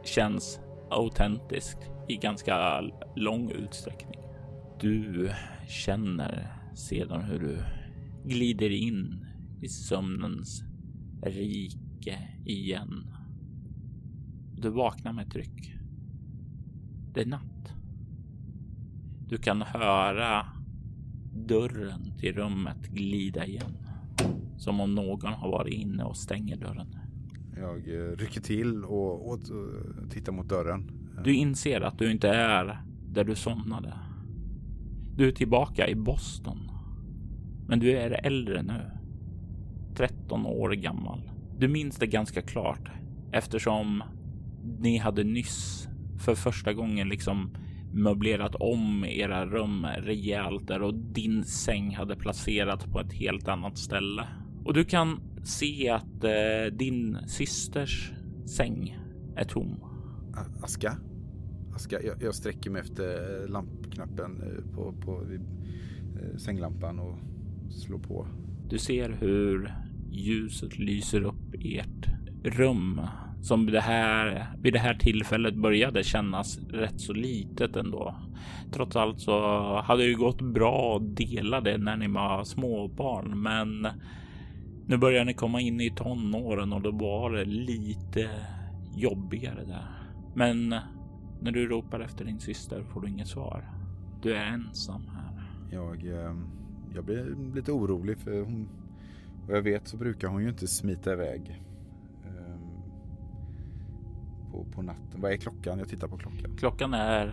känns 0.04 0.60
autentiskt 0.90 1.80
i 2.08 2.16
ganska 2.16 2.82
lång 3.16 3.52
utsträckning. 3.52 4.20
Du 4.80 5.32
känner 5.68 6.48
sedan 6.76 7.22
hur 7.22 7.40
du 7.40 7.58
glider 8.26 8.70
in 8.70 9.26
i 9.62 9.68
sömnens 9.68 10.64
rike 11.24 12.18
igen. 12.46 13.08
Du 14.58 14.70
vaknar 14.70 15.14
med 15.14 15.32
tryck. 15.32 15.76
Det 17.18 17.24
är 17.24 17.26
natt. 17.26 17.74
Du 19.28 19.38
kan 19.38 19.61
höra 19.61 20.45
dörren 21.34 22.18
till 22.20 22.34
rummet 22.34 22.88
glida 22.88 23.45
igen. 23.45 23.78
Som 24.57 24.80
om 24.80 24.95
någon 24.95 25.34
har 25.34 25.51
varit 25.51 25.74
inne 25.74 26.03
och 26.03 26.18
stänger 26.18 26.57
dörren. 26.57 26.95
Jag 27.55 27.78
eh, 27.78 28.15
rycker 28.18 28.41
till 28.41 28.86
och, 28.86 29.30
och 29.30 29.39
eh, 29.39 30.09
tittar 30.09 30.32
mot 30.32 30.49
dörren. 30.49 30.91
Du 31.24 31.36
inser 31.36 31.82
att 31.82 31.99
du 31.99 32.11
inte 32.11 32.30
är 32.30 32.82
där 33.09 33.24
du 33.24 33.36
somnade. 33.36 33.93
Du 35.15 35.28
är 35.28 35.32
tillbaka 35.32 35.88
i 35.88 35.95
Boston. 35.95 36.72
Men 37.68 37.80
du 37.80 37.91
är 37.91 38.26
äldre 38.26 38.61
nu. 38.63 38.91
13 39.95 40.45
år 40.45 40.72
gammal. 40.72 41.32
Du 41.57 41.68
minns 41.68 41.95
det 41.97 42.07
ganska 42.07 42.41
klart 42.41 42.89
eftersom 43.32 44.03
ni 44.80 44.97
hade 44.97 45.24
nyss 45.24 45.88
för 46.18 46.36
första 46.36 46.74
gången 46.74 47.09
liksom 47.09 47.51
möblerat 47.93 48.55
om 48.55 49.05
era 49.05 49.45
rum 49.45 49.88
rejält 49.97 50.68
där 50.68 50.82
och 50.82 50.93
din 50.93 51.43
säng 51.43 51.95
hade 51.95 52.15
placerats 52.15 52.86
på 52.86 52.99
ett 52.99 53.13
helt 53.13 53.47
annat 53.47 53.78
ställe. 53.78 54.28
Och 54.65 54.74
du 54.74 54.86
kan 54.86 55.20
se 55.43 55.89
att 55.89 56.24
eh, 56.24 56.78
din 56.78 57.18
systers 57.28 58.11
säng 58.45 58.97
är 59.36 59.43
tom. 59.43 59.84
Aska? 60.63 60.97
Aska? 61.74 62.01
Jag, 62.03 62.24
jag 62.24 62.36
sträcker 62.36 62.70
mig 62.70 62.82
efter 62.82 63.47
lampknappen 63.47 64.41
eh, 64.41 64.76
på, 64.76 64.93
på 64.93 65.22
eh, 65.22 66.38
sänglampan 66.38 66.99
och 66.99 67.18
slår 67.70 67.99
på. 67.99 68.28
Du 68.70 68.78
ser 68.78 69.09
hur 69.09 69.74
ljuset 70.11 70.80
lyser 70.80 71.22
upp 71.22 71.53
ert 71.53 72.07
rum 72.43 73.01
som 73.48 73.66
det 73.66 73.82
här, 73.82 74.48
vid 74.62 74.74
det 74.74 74.80
här 74.80 74.93
tillfället 74.93 75.56
började 75.56 76.04
kännas 76.04 76.60
rätt 76.70 77.02
så 77.02 77.14
litet 77.14 77.76
ändå. 77.76 78.16
Trots 78.72 78.95
allt 78.95 79.20
så 79.20 79.41
hade 79.82 80.02
det 80.02 80.10
ju 80.10 80.18
gått 80.18 80.41
bra 80.41 80.98
att 80.98 81.16
dela 81.16 81.62
det 81.62 81.78
när 81.78 81.98
ni 81.98 82.08
var 82.08 82.43
småbarn, 82.43 83.41
men 83.41 83.88
nu 84.86 84.98
börjar 84.98 85.26
ni 85.26 85.34
komma 85.34 85.62
in 85.62 85.82
i 85.82 85.89
tonåren 85.89 86.74
och 86.74 86.82
då 86.82 86.91
var 86.91 87.32
det 87.32 87.45
lite 87.45 88.30
jobbigare 88.95 89.66
där. 89.66 89.88
Men 90.36 90.70
när 91.41 91.52
du 91.52 91.68
ropar 91.68 92.00
efter 92.00 92.26
din 92.26 92.39
syster 92.39 92.84
får 92.84 93.02
du 93.02 93.10
inget 93.10 93.28
svar. 93.28 93.70
Du 94.22 94.34
är 94.34 94.45
ensam 94.45 95.02
här. 95.08 95.43
Jag, 95.72 96.08
eh, 96.08 96.36
jag 96.95 97.06
blir 97.06 97.54
lite 97.56 97.72
orolig 97.72 98.18
för 98.18 98.41
hon, 98.41 98.70
vad 99.48 99.58
jag 99.58 99.62
vet 99.62 99.88
så 99.88 99.98
brukar 99.98 100.28
hon 100.28 100.43
ju 100.43 100.50
inte 100.50 100.68
smita 100.68 101.14
iväg 101.14 101.62
på, 104.58 104.66
på 104.72 104.82
natten. 104.82 105.22
Vad 105.22 105.32
är 105.32 105.38
klockan? 105.38 105.80
Jag 105.80 105.89
tittar 105.89 106.08
på 106.08 106.18
klockan. 106.18 106.58
Klockan 106.58 106.93
är 106.93 107.28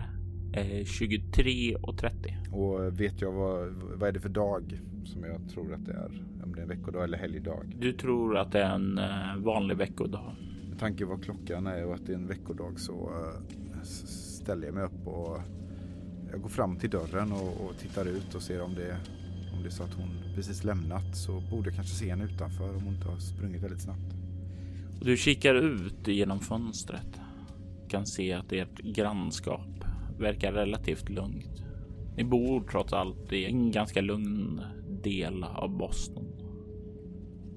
eh, 0.53 0.83
23.30. 0.83 2.51
Och 2.51 2.99
vet 2.99 3.21
jag 3.21 3.31
vad, 3.31 3.67
vad 3.69 4.09
är 4.09 4.11
det 4.11 4.19
för 4.19 4.29
dag 4.29 4.81
som 5.05 5.23
jag 5.23 5.49
tror 5.49 5.73
att 5.73 5.85
det 5.85 5.93
är? 5.93 6.23
Om 6.43 6.55
det 6.55 6.59
är 6.59 6.63
en 6.63 6.69
veckodag 6.69 7.03
eller 7.03 7.17
helgdag. 7.17 7.73
Du 7.79 7.93
tror 7.93 8.37
att 8.37 8.51
det 8.51 8.63
är 8.63 8.75
en 8.75 8.97
eh, 8.97 9.37
vanlig 9.37 9.77
veckodag. 9.77 10.35
Med 10.69 10.79
tanke 10.79 11.03
på 11.03 11.09
vad 11.09 11.23
klockan 11.23 11.67
är 11.67 11.85
och 11.85 11.93
att 11.93 12.05
det 12.05 12.11
är 12.11 12.17
en 12.17 12.27
veckodag 12.27 12.79
så 12.79 12.93
eh, 12.93 13.83
ställer 13.83 14.65
jag 14.65 14.75
mig 14.75 14.83
upp 14.83 15.07
och 15.07 15.39
jag 16.31 16.41
går 16.41 16.49
fram 16.49 16.75
till 16.75 16.89
dörren 16.89 17.31
och, 17.31 17.65
och 17.65 17.77
tittar 17.77 18.05
ut 18.05 18.35
och 18.35 18.41
ser 18.41 18.61
om 18.61 18.75
det, 18.75 18.97
om 19.53 19.61
det 19.61 19.67
är 19.67 19.71
så 19.71 19.83
att 19.83 19.93
hon 19.93 20.09
precis 20.35 20.63
lämnat 20.63 21.17
så 21.17 21.41
borde 21.51 21.69
jag 21.69 21.75
kanske 21.75 21.95
se 21.95 22.09
henne 22.09 22.25
utanför 22.25 22.69
om 22.69 22.83
hon 22.83 22.93
inte 22.93 23.07
har 23.07 23.17
sprungit 23.17 23.63
väldigt 23.63 23.81
snabbt. 23.81 24.24
Du 25.01 25.17
kikar 25.17 25.55
ut 25.55 26.07
genom 26.07 26.39
fönstret. 26.39 27.19
Kan 27.87 28.05
se 28.05 28.33
att 28.33 28.53
ert 28.53 28.79
grannskap 28.81 29.85
verkar 30.19 30.53
relativt 30.53 31.09
lugnt. 31.09 31.63
Ni 32.17 32.23
bor 32.23 32.63
trots 32.71 32.93
allt 32.93 33.33
i 33.33 33.45
en 33.45 33.71
ganska 33.71 34.01
lugn 34.01 34.61
del 35.03 35.43
av 35.43 35.77
Boston. 35.77 36.25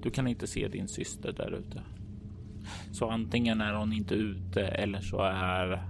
Du 0.01 0.09
kan 0.09 0.27
inte 0.27 0.47
se 0.47 0.67
din 0.67 0.87
syster 0.87 1.31
där 1.31 1.51
ute. 1.51 1.83
Så 2.91 3.09
antingen 3.09 3.61
är 3.61 3.73
hon 3.73 3.93
inte 3.93 4.15
ute 4.15 4.61
eller 4.61 5.01
så 5.01 5.21
är 5.21 5.83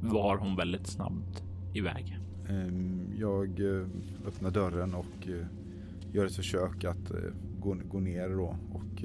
var 0.00 0.36
hon 0.36 0.56
väldigt 0.56 0.86
snabbt 0.86 1.42
iväg. 1.74 2.18
Ehm, 2.48 3.12
jag 3.18 3.60
eh, 3.60 3.86
öppnar 4.26 4.50
dörren 4.50 4.94
och 4.94 5.28
eh, 5.28 5.46
gör 6.12 6.26
ett 6.26 6.36
försök 6.36 6.84
att 6.84 7.10
eh, 7.10 7.16
gå, 7.88 8.00
ner 8.00 8.28
då 8.28 8.56
och 8.72 9.04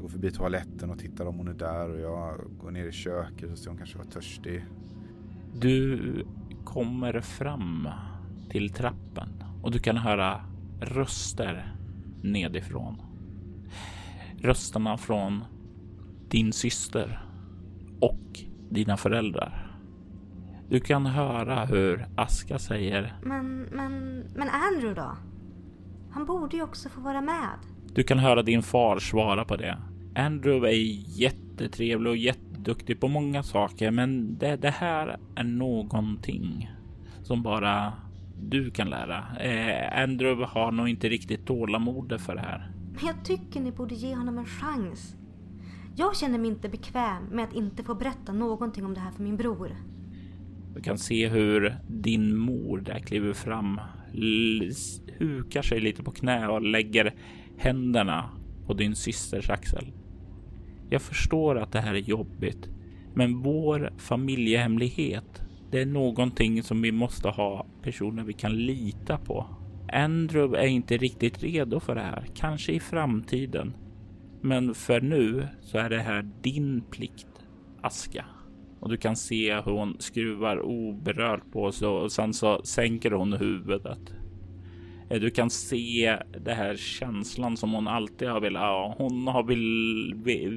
jag 0.00 0.02
går 0.02 0.12
förbi 0.12 0.30
toaletten 0.30 0.90
och 0.90 0.98
tittar 0.98 1.26
om 1.26 1.36
hon 1.36 1.48
är 1.48 1.54
där 1.54 1.90
och 1.90 2.00
jag 2.00 2.40
går 2.60 2.70
ner 2.70 2.86
i 2.86 2.92
köket 2.92 3.50
och 3.50 3.58
ser 3.58 3.70
om 3.70 3.76
hon 3.76 3.78
kanske 3.78 3.98
var 3.98 4.04
törstig. 4.04 4.64
Du 5.54 6.26
kommer 6.64 7.20
fram 7.20 7.88
till 8.50 8.70
trappen 8.72 9.44
och 9.62 9.70
du 9.70 9.78
kan 9.78 9.96
höra 9.96 10.40
röster 10.80 11.74
nedifrån. 12.22 13.02
Rösterna 14.38 14.96
från 14.96 15.44
din 16.28 16.52
syster 16.52 17.22
och 18.00 18.40
dina 18.70 18.96
föräldrar. 18.96 19.76
Du 20.68 20.80
kan 20.80 21.06
höra 21.06 21.64
hur 21.64 22.06
Aska 22.16 22.58
säger. 22.58 23.18
Men, 23.22 23.62
men, 23.62 24.18
men 24.34 24.48
Andrew 24.48 25.00
då? 25.00 25.16
Han 26.10 26.26
borde 26.26 26.56
ju 26.56 26.62
också 26.62 26.88
få 26.88 27.00
vara 27.00 27.20
med. 27.20 27.58
Du 27.94 28.02
kan 28.02 28.18
höra 28.18 28.42
din 28.42 28.62
far 28.62 28.98
svara 28.98 29.44
på 29.44 29.56
det. 29.56 29.78
Andrew 30.14 30.68
är 30.68 30.74
jättetrevlig 31.20 32.10
och 32.10 32.16
jätte 32.16 32.60
duktig 32.60 33.00
på 33.00 33.08
många 33.08 33.42
saker, 33.42 33.90
men 33.90 34.38
det, 34.38 34.56
det 34.56 34.70
här 34.70 35.18
är 35.34 35.44
någonting 35.44 36.70
som 37.22 37.42
bara 37.42 37.92
du 38.42 38.70
kan 38.70 38.90
lära. 38.90 39.24
Eh, 39.40 40.02
Andrew 40.02 40.46
har 40.46 40.72
nog 40.72 40.88
inte 40.88 41.08
riktigt 41.08 41.46
tålamod 41.46 42.20
för 42.20 42.34
det 42.34 42.40
här. 42.40 42.70
Men 42.94 43.06
jag 43.06 43.24
tycker 43.24 43.60
ni 43.60 43.72
borde 43.72 43.94
ge 43.94 44.14
honom 44.14 44.38
en 44.38 44.46
chans. 44.46 45.16
Jag 45.96 46.16
känner 46.16 46.38
mig 46.38 46.50
inte 46.50 46.68
bekväm 46.68 47.24
med 47.24 47.44
att 47.44 47.54
inte 47.54 47.84
få 47.84 47.94
berätta 47.94 48.32
någonting 48.32 48.84
om 48.84 48.94
det 48.94 49.00
här 49.00 49.10
för 49.10 49.22
min 49.22 49.36
bror. 49.36 49.76
Du 50.74 50.82
kan 50.82 50.98
se 50.98 51.28
hur 51.28 51.76
din 51.88 52.36
mor 52.36 52.78
där 52.78 52.98
kliver 52.98 53.32
fram, 53.32 53.80
hukar 55.18 55.62
sig 55.62 55.80
lite 55.80 56.02
på 56.02 56.10
knä 56.10 56.48
och 56.48 56.62
lägger 56.62 57.14
händerna 57.58 58.30
på 58.66 58.74
din 58.74 58.96
systers 58.96 59.50
axel. 59.50 59.92
Jag 60.90 61.02
förstår 61.02 61.58
att 61.58 61.72
det 61.72 61.80
här 61.80 61.94
är 61.94 61.98
jobbigt, 61.98 62.68
men 63.14 63.42
vår 63.42 63.92
familjehemlighet, 63.98 65.42
det 65.70 65.80
är 65.80 65.86
någonting 65.86 66.62
som 66.62 66.82
vi 66.82 66.92
måste 66.92 67.28
ha 67.28 67.66
personer 67.82 68.24
vi 68.24 68.32
kan 68.32 68.56
lita 68.56 69.18
på. 69.18 69.46
Andrew 69.92 70.62
är 70.62 70.66
inte 70.66 70.96
riktigt 70.96 71.42
redo 71.42 71.80
för 71.80 71.94
det 71.94 72.00
här, 72.00 72.26
kanske 72.34 72.72
i 72.72 72.80
framtiden. 72.80 73.76
Men 74.40 74.74
för 74.74 75.00
nu 75.00 75.48
så 75.60 75.78
är 75.78 75.90
det 75.90 76.00
här 76.00 76.30
din 76.42 76.82
plikt, 76.90 77.46
Aska. 77.80 78.24
Och 78.80 78.88
du 78.88 78.96
kan 78.96 79.16
se 79.16 79.54
hur 79.54 79.72
hon 79.72 79.96
skruvar 79.98 80.62
oberört 80.62 81.52
på 81.52 81.72
sig 81.72 81.88
och 81.88 82.12
sen 82.12 82.34
så 82.34 82.60
sänker 82.64 83.10
hon 83.10 83.32
huvudet. 83.32 84.14
Eh, 85.10 85.20
du 85.20 85.30
kan 85.30 85.50
se 85.50 86.18
det 86.40 86.54
här 86.54 86.76
känslan 86.76 87.56
som 87.56 87.72
hon 87.72 87.88
alltid 87.88 88.28
har 88.28 88.40
velat. 88.40 88.62
Ja, 88.62 88.94
hon 88.98 89.26
har 89.26 89.42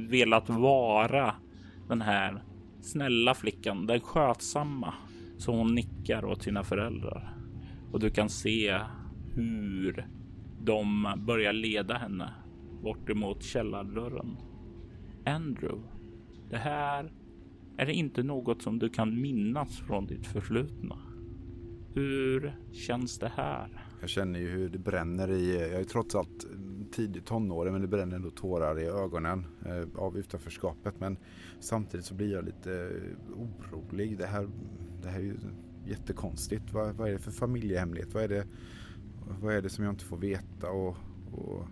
velat 0.09 0.49
vara 0.49 1.35
den 1.87 2.01
här 2.01 2.43
snälla 2.81 3.33
flickan, 3.33 3.87
den 3.87 3.99
skötsamma. 3.99 4.93
Så 5.37 5.51
hon 5.51 5.75
nickar 5.75 6.25
åt 6.25 6.43
sina 6.43 6.63
föräldrar 6.63 7.37
och 7.91 7.99
du 7.99 8.09
kan 8.09 8.29
se 8.29 8.79
hur 9.35 10.07
de 10.61 11.13
börjar 11.17 11.53
leda 11.53 11.93
henne 11.93 12.33
bort 12.83 13.09
emot 13.09 13.43
källardörren. 13.43 14.37
Andrew, 15.25 15.81
det 16.49 16.57
här 16.57 17.11
är 17.77 17.89
inte 17.89 18.23
något 18.23 18.61
som 18.61 18.79
du 18.79 18.89
kan 18.89 19.21
minnas 19.21 19.79
från 19.79 20.05
ditt 20.05 20.27
förflutna. 20.27 20.97
Hur 21.93 22.53
känns 22.71 23.19
det 23.19 23.31
här? 23.35 23.82
Jag 24.03 24.09
känner 24.09 24.39
ju 24.39 24.49
hur 24.49 24.69
det 24.69 24.77
bränner 24.77 25.31
i, 25.31 25.59
jag 25.59 25.81
är 25.81 25.83
trots 25.83 26.15
allt 26.15 26.47
tidigt 26.91 27.25
tonåring 27.25 27.73
men 27.73 27.81
det 27.81 27.87
bränner 27.87 28.15
ändå 28.15 28.29
tårar 28.29 28.79
i 28.79 28.85
ögonen 28.85 29.45
eh, 29.65 30.01
av 30.01 30.17
utanförskapet. 30.17 30.99
Men 30.99 31.17
samtidigt 31.59 32.05
så 32.05 32.13
blir 32.13 32.33
jag 32.33 32.45
lite 32.45 32.73
eh, 32.73 33.41
orolig. 33.41 34.17
Det 34.17 34.25
här, 34.25 34.49
det 35.01 35.09
här 35.09 35.19
är 35.19 35.23
ju 35.23 35.35
jättekonstigt. 35.85 36.73
Vad, 36.73 36.95
vad 36.95 37.09
är 37.09 37.13
det 37.13 37.19
för 37.19 37.31
familjehemlighet? 37.31 38.13
Vad 38.13 38.23
är 38.23 38.27
det, 38.27 38.47
vad 39.41 39.53
är 39.53 39.61
det 39.61 39.69
som 39.69 39.83
jag 39.83 39.93
inte 39.93 40.05
får 40.05 40.17
veta? 40.17 40.69
Och, 40.69 40.97
och 41.31 41.67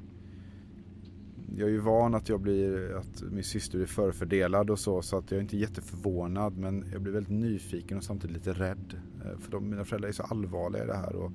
jag 1.56 1.68
är 1.70 1.74
ju 1.74 1.80
van 1.80 2.16
att 2.16 2.30
jag 2.30 2.40
blir, 2.40 2.96
att 2.96 3.24
min 3.32 3.44
syster 3.44 3.80
är 3.80 3.86
förfördelad 3.86 4.70
och 4.70 4.80
så, 4.80 5.02
så 5.02 5.18
att 5.18 5.32
jag 5.32 5.38
är 5.38 5.42
inte 5.42 5.58
jätteförvånad 5.58 6.58
men 6.58 6.86
jag 6.92 7.02
blir 7.02 7.14
väldigt 7.14 7.34
nyfiken 7.34 7.98
och 7.98 8.04
samtidigt 8.04 8.38
lite 8.38 8.54
rädd. 8.54 9.00
Eh, 9.26 9.40
för 9.40 9.52
de, 9.52 9.70
mina 9.70 9.86
föräldrar 9.86 10.10
är 10.10 10.14
så 10.14 10.24
allvarliga 10.24 10.84
i 10.84 10.88
det 10.88 10.98
här 10.98 11.16
och 11.16 11.32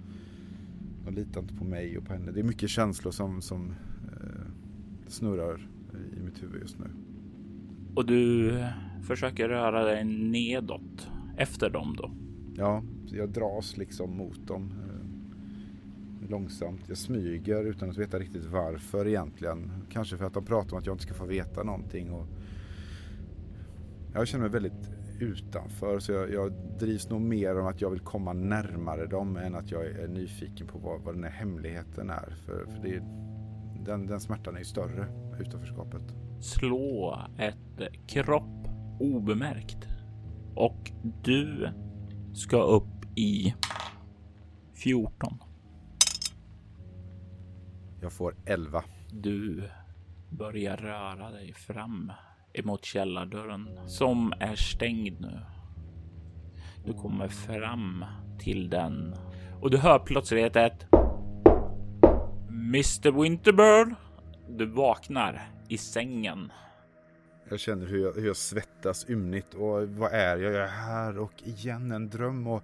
de 1.06 1.14
litar 1.14 1.40
inte 1.40 1.54
på 1.54 1.64
mig 1.64 1.98
och 1.98 2.04
på 2.04 2.12
henne. 2.12 2.32
Det 2.32 2.40
är 2.40 2.44
mycket 2.44 2.70
känslor 2.70 3.12
som, 3.12 3.42
som 3.42 3.74
eh, 4.12 4.46
snurrar 5.06 5.68
i 6.16 6.20
mitt 6.20 6.42
huvud 6.42 6.60
just 6.60 6.78
nu. 6.78 6.86
Och 7.94 8.06
du 8.06 8.52
försöker 9.02 9.48
röra 9.48 9.84
dig 9.84 10.04
nedåt 10.04 11.08
efter 11.36 11.70
dem 11.70 11.96
då? 11.98 12.10
Ja, 12.56 12.82
jag 13.06 13.28
dras 13.28 13.76
liksom 13.76 14.16
mot 14.16 14.46
dem 14.46 14.72
långsamt. 16.28 16.80
Jag 16.88 16.98
smyger 16.98 17.64
utan 17.64 17.90
att 17.90 17.98
veta 17.98 18.18
riktigt 18.18 18.44
varför 18.44 19.08
egentligen. 19.08 19.70
Kanske 19.90 20.16
för 20.16 20.24
att 20.24 20.34
de 20.34 20.44
pratar 20.44 20.72
om 20.72 20.78
att 20.78 20.86
jag 20.86 20.94
inte 20.94 21.04
ska 21.04 21.14
få 21.14 21.26
veta 21.26 21.62
någonting. 21.62 22.10
Och 22.10 22.26
jag 24.14 24.28
känner 24.28 24.42
mig 24.42 24.52
väldigt 24.52 24.90
utanför 25.20 25.98
så 25.98 26.12
jag, 26.12 26.32
jag 26.32 26.52
drivs 26.78 27.10
nog 27.10 27.20
mer 27.20 27.58
om 27.60 27.66
att 27.66 27.80
jag 27.80 27.90
vill 27.90 28.00
komma 28.00 28.32
närmare 28.32 29.06
dem 29.06 29.36
än 29.36 29.54
att 29.54 29.70
jag 29.70 29.86
är 29.86 30.08
nyfiken 30.08 30.66
på 30.66 30.78
vad, 30.78 31.00
vad 31.00 31.14
den 31.14 31.24
här 31.24 31.30
hemligheten 31.30 32.10
är. 32.10 32.36
För, 32.46 32.66
för 32.66 32.82
det, 32.82 33.02
den, 33.84 34.06
den 34.06 34.20
smärtan 34.20 34.54
är 34.54 34.58
ju 34.58 34.64
större, 34.64 35.06
utanförskapet. 35.40 36.02
Slå 36.40 37.18
ett 37.38 37.92
kropp 38.06 38.68
obemärkt. 39.00 39.88
Och 40.54 40.92
du 41.22 41.68
ska 42.34 42.62
upp 42.62 43.18
i 43.18 43.54
14. 44.74 45.38
Jag 48.00 48.12
får 48.12 48.36
11. 48.44 48.84
Du 49.10 49.68
börjar 50.30 50.76
röra 50.76 51.30
dig 51.30 51.52
fram 51.52 52.12
emot 52.58 52.84
källardörren 52.84 53.68
som 53.86 54.32
är 54.40 54.54
stängd 54.54 55.20
nu. 55.20 55.40
Du 56.84 56.92
kommer 56.92 57.28
fram 57.28 58.04
till 58.38 58.70
den 58.70 59.14
och 59.60 59.70
du 59.70 59.78
hör 59.78 59.98
plötsligt 59.98 60.56
ett 60.56 60.86
Mr 62.48 63.22
Winterbird. 63.22 63.94
Du 64.48 64.66
vaknar 64.66 65.50
i 65.68 65.78
sängen. 65.78 66.52
Jag 67.48 67.60
känner 67.60 67.86
hur 67.86 68.02
jag, 68.02 68.12
hur 68.12 68.26
jag 68.26 68.36
svettas 68.36 69.10
ymnigt 69.10 69.54
och 69.54 69.88
vad 69.88 70.12
är 70.12 70.36
jag? 70.36 70.52
Jag 70.52 70.62
är 70.62 70.68
här 70.68 71.18
och 71.18 71.42
igen 71.44 71.92
en 71.92 72.08
dröm 72.08 72.46
och 72.46 72.62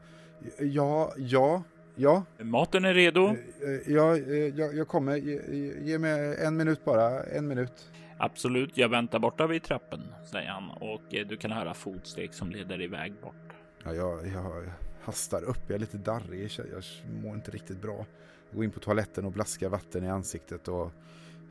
ja, 0.59 1.13
ja, 1.17 1.63
Ja. 1.95 2.25
Maten 2.39 2.85
är 2.85 2.95
redo. 2.95 3.27
Eh, 3.27 3.33
eh, 3.33 3.81
ja, 3.87 4.17
eh, 4.17 4.37
jag, 4.37 4.77
jag 4.77 4.89
kommer. 4.89 5.17
Ge, 5.17 5.41
ge, 5.83 5.99
mig 5.99 6.37
en 6.39 6.57
minut 6.57 6.85
bara. 6.85 7.23
En 7.23 7.49
minut. 7.49 7.92
Absolut, 8.25 8.77
jag 8.77 8.89
väntar 8.89 9.19
borta 9.19 9.47
vid 9.47 9.63
trappen, 9.63 10.01
säger 10.25 10.49
han 10.49 10.71
och 10.71 11.01
du 11.11 11.37
kan 11.37 11.53
höra 11.53 11.75
fotsteg 11.75 12.35
som 12.35 12.51
leder 12.51 12.81
iväg 12.81 13.13
bort. 13.23 13.53
Ja, 13.85 13.95
jag, 13.95 14.27
jag 14.27 14.73
hastar 15.03 15.45
upp. 15.45 15.59
Jag 15.67 15.75
är 15.75 15.79
lite 15.79 15.97
darrig. 15.97 16.51
Jag 16.57 16.85
mår 17.23 17.35
inte 17.35 17.51
riktigt 17.51 17.83
bra. 17.83 18.07
Jag 18.49 18.57
går 18.57 18.65
in 18.65 18.71
på 18.71 18.81
toaletten 18.81 19.25
och 19.25 19.33
blaskar 19.33 19.69
vatten 19.69 20.05
i 20.05 20.09
ansiktet 20.09 20.69
och, 20.69 20.93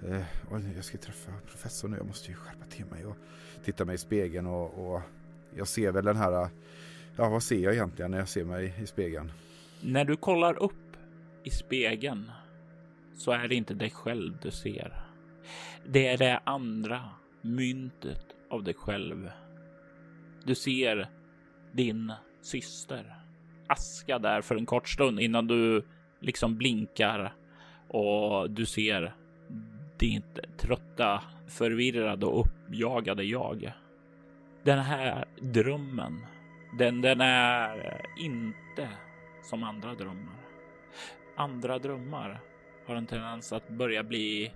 eh, 0.07 0.23
och 0.49 0.59
jag 0.75 0.85
ska 0.85 0.97
träffa 0.97 1.31
professorn 1.47 1.91
nu. 1.91 1.97
Jag 1.97 2.07
måste 2.07 2.31
ju 2.31 2.35
skärpa 2.35 2.65
till 2.69 2.85
mig 2.85 3.05
och 3.05 3.15
titta 3.63 3.85
mig 3.85 3.95
i 3.95 3.97
spegeln 3.97 4.47
och, 4.47 4.93
och 4.93 5.01
jag 5.55 5.67
ser 5.67 5.91
väl 5.91 6.05
den 6.05 6.17
här. 6.17 6.49
Ja, 7.15 7.29
vad 7.29 7.43
ser 7.43 7.59
jag 7.59 7.73
egentligen 7.73 8.11
när 8.11 8.17
jag 8.17 8.29
ser 8.29 8.45
mig 8.45 8.73
i 8.83 8.87
spegeln? 8.87 9.31
När 9.81 10.05
du 10.05 10.15
kollar 10.15 10.63
upp 10.63 10.97
i 11.43 11.49
spegeln 11.49 12.31
så 13.17 13.31
är 13.31 13.47
det 13.47 13.55
inte 13.55 13.73
dig 13.73 13.89
själv 13.89 14.37
du 14.41 14.51
ser. 14.51 15.10
Det 15.85 16.07
är 16.07 16.17
det 16.17 16.39
andra 16.43 17.09
myntet 17.41 18.25
av 18.49 18.63
dig 18.63 18.73
själv. 18.73 19.31
Du 20.43 20.55
ser 20.55 21.09
din 21.71 22.13
syster 22.41 23.21
Aska 23.67 24.19
där 24.19 24.41
för 24.41 24.55
en 24.55 24.65
kort 24.65 24.89
stund 24.89 25.19
innan 25.19 25.47
du 25.47 25.83
liksom 26.19 26.57
blinkar 26.57 27.33
och 27.87 28.49
du 28.49 28.65
ser 28.65 29.13
ditt 29.97 30.39
trötta, 30.57 31.23
förvirrade 31.47 32.25
och 32.25 32.45
uppjagade 32.45 33.23
jag. 33.23 33.73
Den 34.63 34.79
här 34.79 35.25
drömmen, 35.41 36.25
den, 36.77 37.01
den 37.01 37.21
är 37.21 38.01
inte 38.19 38.89
som 39.43 39.63
andra 39.63 39.95
drömmar. 39.95 40.41
Andra 41.35 41.79
drömmar 41.79 42.39
har 42.87 42.95
en 42.95 43.07
tendens 43.07 43.53
att 43.53 43.69
börja 43.69 44.03
bli, 44.03 44.51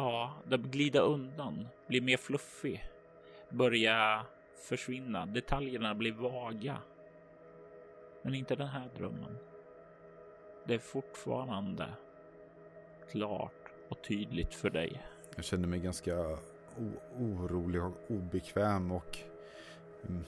ja, 0.00 0.56
glida 0.56 1.00
undan, 1.00 1.68
bli 1.86 2.00
mer 2.00 2.16
fluffig, 2.16 2.84
börja 3.48 4.26
försvinna. 4.68 5.26
Detaljerna 5.26 5.94
blir 5.94 6.12
vaga. 6.12 6.78
Men 8.22 8.34
inte 8.34 8.56
den 8.56 8.68
här 8.68 8.90
drömmen. 8.96 9.38
Det 10.66 10.74
är 10.74 10.78
fortfarande 10.78 11.86
klart 13.10 13.72
och 13.88 14.02
tydligt 14.02 14.54
för 14.54 14.70
dig. 14.70 15.02
Jag 15.36 15.44
känner 15.44 15.68
mig 15.68 15.80
ganska 15.80 16.38
orolig 17.18 17.82
och 17.82 17.92
obekväm 18.08 18.92
och 18.92 19.18
mm, 20.08 20.24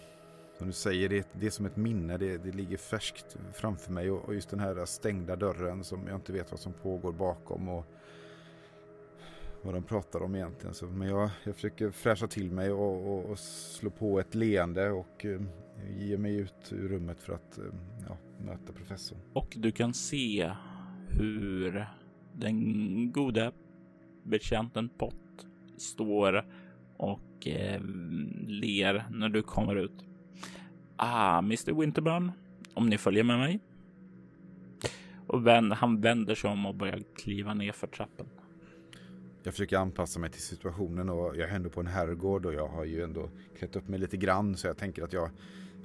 som 0.59 0.67
du 0.67 0.73
säger, 0.73 1.09
det, 1.09 1.29
det 1.33 1.47
är 1.47 1.51
som 1.51 1.67
ett 1.67 1.77
minne. 1.77 2.17
Det, 2.17 2.37
det 2.39 2.53
ligger 2.53 2.77
färskt 2.77 3.37
framför 3.53 3.93
mig 3.93 4.11
och, 4.11 4.25
och, 4.25 4.35
just 4.35 4.51
den 4.51 4.61
här 4.61 4.85
stängda 4.85 5.37
dörren 5.37 5.85
som 5.85 6.07
jag 6.07 6.17
inte 6.17 6.33
vet 6.33 6.51
vad 6.51 6.61
som 6.61 6.73
pågår 6.73 7.13
bakom 7.13 7.69
och 7.69 7.87
vad 9.63 9.75
de 9.75 9.83
pratar 9.83 10.23
om 10.23 10.35
egentligen. 10.35 10.75
Så, 10.75 10.87
men 10.87 11.09
jag, 11.09 11.31
jag 11.45 11.55
försöker 11.55 11.91
fräscha 11.91 12.27
till 12.27 12.51
mig 12.51 12.73
och, 12.73 13.13
och, 13.13 13.31
och 13.31 13.39
slå 13.39 13.91
på 13.91 14.21
ett 14.21 14.35
leende 14.35 14.91
och 14.91 15.25
eh, 15.25 15.41
ge 15.99 16.19
mig 16.19 16.37
ut 16.37 16.73
ur 16.73 16.89
rummet 16.89 17.23
för 17.23 17.33
att 17.33 17.59
eh, 17.59 17.65
ja, 18.09 18.17
möta 18.45 18.73
professorn. 18.73 19.19
Och 19.33 19.55
du 19.57 19.73
kan 19.73 19.95
se 19.95 20.53
hur 21.09 21.87
den 22.33 23.13
goda 23.13 23.53
betjänten 24.23 24.89
Pott 24.89 25.47
står 25.77 26.47
och 26.97 27.47
eh, 27.47 27.81
ler 28.47 29.05
när 29.11 29.29
du 29.29 29.43
kommer 29.43 29.77
ut. 29.77 30.05
Ah, 30.97 31.39
Mr 31.39 31.81
Winterburn, 31.81 32.33
om 32.75 32.89
ni 32.89 32.99
följer 32.99 33.25
med 33.25 33.39
mig. 33.39 33.61
Och 35.27 35.47
vän, 35.47 35.73
han 35.73 36.01
vänder 36.01 36.35
sig 36.35 36.51
om 36.51 36.67
och 36.67 36.75
börjar 36.75 37.03
kliva 37.17 37.55
ner 37.55 37.73
för 37.73 37.87
trappen. 37.87 38.27
Jag 39.43 39.55
försöker 39.55 39.77
anpassa 39.77 40.21
mig 40.21 40.31
till 40.31 40.43
situationen 40.43 41.09
och 41.09 41.37
jag 41.37 41.51
är 41.51 41.55
ändå 41.55 41.71
på 41.71 41.81
en 41.81 41.87
herrgård 41.87 42.47
och 42.47 42.55
jag 42.55 42.69
har 42.69 42.85
ju 42.85 43.03
ändå 43.03 43.29
klätt 43.59 43.77
upp 43.77 43.89
mig 43.89 44.01
lite 44.01 44.17
grann 44.17 44.57
så 44.57 44.67
jag 44.67 44.77
tänker 44.77 45.05
att 45.05 45.13
jag 45.13 45.31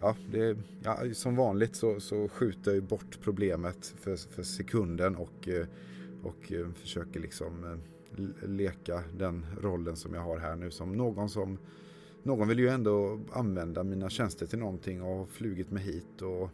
Ja, 0.02 0.16
det, 0.32 0.58
ja 0.84 1.14
som 1.14 1.36
vanligt 1.36 1.76
så, 1.76 2.00
så 2.00 2.30
skjuter 2.30 2.74
jag 2.74 2.84
bort 2.84 3.20
problemet 3.22 3.96
för, 4.00 4.16
för 4.16 4.44
sekunden 4.44 5.16
och, 5.16 5.48
eh, 5.48 5.66
och 6.24 6.52
eh, 6.52 6.72
försöker 6.74 7.20
liksom 7.20 7.64
eh, 7.64 8.48
leka 8.50 9.04
den 9.18 9.46
rollen 9.62 9.96
som 9.96 10.14
jag 10.14 10.22
har 10.22 10.38
här 10.38 10.56
nu 10.56 10.72
som 10.72 10.92
någon 10.92 11.30
som 11.30 11.58
någon 12.24 12.48
vill 12.48 12.60
ju 12.60 12.68
ändå 12.68 13.20
använda 13.32 13.84
mina 13.84 14.10
tjänster 14.10 14.46
till 14.46 14.60
någonting 14.60 15.02
och 15.02 15.18
har 15.18 15.26
flugit 15.26 15.72
mig 15.72 15.84
hit 15.84 16.22
och 16.22 16.50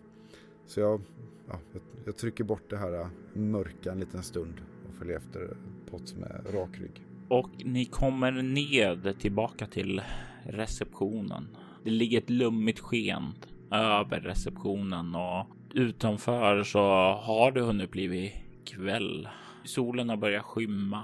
så 0.66 0.80
jag, 0.80 1.01
ja, 1.47 1.60
jag, 2.06 2.18
trycker 2.18 2.43
bort 2.43 2.70
det 2.70 2.78
här 2.78 3.10
mörka 3.34 3.91
en 3.91 3.99
liten 3.99 4.24
stund 4.24 4.62
följa 5.04 5.18
efter 5.18 5.58
Potts 5.91 6.16
med 6.16 6.45
rak 6.54 6.70
rygg. 6.80 7.01
Och 7.28 7.49
ni 7.66 7.86
kommer 7.86 8.32
ned 8.32 9.20
tillbaka 9.20 9.66
till 9.68 10.01
receptionen. 10.43 11.47
Det 11.84 11.89
ligger 11.89 12.18
ett 12.18 12.30
lummigt 12.30 12.80
sken 12.80 13.34
över 13.72 14.20
receptionen 14.20 15.16
och 15.16 15.47
utanför 15.74 16.64
så 16.64 16.80
har 17.24 17.51
det 17.51 17.62
hunnit 17.62 17.91
bli 17.91 18.34
kväll. 18.66 19.30
Solen 19.66 20.10
har 20.10 20.18
börjat 20.18 20.43
skymma 20.43 21.04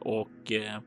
och 0.00 0.52
eh, 0.52 0.80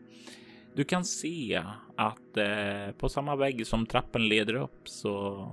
du 0.75 0.83
kan 0.83 1.05
se 1.05 1.63
att 1.95 2.37
eh, 2.37 2.95
på 2.97 3.09
samma 3.09 3.35
vägg 3.35 3.67
som 3.67 3.85
trappen 3.85 4.27
leder 4.27 4.53
upp 4.53 4.81
så 4.83 5.47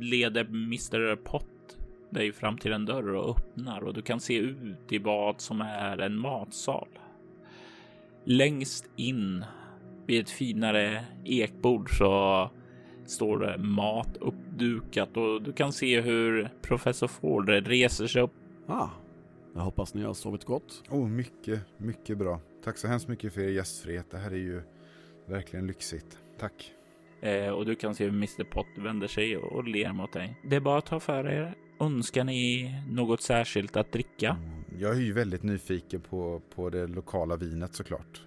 leder 0.00 0.44
Mr 0.44 1.16
Pott 1.16 1.57
dig 2.10 2.32
fram 2.32 2.58
till 2.58 2.72
en 2.72 2.84
dörr 2.84 3.14
och 3.14 3.38
öppnar 3.38 3.84
och 3.84 3.94
du 3.94 4.02
kan 4.02 4.20
se 4.20 4.36
ut 4.36 4.92
i 4.92 4.98
vad 4.98 5.40
som 5.40 5.60
är 5.60 5.98
en 5.98 6.18
matsal. 6.18 6.88
Längst 8.24 8.90
in 8.96 9.44
vid 10.06 10.20
ett 10.20 10.30
finare 10.30 11.04
ekbord 11.24 11.98
så 11.98 12.50
står 13.06 13.38
det 13.38 13.58
mat 13.58 14.16
uppdukat 14.20 15.16
och 15.16 15.42
du 15.42 15.52
kan 15.52 15.72
se 15.72 16.00
hur 16.00 16.50
professor 16.62 17.08
Ford 17.08 17.48
reser 17.48 18.06
sig 18.06 18.22
upp. 18.22 18.34
Ah, 18.66 18.88
jag 19.54 19.60
hoppas 19.60 19.94
ni 19.94 20.02
har 20.02 20.14
sovit 20.14 20.44
gott. 20.44 20.82
Oh, 20.90 21.08
mycket, 21.08 21.60
mycket 21.76 22.18
bra. 22.18 22.40
Tack 22.64 22.78
så 22.78 22.88
hemskt 22.88 23.08
mycket 23.08 23.34
för 23.34 23.40
er 23.40 23.48
gästfrihet. 23.48 24.10
Det 24.10 24.18
här 24.18 24.30
är 24.30 24.36
ju 24.36 24.62
verkligen 25.26 25.66
lyxigt. 25.66 26.18
Tack. 26.38 26.72
Eh, 27.20 27.48
och 27.48 27.66
du 27.66 27.74
kan 27.74 27.94
se 27.94 28.04
hur 28.04 28.12
Mr 28.12 28.44
Pott 28.44 28.66
vänder 28.76 29.06
sig 29.06 29.36
och 29.36 29.64
ler 29.64 29.92
mot 29.92 30.12
dig. 30.12 30.40
Det 30.44 30.56
är 30.56 30.60
bara 30.60 30.78
att 30.78 30.86
ta 30.86 31.00
för 31.00 31.28
er. 31.28 31.54
Önskar 31.80 32.24
ni 32.24 32.74
något 32.88 33.22
särskilt 33.22 33.76
att 33.76 33.92
dricka? 33.92 34.30
Mm, 34.30 34.64
jag 34.78 34.96
är 34.96 35.00
ju 35.00 35.12
väldigt 35.12 35.42
nyfiken 35.42 36.00
på, 36.00 36.42
på 36.54 36.70
det 36.70 36.86
lokala 36.86 37.36
vinet 37.36 37.74
såklart. 37.74 38.22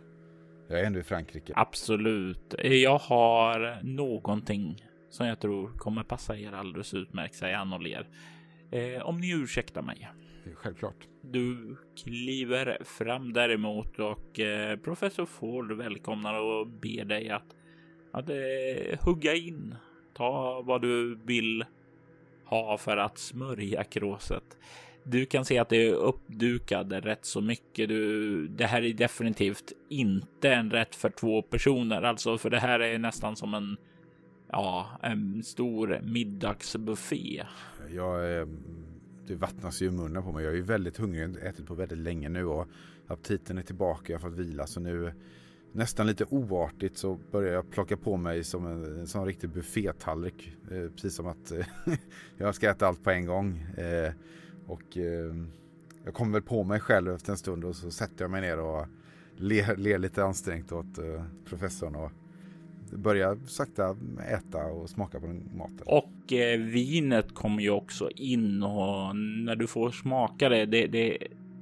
Jag 0.67 0.79
är 0.79 0.83
ändå 0.83 0.99
i 0.99 1.03
Frankrike. 1.03 1.53
Absolut. 1.55 2.55
Jag 2.63 2.97
har 2.97 3.83
någonting 3.83 4.85
som 5.09 5.27
jag 5.27 5.39
tror 5.39 5.67
kommer 5.77 6.03
passa 6.03 6.37
er 6.37 6.51
alldeles 6.51 6.93
utmärkt, 6.93 7.35
säger 7.35 7.55
han 7.55 7.73
och 7.73 7.81
ler. 7.81 8.07
Eh, 8.71 9.01
om 9.01 9.19
ni 9.19 9.31
ursäktar 9.31 9.81
mig. 9.81 10.09
Självklart. 10.55 11.07
Du 11.21 11.77
kliver 12.03 12.77
fram 12.83 13.33
däremot 13.33 13.99
och 13.99 14.39
eh, 14.39 14.77
professor 14.77 15.25
Ford 15.25 15.71
välkomnar 15.71 16.41
och 16.41 16.67
ber 16.67 17.05
dig 17.05 17.29
att, 17.29 17.55
att 18.11 18.29
eh, 18.29 18.99
hugga 19.05 19.35
in. 19.35 19.75
Ta 20.13 20.61
vad 20.61 20.81
du 20.81 21.15
vill 21.15 21.65
ha 22.51 22.77
för 22.77 22.97
att 22.97 23.17
smörja 23.17 23.83
kråset. 23.83 24.57
Du 25.03 25.25
kan 25.25 25.45
se 25.45 25.59
att 25.59 25.69
det 25.69 25.87
är 25.87 25.93
uppdukade 25.93 26.99
rätt 26.99 27.25
så 27.25 27.41
mycket. 27.41 27.89
Du, 27.89 28.47
det 28.47 28.65
här 28.65 28.81
är 28.81 28.93
definitivt 28.93 29.71
inte 29.89 30.53
en 30.53 30.71
rätt 30.71 30.95
för 30.95 31.09
två 31.09 31.41
personer, 31.41 32.01
alltså 32.01 32.37
för 32.37 32.49
det 32.49 32.59
här 32.59 32.79
är 32.79 32.99
nästan 32.99 33.35
som 33.35 33.53
en 33.53 33.77
ja, 34.51 34.87
en 35.01 35.43
stor 35.43 35.99
middagsbuffé. 36.03 37.43
Jag 37.95 38.25
är, 38.25 38.47
det 39.27 39.35
vattnas 39.35 39.81
ju 39.81 39.85
i 39.85 39.91
munnen 39.91 40.23
på 40.23 40.31
mig. 40.31 40.45
Jag 40.45 40.57
är 40.57 40.61
väldigt 40.61 40.97
hungrig, 40.97 41.35
ätit 41.43 41.65
på 41.65 41.73
väldigt 41.73 41.97
länge 41.97 42.29
nu 42.29 42.45
och 42.45 42.67
aptiten 43.07 43.57
är 43.57 43.61
tillbaka. 43.61 44.13
Jag 44.13 44.19
har 44.19 44.29
fått 44.29 44.39
vila 44.39 44.67
så 44.67 44.79
nu 44.79 45.13
nästan 45.71 46.07
lite 46.07 46.25
oartigt 46.29 46.97
så 46.97 47.19
börjar 47.31 47.53
jag 47.53 47.69
plocka 47.69 47.97
på 47.97 48.17
mig 48.17 48.43
som 48.43 48.65
en, 48.65 48.99
en 48.99 49.07
sån 49.07 49.25
riktig 49.25 49.49
buffétallrik. 49.49 50.53
Eh, 50.71 50.91
precis 50.91 51.15
som 51.15 51.27
att 51.27 51.51
eh, 51.51 51.65
jag 52.37 52.55
ska 52.55 52.69
äta 52.69 52.87
allt 52.87 53.03
på 53.03 53.11
en 53.11 53.25
gång. 53.25 53.59
Eh, 53.77 54.11
och 54.67 54.97
eh, 54.97 55.35
jag 56.05 56.13
kommer 56.13 56.33
väl 56.33 56.41
på 56.41 56.63
mig 56.63 56.79
själv 56.79 57.15
efter 57.15 57.31
en 57.31 57.37
stund 57.37 57.65
och 57.65 57.75
så 57.75 57.91
sätter 57.91 58.23
jag 58.23 58.31
mig 58.31 58.41
ner 58.41 58.59
och 58.59 58.85
ler, 59.35 59.75
ler 59.75 59.97
lite 59.97 60.23
ansträngt 60.23 60.71
åt 60.71 60.97
eh, 60.97 61.23
professorn 61.45 61.95
och 61.95 62.11
börjar 62.91 63.37
sakta 63.47 63.95
äta 64.29 64.65
och 64.65 64.89
smaka 64.89 65.19
på 65.19 65.27
den 65.27 65.49
maten. 65.57 65.81
Och 65.85 66.33
eh, 66.33 66.59
vinet 66.59 67.33
kommer 67.33 67.61
ju 67.61 67.69
också 67.69 68.09
in 68.09 68.63
och 68.63 69.15
när 69.15 69.55
du 69.55 69.67
får 69.67 69.91
smaka 69.91 70.49
det, 70.49 70.65
det, 70.65 70.87
det, 70.87 71.17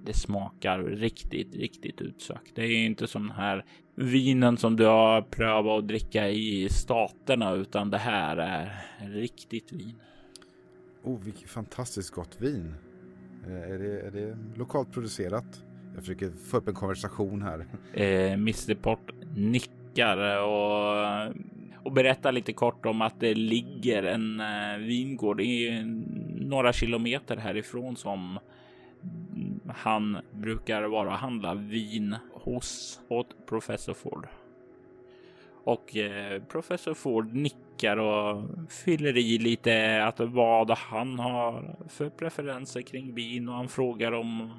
det 0.05 0.13
smakar 0.13 0.79
riktigt, 0.79 1.55
riktigt 1.55 2.01
utsökt. 2.01 2.55
Det 2.55 2.61
är 2.61 2.85
inte 2.85 3.07
sån 3.07 3.31
här 3.31 3.65
vinen 3.95 4.57
som 4.57 4.75
du 4.75 4.85
har 4.85 5.21
prövat 5.21 5.79
att 5.79 5.87
dricka 5.87 6.29
i 6.29 6.69
staterna, 6.69 7.53
utan 7.53 7.89
det 7.89 7.97
här 7.97 8.37
är 8.37 8.81
riktigt 8.99 9.71
vin. 9.71 9.95
Oh, 11.03 11.19
vilket 11.19 11.49
fantastiskt 11.49 12.09
gott 12.11 12.41
vin. 12.41 12.73
Eh, 13.47 13.71
är 13.71 13.79
det, 13.79 14.01
är 14.01 14.11
det 14.11 14.37
lokalt 14.55 14.91
producerat? 14.91 15.63
Jag 15.93 16.03
försöker 16.03 16.31
få 16.31 16.57
upp 16.57 16.67
en 16.67 16.73
konversation 16.73 17.41
här. 17.41 17.65
Eh, 17.93 18.33
Mr 18.33 18.75
Port 18.75 19.11
nickar 19.35 20.41
och, 20.41 21.33
och 21.83 21.91
berättar 21.91 22.31
lite 22.31 22.53
kort 22.53 22.85
om 22.85 23.01
att 23.01 23.19
det 23.19 23.33
ligger 23.33 24.03
en 24.03 24.39
eh, 24.39 24.77
vingård 24.77 25.41
i 25.41 25.83
några 26.39 26.73
kilometer 26.73 27.37
härifrån 27.37 27.95
som 27.95 28.39
han 29.75 30.17
brukar 30.31 30.83
vara 30.83 31.09
och 31.09 31.17
handla 31.17 31.55
vin 31.55 32.15
hos 32.33 32.99
åt 33.07 33.45
professor 33.45 33.93
Ford. 33.93 34.27
Och 35.63 35.97
eh, 35.97 36.43
professor 36.43 36.93
Ford 36.93 37.33
nickar 37.33 37.97
och 37.97 38.43
fyller 38.69 39.17
i 39.17 39.37
lite 39.37 40.03
att 40.03 40.19
vad 40.19 40.71
han 40.71 41.19
har 41.19 41.75
för 41.89 42.09
preferenser 42.09 42.81
kring 42.81 43.13
vin 43.13 43.49
och 43.49 43.55
han 43.55 43.67
frågar 43.67 44.11
om 44.11 44.53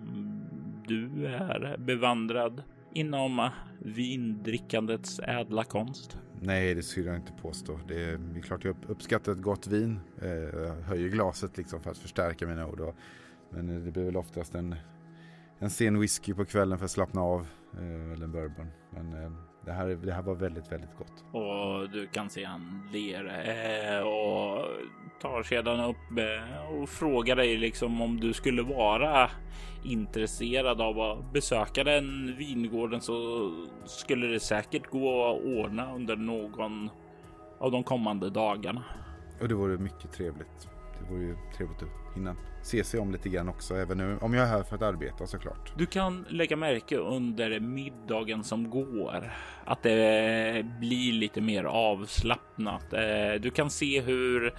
du 0.88 1.26
är 1.26 1.76
bevandrad 1.78 2.62
inom 2.94 3.50
vindrickandets 3.78 5.20
ädla 5.20 5.64
konst. 5.64 6.18
Nej, 6.42 6.74
det 6.74 6.82
skulle 6.82 7.06
jag 7.06 7.16
inte 7.16 7.32
påstå. 7.42 7.80
Det 7.88 8.04
är, 8.04 8.18
det 8.18 8.38
är 8.38 8.42
klart 8.42 8.64
jag 8.64 8.76
uppskattar 8.88 9.32
ett 9.32 9.42
gott 9.42 9.66
vin. 9.66 10.00
Eh, 10.22 10.28
jag 10.28 10.74
höjer 10.74 11.08
glaset 11.08 11.56
liksom 11.56 11.80
för 11.80 11.90
att 11.90 11.98
förstärka 11.98 12.46
mina 12.46 12.66
ord. 12.66 12.94
Men 13.50 13.84
det 13.84 13.90
blir 13.90 14.04
väl 14.04 14.16
oftast 14.16 14.54
en, 14.54 14.74
en 15.60 15.70
sen 15.70 16.00
whisky 16.00 16.34
på 16.34 16.44
kvällen 16.44 16.78
för 16.78 16.84
att 16.84 16.90
slappna 16.90 17.20
av. 17.20 17.46
Eh, 17.74 18.12
eller 18.12 18.24
en 18.24 18.32
bourbon. 18.32 18.66
Men 18.90 19.36
det 19.64 19.72
här, 19.72 19.86
det 19.86 20.12
här 20.12 20.22
var 20.22 20.34
väldigt, 20.34 20.72
väldigt 20.72 20.96
gott. 20.98 21.24
Och 21.32 21.90
du 21.90 22.06
kan 22.06 22.30
se 22.30 22.44
han 22.44 22.88
ler 22.92 23.24
eh, 23.24 24.00
och 24.00 24.66
tar 25.20 25.42
sedan 25.42 25.80
upp 25.80 26.18
eh, 26.18 26.80
och 26.80 26.88
frågar 26.88 27.36
dig 27.36 27.56
liksom 27.56 28.00
om 28.00 28.20
du 28.20 28.32
skulle 28.32 28.62
vara 28.62 29.30
intresserad 29.84 30.80
av 30.80 31.00
att 31.00 31.32
besöka 31.32 31.84
den 31.84 32.36
vingården 32.36 33.00
så 33.00 33.50
skulle 33.84 34.26
det 34.26 34.40
säkert 34.40 34.90
gå 34.90 35.30
att 35.30 35.40
ordna 35.40 35.94
under 35.94 36.16
någon 36.16 36.90
av 37.58 37.70
de 37.70 37.84
kommande 37.84 38.30
dagarna. 38.30 38.84
Och 39.40 39.48
det 39.48 39.54
vore 39.54 39.78
mycket 39.78 40.12
trevligt. 40.12 40.68
Det 40.98 41.14
vore 41.14 41.22
ju 41.22 41.36
trevligt 41.56 41.82
att 41.82 41.99
hinna 42.14 42.36
se 42.62 42.84
sig 42.84 43.00
om 43.00 43.12
lite 43.12 43.28
grann 43.28 43.48
också, 43.48 43.76
även 43.76 43.98
nu 43.98 44.18
om 44.20 44.34
jag 44.34 44.44
är 44.44 44.48
här 44.48 44.62
för 44.62 44.76
att 44.76 44.82
arbeta 44.82 45.26
såklart. 45.26 45.72
Du 45.76 45.86
kan 45.86 46.26
lägga 46.28 46.56
märke 46.56 46.96
under 46.96 47.60
middagen 47.60 48.44
som 48.44 48.70
går 48.70 49.32
att 49.64 49.82
det 49.82 50.66
blir 50.80 51.12
lite 51.12 51.40
mer 51.40 51.64
avslappnat. 51.64 52.92
Eh, 52.92 53.40
du 53.40 53.50
kan 53.50 53.70
se 53.70 54.00
hur 54.00 54.54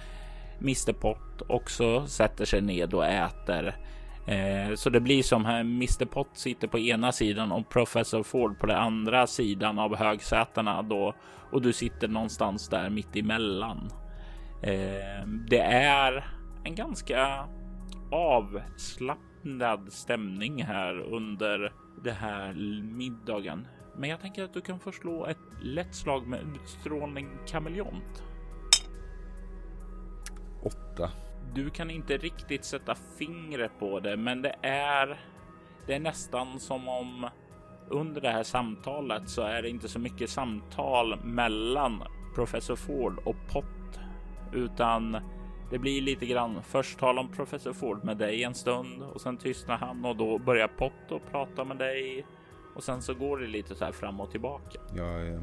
Mr 0.60 0.92
Pott 0.92 1.42
också 1.48 2.06
sätter 2.06 2.44
sig 2.44 2.60
ned 2.60 2.94
och 2.94 3.06
äter. 3.06 3.74
Eh, 4.26 4.74
så 4.74 4.90
det 4.90 5.00
blir 5.00 5.22
som 5.22 5.44
här 5.44 5.60
Mr 5.60 6.04
Pott 6.04 6.30
sitter 6.32 6.68
på 6.68 6.78
ena 6.78 7.12
sidan 7.12 7.52
och 7.52 7.68
Professor 7.68 8.22
Ford 8.22 8.58
på 8.58 8.66
den 8.66 8.76
andra 8.76 9.26
sidan 9.26 9.78
av 9.78 9.96
högsätena 9.96 10.82
då 10.82 11.14
och 11.50 11.62
du 11.62 11.72
sitter 11.72 12.08
någonstans 12.08 12.68
där 12.68 12.90
mitt 12.90 13.16
emellan. 13.16 13.90
Eh, 14.62 15.26
det 15.48 15.60
är 15.60 16.24
en 16.64 16.74
ganska 16.74 17.48
avslappnad 18.10 19.92
stämning 19.92 20.62
här 20.62 20.98
under 20.98 21.72
det 22.02 22.12
här 22.12 22.54
middagen. 22.82 23.66
Men 23.96 24.10
jag 24.10 24.20
tänker 24.20 24.44
att 24.44 24.54
du 24.54 24.60
kan 24.60 24.80
förslå 24.80 25.26
ett 25.26 25.38
lätt 25.62 25.94
slag 25.94 26.26
med 26.26 26.40
utstrålning 26.54 27.28
kameleont. 27.46 28.22
Åtta. 30.62 31.10
Du 31.54 31.70
kan 31.70 31.90
inte 31.90 32.16
riktigt 32.16 32.64
sätta 32.64 32.94
fingret 33.18 33.78
på 33.78 34.00
det, 34.00 34.16
men 34.16 34.42
det 34.42 34.56
är. 34.62 35.20
Det 35.86 35.94
är 35.94 36.00
nästan 36.00 36.60
som 36.60 36.88
om 36.88 37.28
under 37.88 38.20
det 38.20 38.30
här 38.30 38.42
samtalet 38.42 39.28
så 39.28 39.42
är 39.42 39.62
det 39.62 39.68
inte 39.68 39.88
så 39.88 39.98
mycket 39.98 40.30
samtal 40.30 41.24
mellan 41.24 42.02
professor 42.34 42.76
Ford 42.76 43.18
och 43.24 43.36
Pott, 43.52 44.00
utan 44.52 45.16
det 45.72 45.78
blir 45.78 46.02
lite 46.02 46.26
grann 46.26 46.62
först 46.62 46.98
tal 46.98 47.18
om 47.18 47.28
professor 47.28 47.72
Ford 47.72 48.04
med 48.04 48.16
dig 48.16 48.44
en 48.44 48.54
stund 48.54 49.02
och 49.02 49.20
sen 49.20 49.36
tystnar 49.36 49.76
han 49.76 50.04
och 50.04 50.16
då 50.16 50.38
börjar 50.38 50.68
Pott 50.68 51.10
och 51.10 51.22
prata 51.30 51.64
med 51.64 51.78
dig 51.78 52.26
och 52.74 52.82
sen 52.82 53.02
så 53.02 53.14
går 53.14 53.38
det 53.38 53.46
lite 53.46 53.74
så 53.74 53.84
här 53.84 53.92
fram 53.92 54.20
och 54.20 54.30
tillbaka. 54.30 54.80
Jag, 54.96 55.28
eh, 55.28 55.42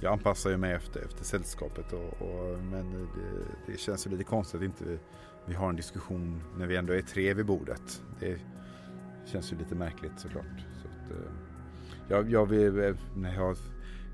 jag 0.00 0.12
anpassar 0.12 0.50
ju 0.50 0.56
mig 0.56 0.72
efter, 0.72 1.00
efter 1.00 1.24
sällskapet 1.24 1.92
och, 1.92 2.22
och 2.22 2.58
men 2.58 2.92
det, 2.92 3.72
det 3.72 3.80
känns 3.80 4.06
ju 4.06 4.10
lite 4.10 4.24
konstigt 4.24 4.60
att 4.60 4.64
inte 4.64 4.98
vi 5.46 5.54
har 5.54 5.68
en 5.68 5.76
diskussion 5.76 6.42
när 6.58 6.66
vi 6.66 6.76
ändå 6.76 6.92
är 6.92 7.02
tre 7.02 7.34
vid 7.34 7.46
bordet. 7.46 8.02
Det 8.20 8.38
känns 9.26 9.52
ju 9.52 9.58
lite 9.58 9.74
märkligt 9.74 10.18
såklart. 10.18 10.66
Så 10.82 10.88
att, 10.88 11.10
eh, 11.10 11.32
jag, 12.08 12.30
jag 12.30 12.46
vill, 12.46 12.78
eh, 12.78 12.94
när 13.16 13.34
jag 13.34 13.40
har 13.40 13.56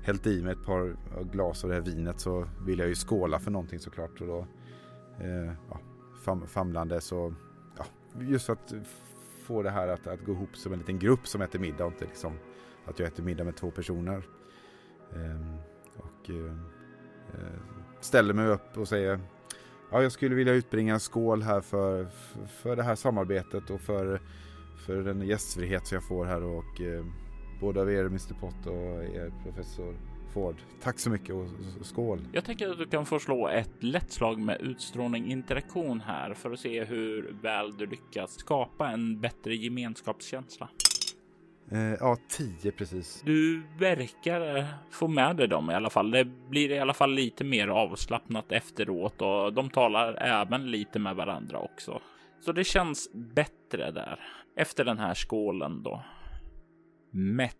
hällt 0.03 0.27
i 0.27 0.41
mig 0.41 0.51
ett 0.51 0.65
par 0.65 0.95
glas 1.31 1.63
av 1.63 1.69
det 1.69 1.75
här 1.75 1.83
vinet 1.83 2.19
så 2.19 2.47
vill 2.65 2.79
jag 2.79 2.87
ju 2.87 2.95
skåla 2.95 3.39
för 3.39 3.51
någonting 3.51 3.79
såklart. 3.79 4.21
Och 4.21 4.27
då, 4.27 4.47
eh, 5.23 5.53
ja, 5.69 5.79
fam, 6.23 6.47
famlande 6.47 7.01
så, 7.01 7.33
ja, 7.77 7.85
just 8.19 8.45
för 8.45 8.53
att 8.53 8.73
få 9.43 9.63
det 9.63 9.69
här 9.69 9.87
att, 9.87 10.07
att 10.07 10.25
gå 10.25 10.31
ihop 10.31 10.57
som 10.57 10.73
en 10.73 10.79
liten 10.79 10.99
grupp 10.99 11.27
som 11.27 11.41
äter 11.41 11.59
middag 11.59 11.85
och 11.85 11.91
inte 11.91 12.05
liksom 12.05 12.33
att 12.85 12.99
jag 12.99 13.07
äter 13.07 13.23
middag 13.23 13.43
med 13.43 13.55
två 13.55 13.71
personer. 13.71 14.23
Ehm, 15.15 15.21
eh, 15.21 15.55
och 15.97 16.29
eh, 16.29 16.55
ställer 17.99 18.33
mig 18.33 18.47
upp 18.47 18.77
och 18.77 18.87
säger 18.87 19.19
Ja, 19.91 20.03
jag 20.03 20.11
skulle 20.11 20.35
vilja 20.35 20.53
utbringa 20.53 20.93
en 20.93 20.99
skål 20.99 21.41
här 21.41 21.61
för, 21.61 22.07
för 22.47 22.75
det 22.75 22.83
här 22.83 22.95
samarbetet 22.95 23.69
och 23.69 23.81
för, 23.81 24.21
för 24.85 24.95
den 24.95 25.21
gästfrihet 25.21 25.87
som 25.87 25.95
jag 25.95 26.03
får 26.03 26.25
här 26.25 26.43
och 26.43 26.81
eh, 26.81 27.05
både 27.59 27.81
av 27.81 27.91
er 27.91 28.05
Mr 28.05 28.39
Pott 28.39 28.65
och 28.65 29.03
er 29.03 29.33
professor 29.43 29.95
Ford. 30.33 30.55
Tack 30.83 30.99
så 30.99 31.09
mycket 31.09 31.35
och 31.35 31.47
skål! 31.81 32.19
Jag 32.31 32.45
tänker 32.45 32.69
att 32.69 32.77
du 32.77 32.85
kan 32.85 33.05
få 33.05 33.19
slå 33.19 33.47
ett 33.47 33.83
lätt 33.83 34.11
slag 34.11 34.39
med 34.39 34.61
utstrålning 34.61 35.31
interaktion 35.31 36.01
här 36.01 36.33
för 36.33 36.51
att 36.51 36.59
se 36.59 36.83
hur 36.83 37.35
väl 37.41 37.77
du 37.77 37.85
lyckas 37.85 38.33
skapa 38.33 38.89
en 38.89 39.21
bättre 39.21 39.55
gemenskapskänsla. 39.55 40.69
Eh, 41.71 41.93
ja, 41.99 42.17
10 42.29 42.71
precis. 42.71 43.21
Du 43.25 43.63
verkar 43.79 44.67
få 44.91 45.07
med 45.07 45.35
dig 45.35 45.47
dem 45.47 45.71
i 45.71 45.73
alla 45.73 45.89
fall. 45.89 46.11
Det 46.11 46.25
blir 46.25 46.71
i 46.71 46.79
alla 46.79 46.93
fall 46.93 47.13
lite 47.13 47.43
mer 47.43 47.67
avslappnat 47.67 48.51
efteråt 48.51 49.21
och 49.21 49.53
de 49.53 49.69
talar 49.69 50.13
även 50.13 50.71
lite 50.71 50.99
med 50.99 51.15
varandra 51.15 51.59
också. 51.59 52.01
Så 52.39 52.51
det 52.51 52.63
känns 52.63 53.09
bättre 53.13 53.91
där 53.91 54.19
efter 54.55 54.85
den 54.85 54.97
här 54.97 55.13
skålen 55.13 55.83
då. 55.83 56.03
Mätt 57.11 57.57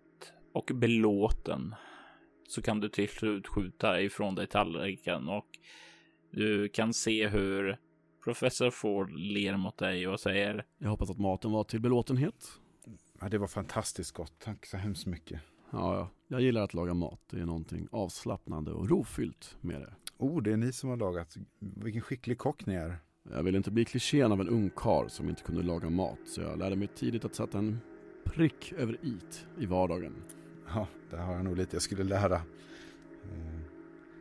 och 0.53 0.71
belåten 0.73 1.75
så 2.51 2.61
kan 2.61 2.79
du 2.79 2.89
till 2.89 3.09
slut 3.09 3.47
skjuta 3.47 4.01
ifrån 4.01 4.35
dig 4.35 4.47
tallriken 4.47 5.29
och 5.29 5.47
du 6.31 6.69
kan 6.69 6.93
se 6.93 7.27
hur 7.27 7.77
professor 8.23 8.71
Ford 8.71 9.11
ler 9.11 9.57
mot 9.57 9.77
dig 9.77 10.07
och 10.07 10.19
säger 10.19 10.65
Jag 10.77 10.89
hoppas 10.89 11.09
att 11.09 11.19
maten 11.19 11.51
var 11.51 11.63
till 11.63 11.79
belåtenhet. 11.79 12.47
Ja, 13.21 13.29
det 13.29 13.37
var 13.37 13.47
fantastiskt 13.47 14.11
gott. 14.11 14.33
Tack 14.39 14.65
så 14.65 14.77
hemskt 14.77 15.05
mycket. 15.05 15.41
Ja, 15.71 15.95
ja. 15.95 16.09
Jag 16.27 16.41
gillar 16.41 16.61
att 16.61 16.73
laga 16.73 16.93
mat. 16.93 17.21
Det 17.29 17.39
är 17.39 17.45
någonting 17.45 17.87
avslappnande 17.91 18.71
och 18.71 18.89
rofyllt 18.89 19.57
med 19.61 19.81
det. 19.81 19.93
Oh, 20.17 20.41
det 20.41 20.51
är 20.51 20.57
ni 20.57 20.73
som 20.73 20.89
har 20.89 20.97
lagat. 20.97 21.37
Vilken 21.59 22.01
skicklig 22.01 22.37
kock 22.37 22.65
ni 22.65 22.73
är. 22.73 22.97
Jag 23.23 23.43
ville 23.43 23.57
inte 23.57 23.71
bli 23.71 23.85
klichén 23.85 24.31
av 24.31 24.41
en 24.41 24.49
ung 24.49 24.69
kar 24.69 25.07
som 25.07 25.29
inte 25.29 25.43
kunde 25.43 25.63
laga 25.63 25.89
mat, 25.89 26.19
så 26.25 26.41
jag 26.41 26.59
lärde 26.59 26.75
mig 26.75 26.87
tidigt 26.87 27.25
att 27.25 27.35
sätta 27.35 27.57
en 27.57 27.79
prick 28.23 28.73
över 28.73 28.97
it 29.01 29.47
i 29.59 29.65
vardagen. 29.65 30.15
Ja, 30.75 30.87
det 31.09 31.17
har 31.17 31.35
jag 31.35 31.43
nog 31.43 31.57
lite 31.57 31.75
jag 31.75 31.81
skulle 31.81 32.03
lära. 32.03 32.35
Eh, 32.35 33.61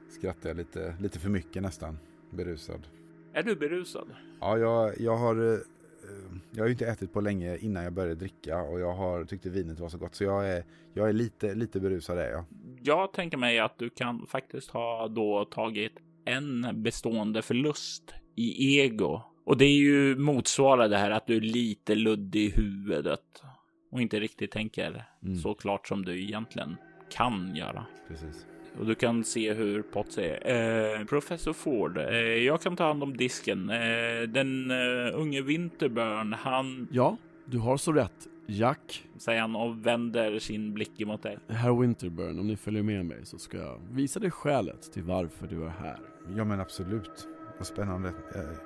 skrattar 0.09 0.51
jag 0.51 0.57
lite, 0.57 0.96
lite 1.01 1.18
för 1.18 1.28
mycket 1.28 1.62
nästan. 1.62 1.98
Berusad. 2.30 2.86
Är 3.32 3.42
du 3.42 3.57
berusad? 3.57 4.09
Ja, 4.40 4.59
jag, 4.59 5.01
jag 5.01 5.16
har... 5.16 5.53
Eh, 5.53 5.59
jag 6.51 6.62
har 6.62 6.66
ju 6.66 6.72
inte 6.72 6.86
ätit 6.86 7.12
på 7.12 7.20
länge 7.20 7.57
innan 7.57 7.84
jag 7.84 7.92
började 7.92 8.14
dricka 8.14 8.62
och 8.62 8.80
jag 8.80 8.92
har 8.92 9.24
tyckte 9.24 9.51
vinet 9.51 9.80
var 9.80 9.88
så 9.88 9.98
gott 9.98 10.14
så 10.14 10.24
jag 10.24 10.48
är, 10.48 10.64
jag 10.94 11.09
är 11.09 11.12
lite, 11.12 11.55
lite 11.55 11.80
berusad 11.80 12.18
är 12.18 12.30
jag. 12.30 12.44
Jag 12.82 13.12
tänker 13.12 13.36
mig 13.36 13.59
att 13.59 13.78
du 13.78 13.90
kan 13.90 14.26
faktiskt 14.26 14.70
ha 14.70 15.09
då 15.09 15.44
tagit 15.44 15.92
en 16.24 16.82
bestående 16.82 17.42
förlust 17.42 18.14
i 18.36 18.78
ego. 18.80 19.22
Och 19.44 19.57
det 19.57 19.64
är 19.64 19.78
ju 19.78 20.16
motsvarar 20.16 20.88
det 20.88 20.96
här 20.96 21.11
att 21.11 21.26
du 21.26 21.36
är 21.36 21.40
lite 21.40 21.94
luddig 21.94 22.44
i 22.44 22.51
huvudet 22.51 23.42
och 23.91 24.01
inte 24.01 24.20
riktigt 24.20 24.51
tänker 24.51 25.05
mm. 25.22 25.36
så 25.36 25.55
klart 25.55 25.88
som 25.88 26.05
du 26.05 26.22
egentligen 26.22 26.76
kan 27.11 27.57
göra. 27.57 27.86
Precis. 28.09 28.47
Och 28.78 28.86
du 28.86 28.95
kan 28.95 29.24
se 29.24 29.53
hur 29.53 29.82
Pott 29.82 30.12
säger. 30.12 30.99
Eh, 31.01 31.05
Professor 31.05 31.53
Ford, 31.53 31.99
eh, 31.99 32.14
jag 32.18 32.61
kan 32.61 32.76
ta 32.76 32.86
hand 32.86 33.03
om 33.03 33.16
disken. 33.16 33.70
Eh, 33.70 34.22
den 34.28 34.70
uh, 34.70 35.20
unge 35.20 35.43
Winterburn, 35.43 36.32
han... 36.32 36.88
Ja, 36.93 37.16
du 37.45 37.59
har 37.59 37.76
så 37.76 37.93
rätt. 37.93 38.28
Jack. 38.47 39.05
Säger 39.16 39.41
han 39.41 39.57
och 39.57 39.86
vänder 39.86 40.38
sin 40.38 40.74
blick 40.74 41.01
emot 41.01 41.22
dig. 41.22 41.38
Herr 41.49 41.80
Winterburn, 41.80 42.38
om 42.38 42.47
ni 42.47 42.57
följer 42.57 42.82
med 42.82 43.07
mig 43.07 43.18
så 43.26 43.38
ska 43.38 43.57
jag 43.57 43.80
visa 43.91 44.20
dig 44.20 44.30
skälet 44.30 44.93
till 44.93 45.03
varför 45.03 45.47
du 45.47 45.64
är 45.64 45.68
här. 45.68 45.99
Ja 46.36 46.45
men 46.45 46.61
absolut. 46.61 47.28
Vad 47.59 47.66
spännande. 47.66 48.09
Eh, 48.09 48.59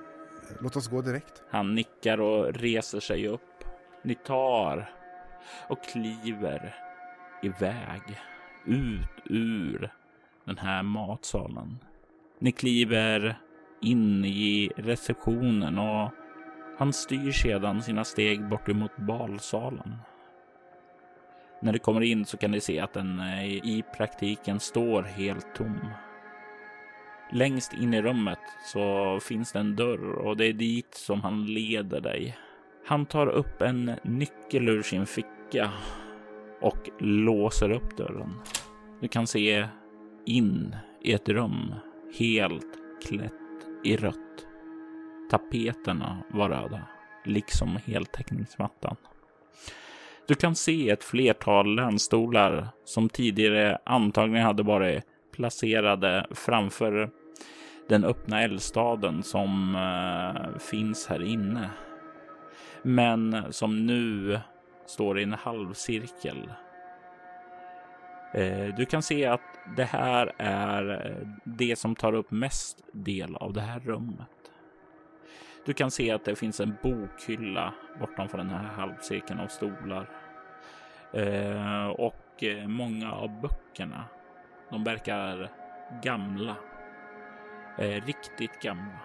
låt 0.61 0.77
oss 0.77 0.89
gå 0.89 1.03
direkt. 1.03 1.43
Han 1.51 1.75
nickar 1.75 2.21
och 2.21 2.55
reser 2.55 3.01
sig 3.01 3.29
upp. 3.29 3.41
Ni 4.03 4.15
tar 4.15 4.91
och 5.69 5.85
kliver 5.85 6.75
iväg 7.43 8.03
ut 8.65 9.23
ur 9.25 9.91
den 10.45 10.59
här 10.59 10.83
matsalen. 10.83 11.79
Ni 12.39 12.53
kliver 12.53 13.37
in 13.81 14.25
i 14.25 14.71
receptionen 14.77 15.79
och 15.79 16.11
han 16.79 16.93
styr 16.93 17.33
sedan 17.33 17.83
sina 17.83 18.05
steg 18.05 18.49
bort 18.49 18.69
emot 18.69 18.97
balsalen. 18.97 19.97
När 21.63 21.73
du 21.73 21.79
kommer 21.79 22.01
in 22.01 22.25
så 22.25 22.37
kan 22.37 22.53
du 22.53 22.61
se 22.61 22.81
att 22.81 22.93
den 22.93 23.21
eh, 23.21 23.45
i 23.47 23.85
praktiken 23.97 24.61
står 24.61 25.03
helt 25.03 25.55
tom. 25.55 25.81
Längst 27.33 27.73
in 27.73 27.95
i 27.95 28.03
rummet 28.03 28.39
så 28.65 29.19
finns 29.21 29.53
det 29.53 29.59
en 29.59 29.77
dörr 29.77 30.13
och 30.13 30.37
det 30.37 30.45
är 30.45 30.53
dit 30.53 30.95
som 30.95 31.21
han 31.21 31.47
leder 31.47 32.01
dig. 32.01 32.39
Han 32.87 33.07
tar 33.07 33.27
upp 33.27 33.63
en 33.63 33.93
nyckel 34.03 34.69
ur 34.69 34.83
sin 34.83 35.07
ficka 35.07 35.34
och 36.61 36.91
låser 36.99 37.71
upp 37.71 37.97
dörren. 37.97 38.35
Du 39.01 39.09
kan 39.09 39.27
se 39.27 39.69
in 40.27 40.77
i 41.03 41.13
ett 41.13 41.29
rum 41.29 41.75
helt 42.19 42.79
klätt 43.09 43.33
i 43.85 43.97
rött. 43.97 44.47
Tapeterna 45.31 46.19
var 46.31 46.49
röda, 46.49 46.81
liksom 47.25 47.79
heltäckningsmattan. 47.85 48.97
Du 50.29 50.35
kan 50.35 50.55
se 50.55 50.91
ett 50.91 51.05
flertal 51.05 51.75
länstolar 51.75 52.69
som 52.85 53.09
tidigare 53.09 53.79
antagligen 53.85 54.47
hade 54.47 54.63
varit 54.63 55.05
placerade 55.33 56.27
framför 56.31 57.11
den 57.89 58.05
öppna 58.05 58.43
eldstaden 58.43 59.23
som 59.23 59.75
eh, 59.75 60.59
finns 60.59 61.07
här 61.07 61.23
inne. 61.23 61.71
Men 62.83 63.45
som 63.51 63.87
nu 63.87 64.41
står 64.87 65.19
i 65.19 65.23
en 65.23 65.33
halvcirkel. 65.33 66.53
Eh, 68.35 68.75
du 68.77 68.87
kan 68.87 69.03
se 69.03 69.27
att 69.27 69.41
det 69.77 69.85
här 69.85 70.33
är 70.39 71.07
eh, 71.07 71.29
det 71.45 71.79
som 71.79 71.95
tar 71.95 72.13
upp 72.13 72.31
mest 72.31 72.85
del 72.93 73.37
av 73.37 73.53
det 73.53 73.61
här 73.61 73.81
rummet. 73.81 74.29
Du 75.67 75.73
kan 75.73 75.91
se 75.91 76.11
att 76.11 76.25
det 76.25 76.37
finns 76.37 76.61
en 76.61 76.77
bokhylla 76.83 77.75
bortanför 78.01 78.39
den 78.39 78.51
här 78.51 78.65
halvcirkeln 78.65 79.41
av 79.41 79.47
stolar. 79.47 80.11
Eh, 81.13 81.87
och 81.87 82.45
många 82.67 83.13
av 83.13 83.41
böckerna, 83.41 84.05
de 84.71 84.85
verkar 84.85 85.51
gamla 86.03 86.57
riktigt 87.79 88.63
gamla. 88.63 89.01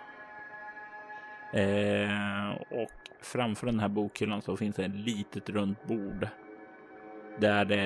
Eh, 1.54 2.52
och 2.70 2.92
framför 3.22 3.66
den 3.66 3.80
här 3.80 3.90
bokhyllan 3.90 4.42
så 4.42 4.58
finns 4.58 4.76
det 4.76 4.86
ett 4.86 4.96
litet 4.96 5.50
runt 5.50 5.88
bord 5.88 6.28
där 7.40 7.66
det 7.66 7.80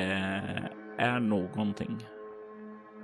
är 0.97 1.20
någonting 1.20 1.97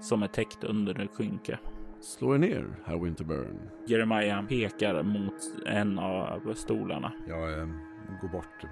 som 0.02 0.24
är 0.24 0.28
täckt 0.28 0.64
under 0.64 1.00
ett 1.00 1.16
skynke. 1.16 1.60
Slå 2.02 2.36
er 2.36 2.38
ner, 2.38 2.66
herr 2.86 2.98
Winterburn. 2.98 3.60
Jeremiah 3.88 4.46
pekar 4.46 5.04
mot 5.04 5.66
en 5.66 6.00
av 6.00 6.54
stolarna. 6.54 7.12
Jag 7.28 7.60
eh, 7.60 7.68
går 8.22 8.28
bort 8.28 8.64
eh, 8.64 8.70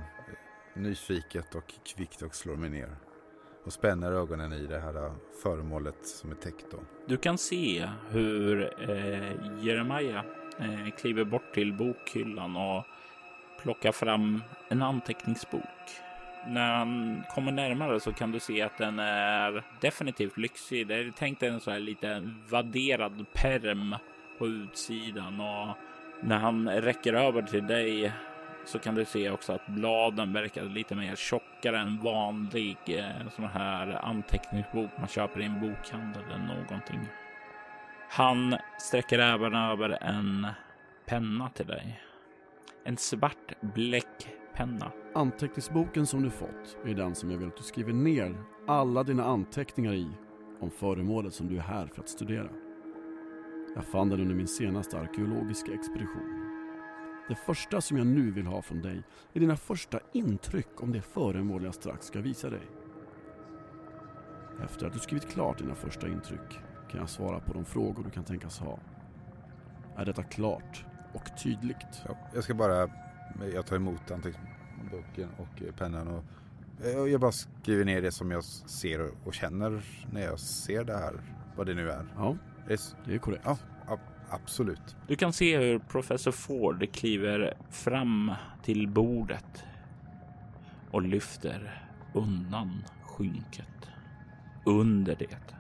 nyfiket 0.82 1.56
och 1.56 1.74
kvickt 1.96 2.22
och 2.22 2.36
slår 2.36 2.56
mig 2.56 2.70
ner. 2.70 2.96
och 3.66 3.74
spänner 3.74 4.12
ögonen 4.12 4.54
i 4.54 4.68
det 4.68 4.80
här 4.80 5.12
föremålet 5.44 6.06
som 6.08 6.32
är 6.32 6.36
täckt. 6.36 6.66
Då. 6.72 6.78
Du 7.08 7.18
kan 7.18 7.38
se 7.38 7.90
hur 8.10 8.74
eh, 8.90 9.66
Jeremiah 9.66 10.24
eh, 10.60 10.92
kliver 10.98 11.24
bort 11.24 11.54
till 11.54 11.74
bokhyllan 11.74 12.56
och 12.56 12.84
plockar 13.62 13.92
fram 13.92 14.44
en 14.70 14.82
anteckningsbok. 14.82 15.64
När 16.48 16.74
han 16.74 17.24
kommer 17.30 17.52
närmare 17.52 18.00
så 18.00 18.14
kan 18.14 18.32
du 18.32 18.40
se 18.40 18.62
att 18.62 18.78
den 18.78 19.00
är 19.00 19.64
definitivt 19.82 20.38
lyxig. 20.38 20.88
Det 20.88 20.96
är 20.96 21.12
tänkt 21.12 21.44
en 21.44 21.60
så 21.60 21.72
här 21.72 21.80
lite 21.80 22.32
vadderad 22.50 23.26
perm 23.34 23.96
på 24.38 24.48
utsidan 24.48 25.40
och 25.40 25.78
när 26.22 26.38
han 26.38 26.70
räcker 26.70 27.14
över 27.14 27.42
till 27.42 27.68
dig 27.68 28.12
så 28.66 28.80
kan 28.80 28.96
du 28.96 29.06
se 29.06 29.30
också 29.30 29.54
att 29.54 29.68
bladen 29.68 30.34
verkar 30.34 30.64
lite 30.64 30.96
mer 30.96 31.16
tjockare 31.16 31.80
än 31.80 31.98
vanlig 31.98 32.78
eh, 32.88 33.30
sån 33.36 33.46
här 33.46 34.06
anteckningsbok 34.06 34.90
man 34.98 35.08
köper 35.08 35.42
i 35.42 35.46
en 35.46 35.60
bokhandel 35.60 36.24
eller 36.24 36.56
någonting. 36.56 37.00
Han 38.10 38.56
sträcker 38.80 39.20
även 39.20 39.56
över 39.56 39.90
en 40.04 40.48
penna 41.06 41.50
till 41.50 41.68
dig. 41.68 42.02
En 42.84 42.98
svart 42.98 43.62
bläckpenna. 43.62 44.92
Anteckningsboken 45.16 46.06
som 46.06 46.24
du 46.24 46.30
fått 46.30 46.78
är 46.86 46.94
den 46.94 47.16
som 47.16 47.32
jag 47.32 47.38
vill 47.38 47.48
att 47.48 47.58
du 47.58 47.64
skriver 47.64 47.94
ner 47.94 48.44
alla 48.68 49.04
dina 49.04 49.24
anteckningar 49.24 49.94
i 49.94 50.08
om 50.60 50.72
föremålet 50.72 51.34
som 51.34 51.48
du 51.48 51.58
är 51.58 51.62
här 51.62 51.88
för 51.88 52.02
att 52.02 52.10
studera. 52.10 52.50
Jag 53.76 53.86
fann 53.86 54.10
den 54.10 54.20
under 54.20 54.36
min 54.36 54.48
senaste 54.48 55.00
arkeologiska 55.00 55.74
expedition. 55.74 56.44
Det 57.30 57.36
första 57.36 57.82
som 57.82 57.98
jag 57.98 58.08
nu 58.08 58.32
vill 58.32 58.46
ha 58.46 58.62
från 58.62 58.82
dig 58.82 59.04
är 59.34 59.40
dina 59.40 59.58
första 59.58 60.00
intryck 60.14 60.84
om 60.84 60.92
det 60.92 61.02
föremål 61.02 61.64
jag 61.64 61.76
strax 61.76 62.06
ska 62.06 62.22
visa 62.22 62.50
dig. 62.50 62.68
Efter 64.64 64.88
att 64.88 64.94
du 64.94 65.00
skrivit 65.00 65.30
klart 65.30 65.58
dina 65.58 65.76
första 65.76 66.08
intryck 66.08 66.60
kan 66.92 67.00
jag 67.00 67.10
svara 67.10 67.40
på 67.40 67.54
de 67.54 67.66
frågor 67.66 68.04
du 68.04 68.10
kan 68.10 68.24
tänkas 68.24 68.60
ha. 68.60 68.80
Är 69.96 70.06
detta 70.06 70.24
klart 70.24 70.86
och 71.14 71.30
tydligt? 71.44 72.04
Ja, 72.08 72.18
jag 72.34 72.44
ska 72.44 72.54
bara, 72.54 72.90
jag 73.54 73.66
tar 73.66 73.76
emot 73.76 74.12
anteckningsboken 74.12 75.30
och 75.38 75.78
pennan 75.78 76.08
och 76.08 76.24
jag 77.10 77.22
bara 77.22 77.32
skriver 77.32 77.86
ner 77.86 78.02
det 78.02 78.12
som 78.12 78.32
jag 78.32 78.44
ser 78.44 79.12
och 79.24 79.34
känner 79.34 79.84
när 80.12 80.22
jag 80.22 80.40
ser 80.40 80.84
det 80.84 80.98
här, 80.98 81.22
vad 81.56 81.66
det 81.66 81.74
nu 81.74 81.92
är. 81.92 82.06
Ja, 82.16 82.36
det 83.06 83.14
är 83.14 83.18
korrekt. 83.18 83.44
Ja, 83.46 83.58
absolut. 84.30 84.96
Du 85.08 85.16
kan 85.16 85.34
se 85.34 85.58
hur 85.58 85.80
professor 85.80 86.32
Ford 86.32 86.94
kliver 86.94 87.54
fram 87.70 88.32
till 88.64 88.88
bordet 88.88 89.64
och 90.92 91.02
lyfter 91.02 91.84
undan 92.14 92.84
skynket. 93.04 93.90
Under 94.66 95.16
det 95.16 95.57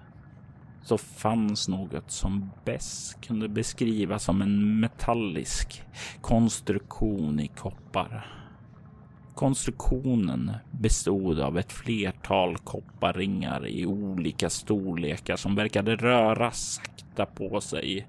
så 0.87 0.97
fanns 0.97 1.67
något 1.67 2.11
som 2.11 2.51
bäst 2.65 3.21
kunde 3.21 3.47
beskrivas 3.47 4.23
som 4.23 4.41
en 4.41 4.79
metallisk 4.79 5.83
konstruktion 6.21 7.39
i 7.39 7.47
koppar. 7.47 8.25
Konstruktionen 9.35 10.51
bestod 10.71 11.39
av 11.39 11.57
ett 11.57 11.71
flertal 11.71 12.57
kopparringar 12.57 13.67
i 13.67 13.85
olika 13.85 14.49
storlekar 14.49 15.35
som 15.35 15.55
verkade 15.55 15.95
röra 15.95 16.51
sakta 16.51 17.25
på 17.25 17.61
sig 17.61 18.07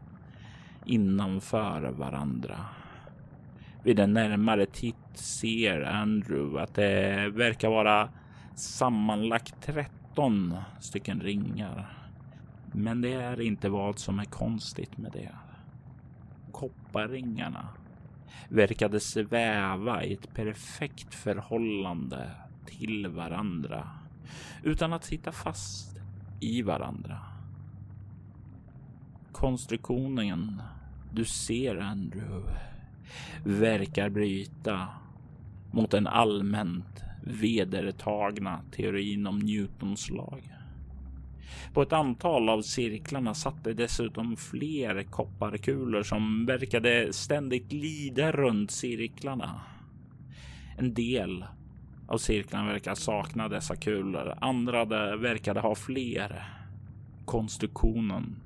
innanför 0.86 1.90
varandra. 1.90 2.66
Vid 3.82 4.00
en 4.00 4.12
närmare 4.12 4.66
titt 4.66 4.94
ser 5.14 5.82
Andrew 5.82 6.62
att 6.62 6.74
det 6.74 7.28
verkar 7.28 7.70
vara 7.70 8.08
sammanlagt 8.54 9.54
13 9.62 10.56
stycken 10.80 11.20
ringar. 11.20 11.97
Men 12.72 13.00
det 13.00 13.12
är 13.12 13.40
inte 13.40 13.68
vad 13.68 13.98
som 13.98 14.18
är 14.18 14.24
konstigt 14.24 14.98
med 14.98 15.12
det. 15.12 15.30
Kopparringarna 16.52 17.68
verkade 18.48 19.00
sväva 19.00 20.04
i 20.04 20.12
ett 20.12 20.34
perfekt 20.34 21.14
förhållande 21.14 22.30
till 22.66 23.06
varandra 23.06 23.88
utan 24.62 24.92
att 24.92 25.04
sitta 25.04 25.32
fast 25.32 25.96
i 26.40 26.62
varandra. 26.62 27.18
Konstruktionen 29.32 30.62
du 31.12 31.24
ser 31.24 31.76
Andrew 31.76 32.52
verkar 33.44 34.08
bryta 34.08 34.88
mot 35.70 35.90
den 35.90 36.06
allmänt 36.06 37.04
vedertagna 37.22 38.60
teorin 38.70 39.26
om 39.26 39.38
Newtons 39.38 40.10
lag. 40.10 40.57
På 41.74 41.82
ett 41.82 41.92
antal 41.92 42.48
av 42.48 42.62
cirklarna 42.62 43.34
satt 43.34 43.64
det 43.64 43.74
dessutom 43.74 44.36
fler 44.36 45.02
kopparkulor 45.02 46.02
som 46.02 46.46
verkade 46.46 47.12
ständigt 47.12 47.68
glida 47.68 48.32
runt 48.32 48.70
cirklarna. 48.70 49.60
En 50.78 50.94
del 50.94 51.44
av 52.08 52.18
cirklarna 52.18 52.72
verkar 52.72 52.94
sakna 52.94 53.48
dessa 53.48 53.76
kulor, 53.76 54.34
andra 54.40 54.84
verkade 55.16 55.60
ha 55.60 55.74
fler. 55.74 56.44
Konstruktionen 57.24 58.36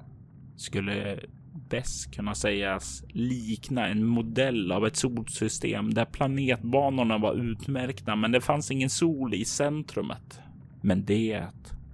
skulle 0.57 1.21
bäst 1.69 2.15
kunna 2.15 2.35
sägas 2.35 3.05
likna 3.09 3.89
en 3.89 4.05
modell 4.05 4.73
av 4.73 4.87
ett 4.87 4.97
solsystem 4.97 5.95
där 5.95 6.05
planetbanorna 6.05 7.19
var 7.19 7.35
utmärkta 7.35 8.17
men 8.17 8.33
det 8.33 8.41
fanns 8.41 8.71
ingen 8.71 8.91
sol 8.91 9.35
i 9.35 9.45
centrumet. 9.45 10.41
Men 10.81 11.05
det 11.05 11.47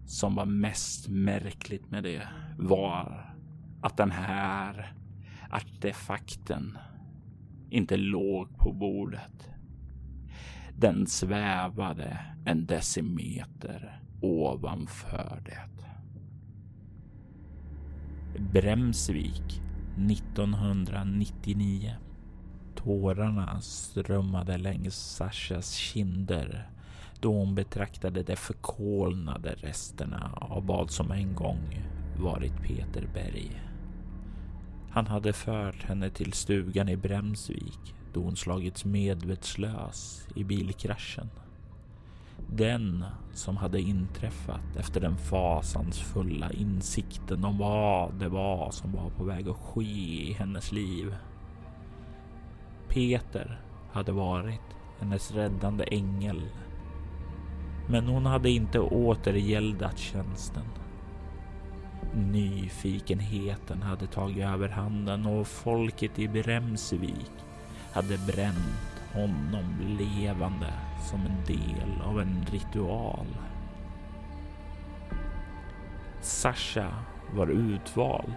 som 0.09 0.35
var 0.35 0.47
mest 0.47 1.09
märkligt 1.09 1.91
med 1.91 2.03
det 2.03 2.29
var 2.59 3.35
att 3.83 3.97
den 3.97 4.11
här 4.11 4.93
artefakten 5.51 6.79
inte 7.71 7.97
låg 7.97 8.59
på 8.59 8.73
bordet. 8.73 9.51
Den 10.77 11.07
svävade 11.07 12.19
en 12.45 12.67
decimeter 12.67 14.03
ovanför 14.21 15.43
det. 15.45 15.69
Bremsvik 18.41 19.63
1999. 20.11 21.95
Tårarna 22.75 23.61
strömmade 23.61 24.59
längs 24.59 24.95
Sashas 24.95 25.73
kinder 25.75 26.71
då 27.21 27.33
hon 27.33 27.55
betraktade 27.55 28.23
de 28.23 28.37
förkolnade 28.37 29.55
resterna 29.55 30.31
av 30.35 30.67
vad 30.67 30.91
som 30.91 31.11
en 31.11 31.35
gång 31.35 31.85
varit 32.19 32.63
Peter 32.63 33.09
Berg. 33.15 33.63
Han 34.91 35.07
hade 35.07 35.33
fört 35.33 35.83
henne 35.83 36.11
till 36.11 36.33
stugan 36.33 36.89
i 36.89 36.97
Bremsvik 36.97 37.95
då 38.13 38.23
hon 38.23 38.37
slagits 38.37 38.85
medvetslös 38.85 40.29
i 40.35 40.45
bilkraschen. 40.45 41.31
Den 42.47 43.05
som 43.33 43.57
hade 43.57 43.81
inträffat 43.81 44.77
efter 44.77 45.01
den 45.01 45.17
fasansfulla 45.17 46.53
insikten 46.53 47.45
om 47.45 47.59
vad 47.59 48.15
det 48.15 48.29
var 48.29 48.71
som 48.71 48.93
var 48.93 49.11
på 49.11 49.25
väg 49.25 49.49
att 49.49 49.57
ske 49.57 50.29
i 50.29 50.33
hennes 50.39 50.73
liv. 50.73 51.15
Peter 52.89 53.61
hade 53.93 54.13
varit 54.13 54.61
hennes 54.99 55.33
räddande 55.33 55.85
ängel. 55.85 56.43
Men 57.91 58.07
hon 58.07 58.27
hade 58.27 58.51
inte 58.51 58.81
återgäldat 58.81 59.99
tjänsten. 59.99 60.65
Nyfikenheten 62.15 63.83
hade 63.83 64.07
tagit 64.07 64.45
över 64.45 64.69
handen 64.69 65.27
och 65.27 65.47
folket 65.47 66.19
i 66.19 66.29
Bremsvik 66.29 67.31
hade 67.93 68.19
bränt 68.19 69.03
honom 69.13 69.97
levande 69.99 70.73
som 71.11 71.21
en 71.21 71.45
del 71.47 72.03
av 72.05 72.21
en 72.21 72.47
ritual. 72.51 73.27
Sasha 76.21 76.95
var 77.35 77.47
utvald 77.47 78.35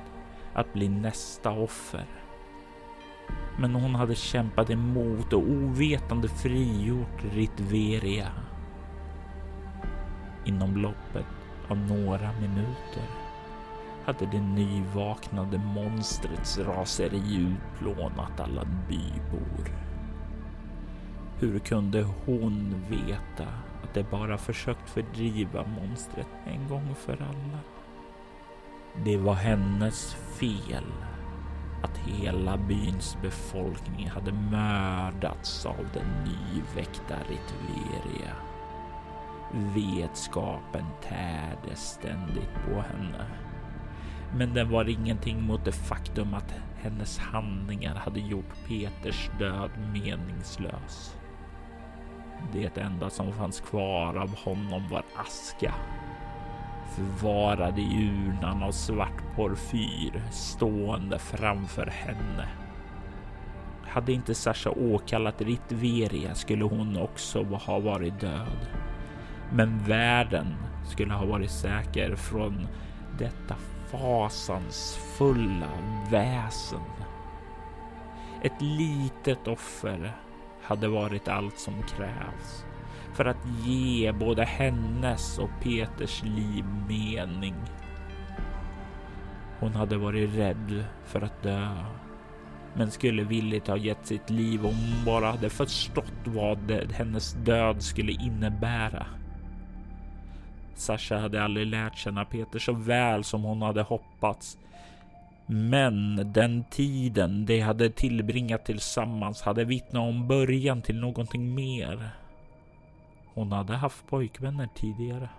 att 0.54 0.74
bli 0.74 0.89
nästa 0.89 1.52
offer. 1.52 2.06
Men 3.60 3.76
hon 3.76 3.95
hade 3.95 4.16
kämpat 4.16 4.70
emot 4.70 5.34
och 5.34 5.41
ovetande 5.41 6.28
frigjort 6.28 7.24
Ritveria. 7.34 8.32
Inom 10.46 10.78
loppet 10.78 11.26
av 11.68 11.78
några 11.78 12.32
minuter 12.42 13.04
hade 14.06 14.26
det 14.26 14.42
nyvaknade 14.42 15.58
monstrets 15.58 16.58
raseri 16.58 17.36
utplånat 17.36 18.39
alla 18.39 18.66
bybor. 18.89 19.76
Hur 21.39 21.60
kunde 21.60 22.04
hon 22.26 22.84
veta 22.89 23.48
att 23.84 23.94
det 23.94 24.12
bara 24.12 24.38
försökt 24.38 24.89
fördriva 24.89 25.66
monstret 25.68 26.28
en 26.46 26.68
gång 26.68 26.96
för 26.96 27.14
alla? 27.14 27.60
Det 29.06 29.18
var 29.18 29.34
hennes 29.34 30.14
fel 30.14 30.86
att 31.84 31.98
hela 31.98 32.58
byns 32.58 33.18
befolkning 33.22 34.10
hade 34.10 34.32
mördats 34.32 35.66
av 35.66 35.88
den 35.94 36.24
nyväckta 36.24 37.16
Ritveria. 37.30 38.51
Vetskapen 39.54 40.86
tärde 41.02 41.76
ständigt 41.76 42.54
på 42.66 42.82
henne. 42.82 43.26
Men 44.36 44.54
den 44.54 44.70
var 44.70 44.89
ingenting 44.89 45.43
mot 45.43 45.66
det 45.66 45.72
faktum 45.72 46.34
att 46.34 46.54
hennes 46.82 47.18
handlingar 47.18 47.95
hade 47.95 48.20
gjort 48.20 48.68
Peters 48.68 49.30
död 49.39 49.72
meningslös. 49.93 51.18
Det 52.54 52.78
enda 52.78 53.10
som 53.10 53.34
fanns 53.34 53.60
kvar 53.60 54.16
av 54.16 54.36
honom 54.36 54.89
var 54.89 55.04
aska. 55.16 55.74
Förvarad 56.95 57.80
i 57.80 58.12
urnan 58.12 58.64
av 58.64 58.72
svart 58.72 59.36
porfyr 59.36 60.24
stående 60.32 61.20
framför 61.20 61.86
henne. 61.86 62.47
Hade 63.84 64.14
inte 64.14 64.36
Sasha 64.36 64.70
åkallat 64.70 65.41
Ritveria 65.41 66.36
skulle 66.36 66.64
hon 66.64 66.97
också 66.97 67.43
ha 67.43 67.80
varit 67.80 68.20
död. 68.20 68.68
Men 69.54 69.84
världen 69.84 70.56
skulle 70.86 71.14
ha 71.14 71.26
varit 71.26 71.52
säker 71.52 72.16
från 72.16 72.68
detta 73.18 73.56
fasansfulla 73.91 75.70
väsen. 76.12 76.80
Ett 78.43 78.62
litet 78.62 79.47
offer 79.47 80.12
hade 80.64 80.88
varit 80.88 81.28
allt 81.28 81.60
som 81.60 81.84
krävs 81.84 82.66
för 83.14 83.26
att 83.26 83.47
ge 83.66 84.12
både 84.12 84.43
hennes 84.43 85.39
och 85.39 85.49
Peters 85.62 86.24
liv 86.24 86.66
mening. 86.88 87.56
Hon 89.60 89.76
hade 89.76 89.97
varit 89.97 90.36
rädd 90.36 90.84
för 91.06 91.22
att 91.22 91.43
dö, 91.43 91.76
men 92.74 92.91
skulle 92.91 93.24
villigt 93.24 93.68
ha 93.68 93.78
gett 93.78 94.06
sitt 94.06 94.30
liv 94.30 94.66
om 94.66 94.76
hon 94.76 95.06
bara 95.06 95.32
hade 95.32 95.49
förstått 95.49 96.14
vad 96.26 96.58
det, 96.58 96.91
hennes 96.91 97.34
död 97.34 97.82
skulle 97.84 98.12
innebära. 98.12 99.06
Sasha 100.82 101.18
hade 101.18 101.44
aldrig 101.44 101.68
lärt 101.68 101.98
känna 101.98 102.26
Peter 102.26 102.60
så 102.60 102.74
väl 102.74 103.24
som 103.24 103.44
hon 103.44 103.62
hade 103.62 103.82
hoppats. 103.82 104.58
Men 105.46 106.16
den 106.34 106.64
tiden 106.64 107.46
de 107.46 107.60
hade 107.60 107.90
tillbringat 107.90 108.66
tillsammans 108.66 109.42
hade 109.42 109.64
vittnat 109.64 110.02
om 110.02 110.28
början 110.28 110.82
till 110.82 111.00
någonting 111.00 111.56
mer. 111.56 112.10
Hon 113.34 113.52
hade 113.52 113.76
haft 113.76 114.08
pojkvänner 114.08 114.70
tidigare. 114.76 115.30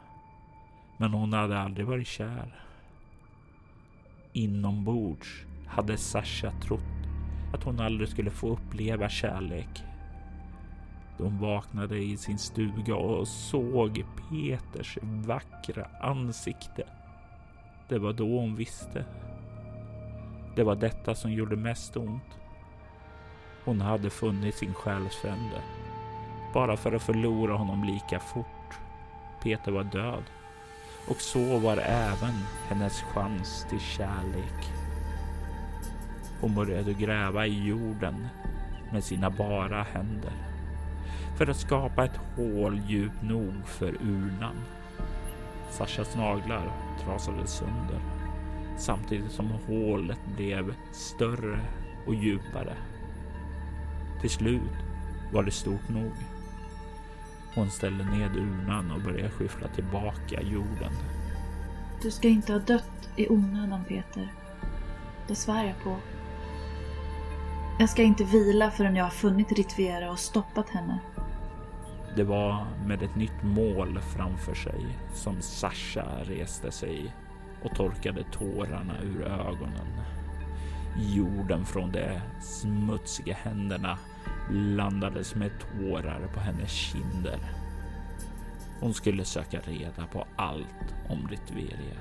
Men 0.96 1.12
hon 1.12 1.32
hade 1.32 1.58
aldrig 1.58 1.86
varit 1.86 2.08
kär. 2.08 2.54
Inombords 4.32 5.28
hade 5.66 5.96
Sasha 5.96 6.50
trott 6.50 6.80
att 7.54 7.64
hon 7.64 7.80
aldrig 7.80 8.08
skulle 8.08 8.30
få 8.30 8.48
uppleva 8.48 9.08
kärlek. 9.08 9.82
De 11.22 11.38
vaknade 11.38 11.98
i 11.98 12.16
sin 12.16 12.38
stuga 12.38 12.96
och 12.96 13.28
såg 13.28 14.04
Peters 14.30 14.98
vackra 15.02 15.86
ansikte. 16.00 16.84
Det 17.88 17.98
var 17.98 18.12
då 18.12 18.38
hon 18.40 18.56
visste. 18.56 19.04
Det 20.56 20.62
var 20.62 20.76
detta 20.76 21.14
som 21.14 21.32
gjorde 21.32 21.56
mest 21.56 21.96
ont. 21.96 22.38
Hon 23.64 23.80
hade 23.80 24.10
funnit 24.10 24.54
sin 24.54 24.74
själsfrände. 24.74 25.62
Bara 26.54 26.76
för 26.76 26.92
att 26.92 27.02
förlora 27.02 27.54
honom 27.54 27.84
lika 27.84 28.20
fort. 28.20 28.78
Peter 29.42 29.72
var 29.72 29.84
död. 29.84 30.24
Och 31.08 31.20
så 31.20 31.58
var 31.58 31.76
även 31.76 32.34
hennes 32.68 33.02
chans 33.02 33.66
till 33.70 33.80
kärlek. 33.80 34.72
Hon 36.40 36.54
började 36.54 36.92
gräva 36.92 37.46
i 37.46 37.66
jorden 37.66 38.28
med 38.92 39.04
sina 39.04 39.30
bara 39.30 39.82
händer 39.82 40.51
för 41.42 41.50
att 41.50 41.56
skapa 41.56 42.04
ett 42.04 42.20
hål 42.36 42.80
djupt 42.88 43.22
nog 43.22 43.66
för 43.66 43.94
urnan. 44.02 44.56
Sashas 45.70 46.16
naglar 46.16 46.72
trasades 47.04 47.50
sönder 47.50 48.00
samtidigt 48.78 49.32
som 49.32 49.50
hålet 49.66 50.18
blev 50.36 50.74
större 50.92 51.60
och 52.06 52.14
djupare. 52.14 52.76
Till 54.20 54.30
slut 54.30 54.72
var 55.32 55.42
det 55.42 55.50
stort 55.50 55.88
nog. 55.88 56.12
Hon 57.54 57.70
ställde 57.70 58.04
ned 58.04 58.36
urnan 58.36 58.90
och 58.90 59.00
började 59.00 59.30
skyffla 59.30 59.68
tillbaka 59.68 60.42
jorden. 60.42 60.92
Du 62.02 62.10
ska 62.10 62.28
inte 62.28 62.52
ha 62.52 62.60
dött 62.60 63.08
i 63.16 63.28
onödan 63.28 63.84
Peter. 63.88 64.32
Det 65.28 65.34
svär 65.34 65.64
jag 65.64 65.84
på. 65.84 65.96
Jag 67.78 67.88
ska 67.88 68.02
inte 68.02 68.24
vila 68.24 68.70
förrän 68.70 68.96
jag 68.96 69.04
har 69.04 69.10
funnit 69.10 69.52
Ritvera 69.52 70.10
och 70.10 70.18
stoppat 70.18 70.70
henne. 70.70 70.98
Det 72.16 72.24
var 72.24 72.66
med 72.86 73.02
ett 73.02 73.16
nytt 73.16 73.42
mål 73.42 74.00
framför 74.00 74.54
sig 74.54 74.98
som 75.14 75.42
Sasha 75.42 76.06
reste 76.24 76.70
sig 76.70 77.14
och 77.62 77.76
torkade 77.76 78.24
tårarna 78.32 78.94
ur 79.02 79.22
ögonen. 79.22 79.86
Jorden 80.98 81.64
från 81.64 81.92
de 81.92 82.20
smutsiga 82.40 83.34
händerna 83.34 83.98
blandades 84.50 85.34
med 85.34 85.50
tårar 85.60 86.28
på 86.34 86.40
hennes 86.40 86.70
kinder. 86.70 87.38
Hon 88.80 88.94
skulle 88.94 89.24
söka 89.24 89.60
reda 89.60 90.06
på 90.12 90.26
allt 90.36 90.94
om 91.08 91.28
Ritveria. 91.28 92.00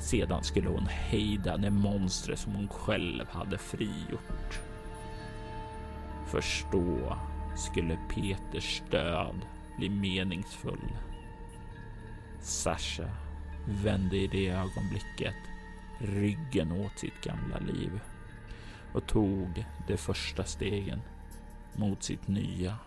Sedan 0.00 0.44
skulle 0.44 0.68
hon 0.68 0.86
hejda 0.86 1.56
det 1.56 1.70
monster 1.70 2.34
som 2.36 2.54
hon 2.54 2.68
själv 2.68 3.24
hade 3.30 3.58
frigjort. 3.58 4.60
Förstå 6.26 7.16
skulle 7.56 7.98
Peters 8.14 8.82
död 8.90 9.46
bli 9.76 9.90
meningsfull. 9.90 10.92
Sasha 12.40 13.10
vände 13.68 14.16
i 14.16 14.26
det 14.26 14.48
ögonblicket 14.48 15.34
ryggen 15.98 16.72
åt 16.72 16.98
sitt 16.98 17.24
gamla 17.24 17.58
liv 17.58 18.00
och 18.92 19.06
tog 19.06 19.66
de 19.88 19.96
första 19.96 20.44
stegen 20.44 21.00
mot 21.76 22.02
sitt 22.02 22.28
nya. 22.28 22.78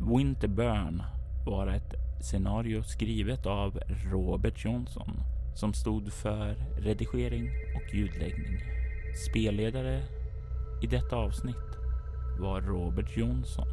Winterburn 0.00 1.02
var 1.46 1.66
ett 1.66 1.94
scenario 2.20 2.82
skrivet 2.82 3.46
av 3.46 3.80
Robert 4.12 4.64
Johnson 4.64 5.35
som 5.56 5.74
stod 5.74 6.12
för 6.12 6.56
redigering 6.78 7.50
och 7.76 7.94
ljudläggning. 7.94 8.58
Spelledare 9.28 10.02
i 10.82 10.86
detta 10.86 11.16
avsnitt 11.16 11.76
var 12.38 12.60
Robert 12.60 13.16
Jonsson 13.16 13.68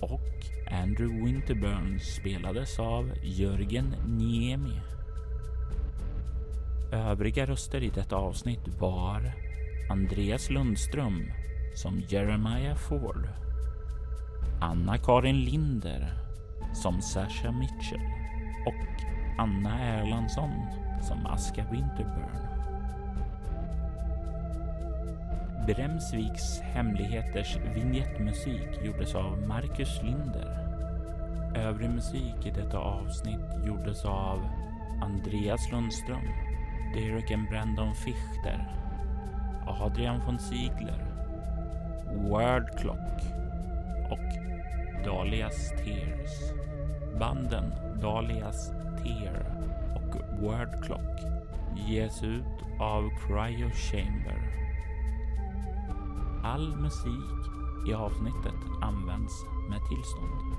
och 0.00 0.46
Andrew 0.70 1.24
Winterburn 1.24 2.00
spelades 2.00 2.78
av 2.78 3.12
Jörgen 3.22 3.94
Niemi. 4.06 4.80
Övriga 6.92 7.46
röster 7.46 7.82
i 7.82 7.88
detta 7.88 8.16
avsnitt 8.16 8.68
var 8.80 9.32
Andreas 9.90 10.50
Lundström 10.50 11.32
som 11.74 12.02
Jeremiah 12.08 12.76
Ford, 12.76 13.28
Anna-Karin 14.60 15.40
Linder 15.40 16.12
som 16.74 17.02
Sasha 17.02 17.52
Mitchell 17.52 18.06
och 18.66 19.15
Anna 19.38 19.80
Erlandsson 19.80 20.66
som 21.00 21.26
Aska 21.26 21.64
Winterburn. 21.70 22.46
Bremsviks 25.66 26.60
hemligheters 26.60 27.56
vignettmusik 27.74 28.84
gjordes 28.84 29.14
av 29.14 29.38
Marcus 29.48 30.02
Linder. 30.02 30.58
Övrig 31.54 31.90
musik 31.90 32.46
i 32.46 32.50
detta 32.50 32.78
avsnitt 32.78 33.66
gjordes 33.66 34.04
av 34.04 34.48
Andreas 35.02 35.72
Lundström, 35.72 36.28
Derek 36.94 37.30
and 37.30 37.48
Brandon 37.48 37.94
Fichter, 37.94 38.72
Adrian 39.66 40.20
von 40.26 40.38
Ziegler, 40.38 41.06
Word 42.14 42.78
Clock 42.78 43.22
och 44.10 44.28
Dalias 45.04 45.70
Tears. 45.70 46.52
Banden 47.18 47.72
Dalias 48.00 48.75
Ear 49.06 49.46
och 49.94 50.40
Word 50.42 50.84
Clock 50.84 51.20
ges 51.76 52.22
ut 52.22 52.80
av 52.80 53.10
Cryo 53.26 53.70
Chamber. 53.70 54.52
All 56.44 56.76
musik 56.76 57.40
i 57.88 57.94
avsnittet 57.94 58.60
används 58.82 59.44
med 59.68 59.80
tillstånd. 59.88 60.56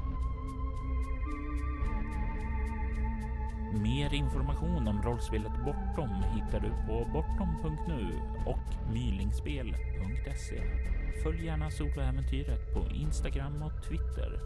Mer 3.81 4.13
information 4.13 4.87
om 4.87 5.01
rollspelet 5.01 5.51
Bortom 5.65 6.23
hittar 6.33 6.59
du 6.59 6.69
på 6.69 7.05
bortom.nu 7.13 8.21
och 8.45 8.93
mylingspel.se. 8.93 10.61
Följ 11.23 11.45
gärna 11.45 11.71
Soloäventyret 11.71 12.73
på 12.73 12.87
Instagram 12.95 13.63
och 13.63 13.83
Twitter 13.83 14.39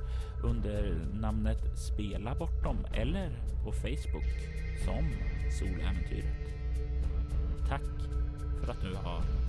under 0.44 0.96
namnet 1.14 1.78
Spela 1.78 2.36
Bortom 2.36 2.78
eller 2.94 3.30
på 3.64 3.72
Facebook 3.72 4.26
som 4.86 5.10
Soläventyret. 5.60 6.52
Tack 7.70 7.82
för 8.62 8.72
att 8.72 8.82
du 8.82 8.96
har. 8.96 9.41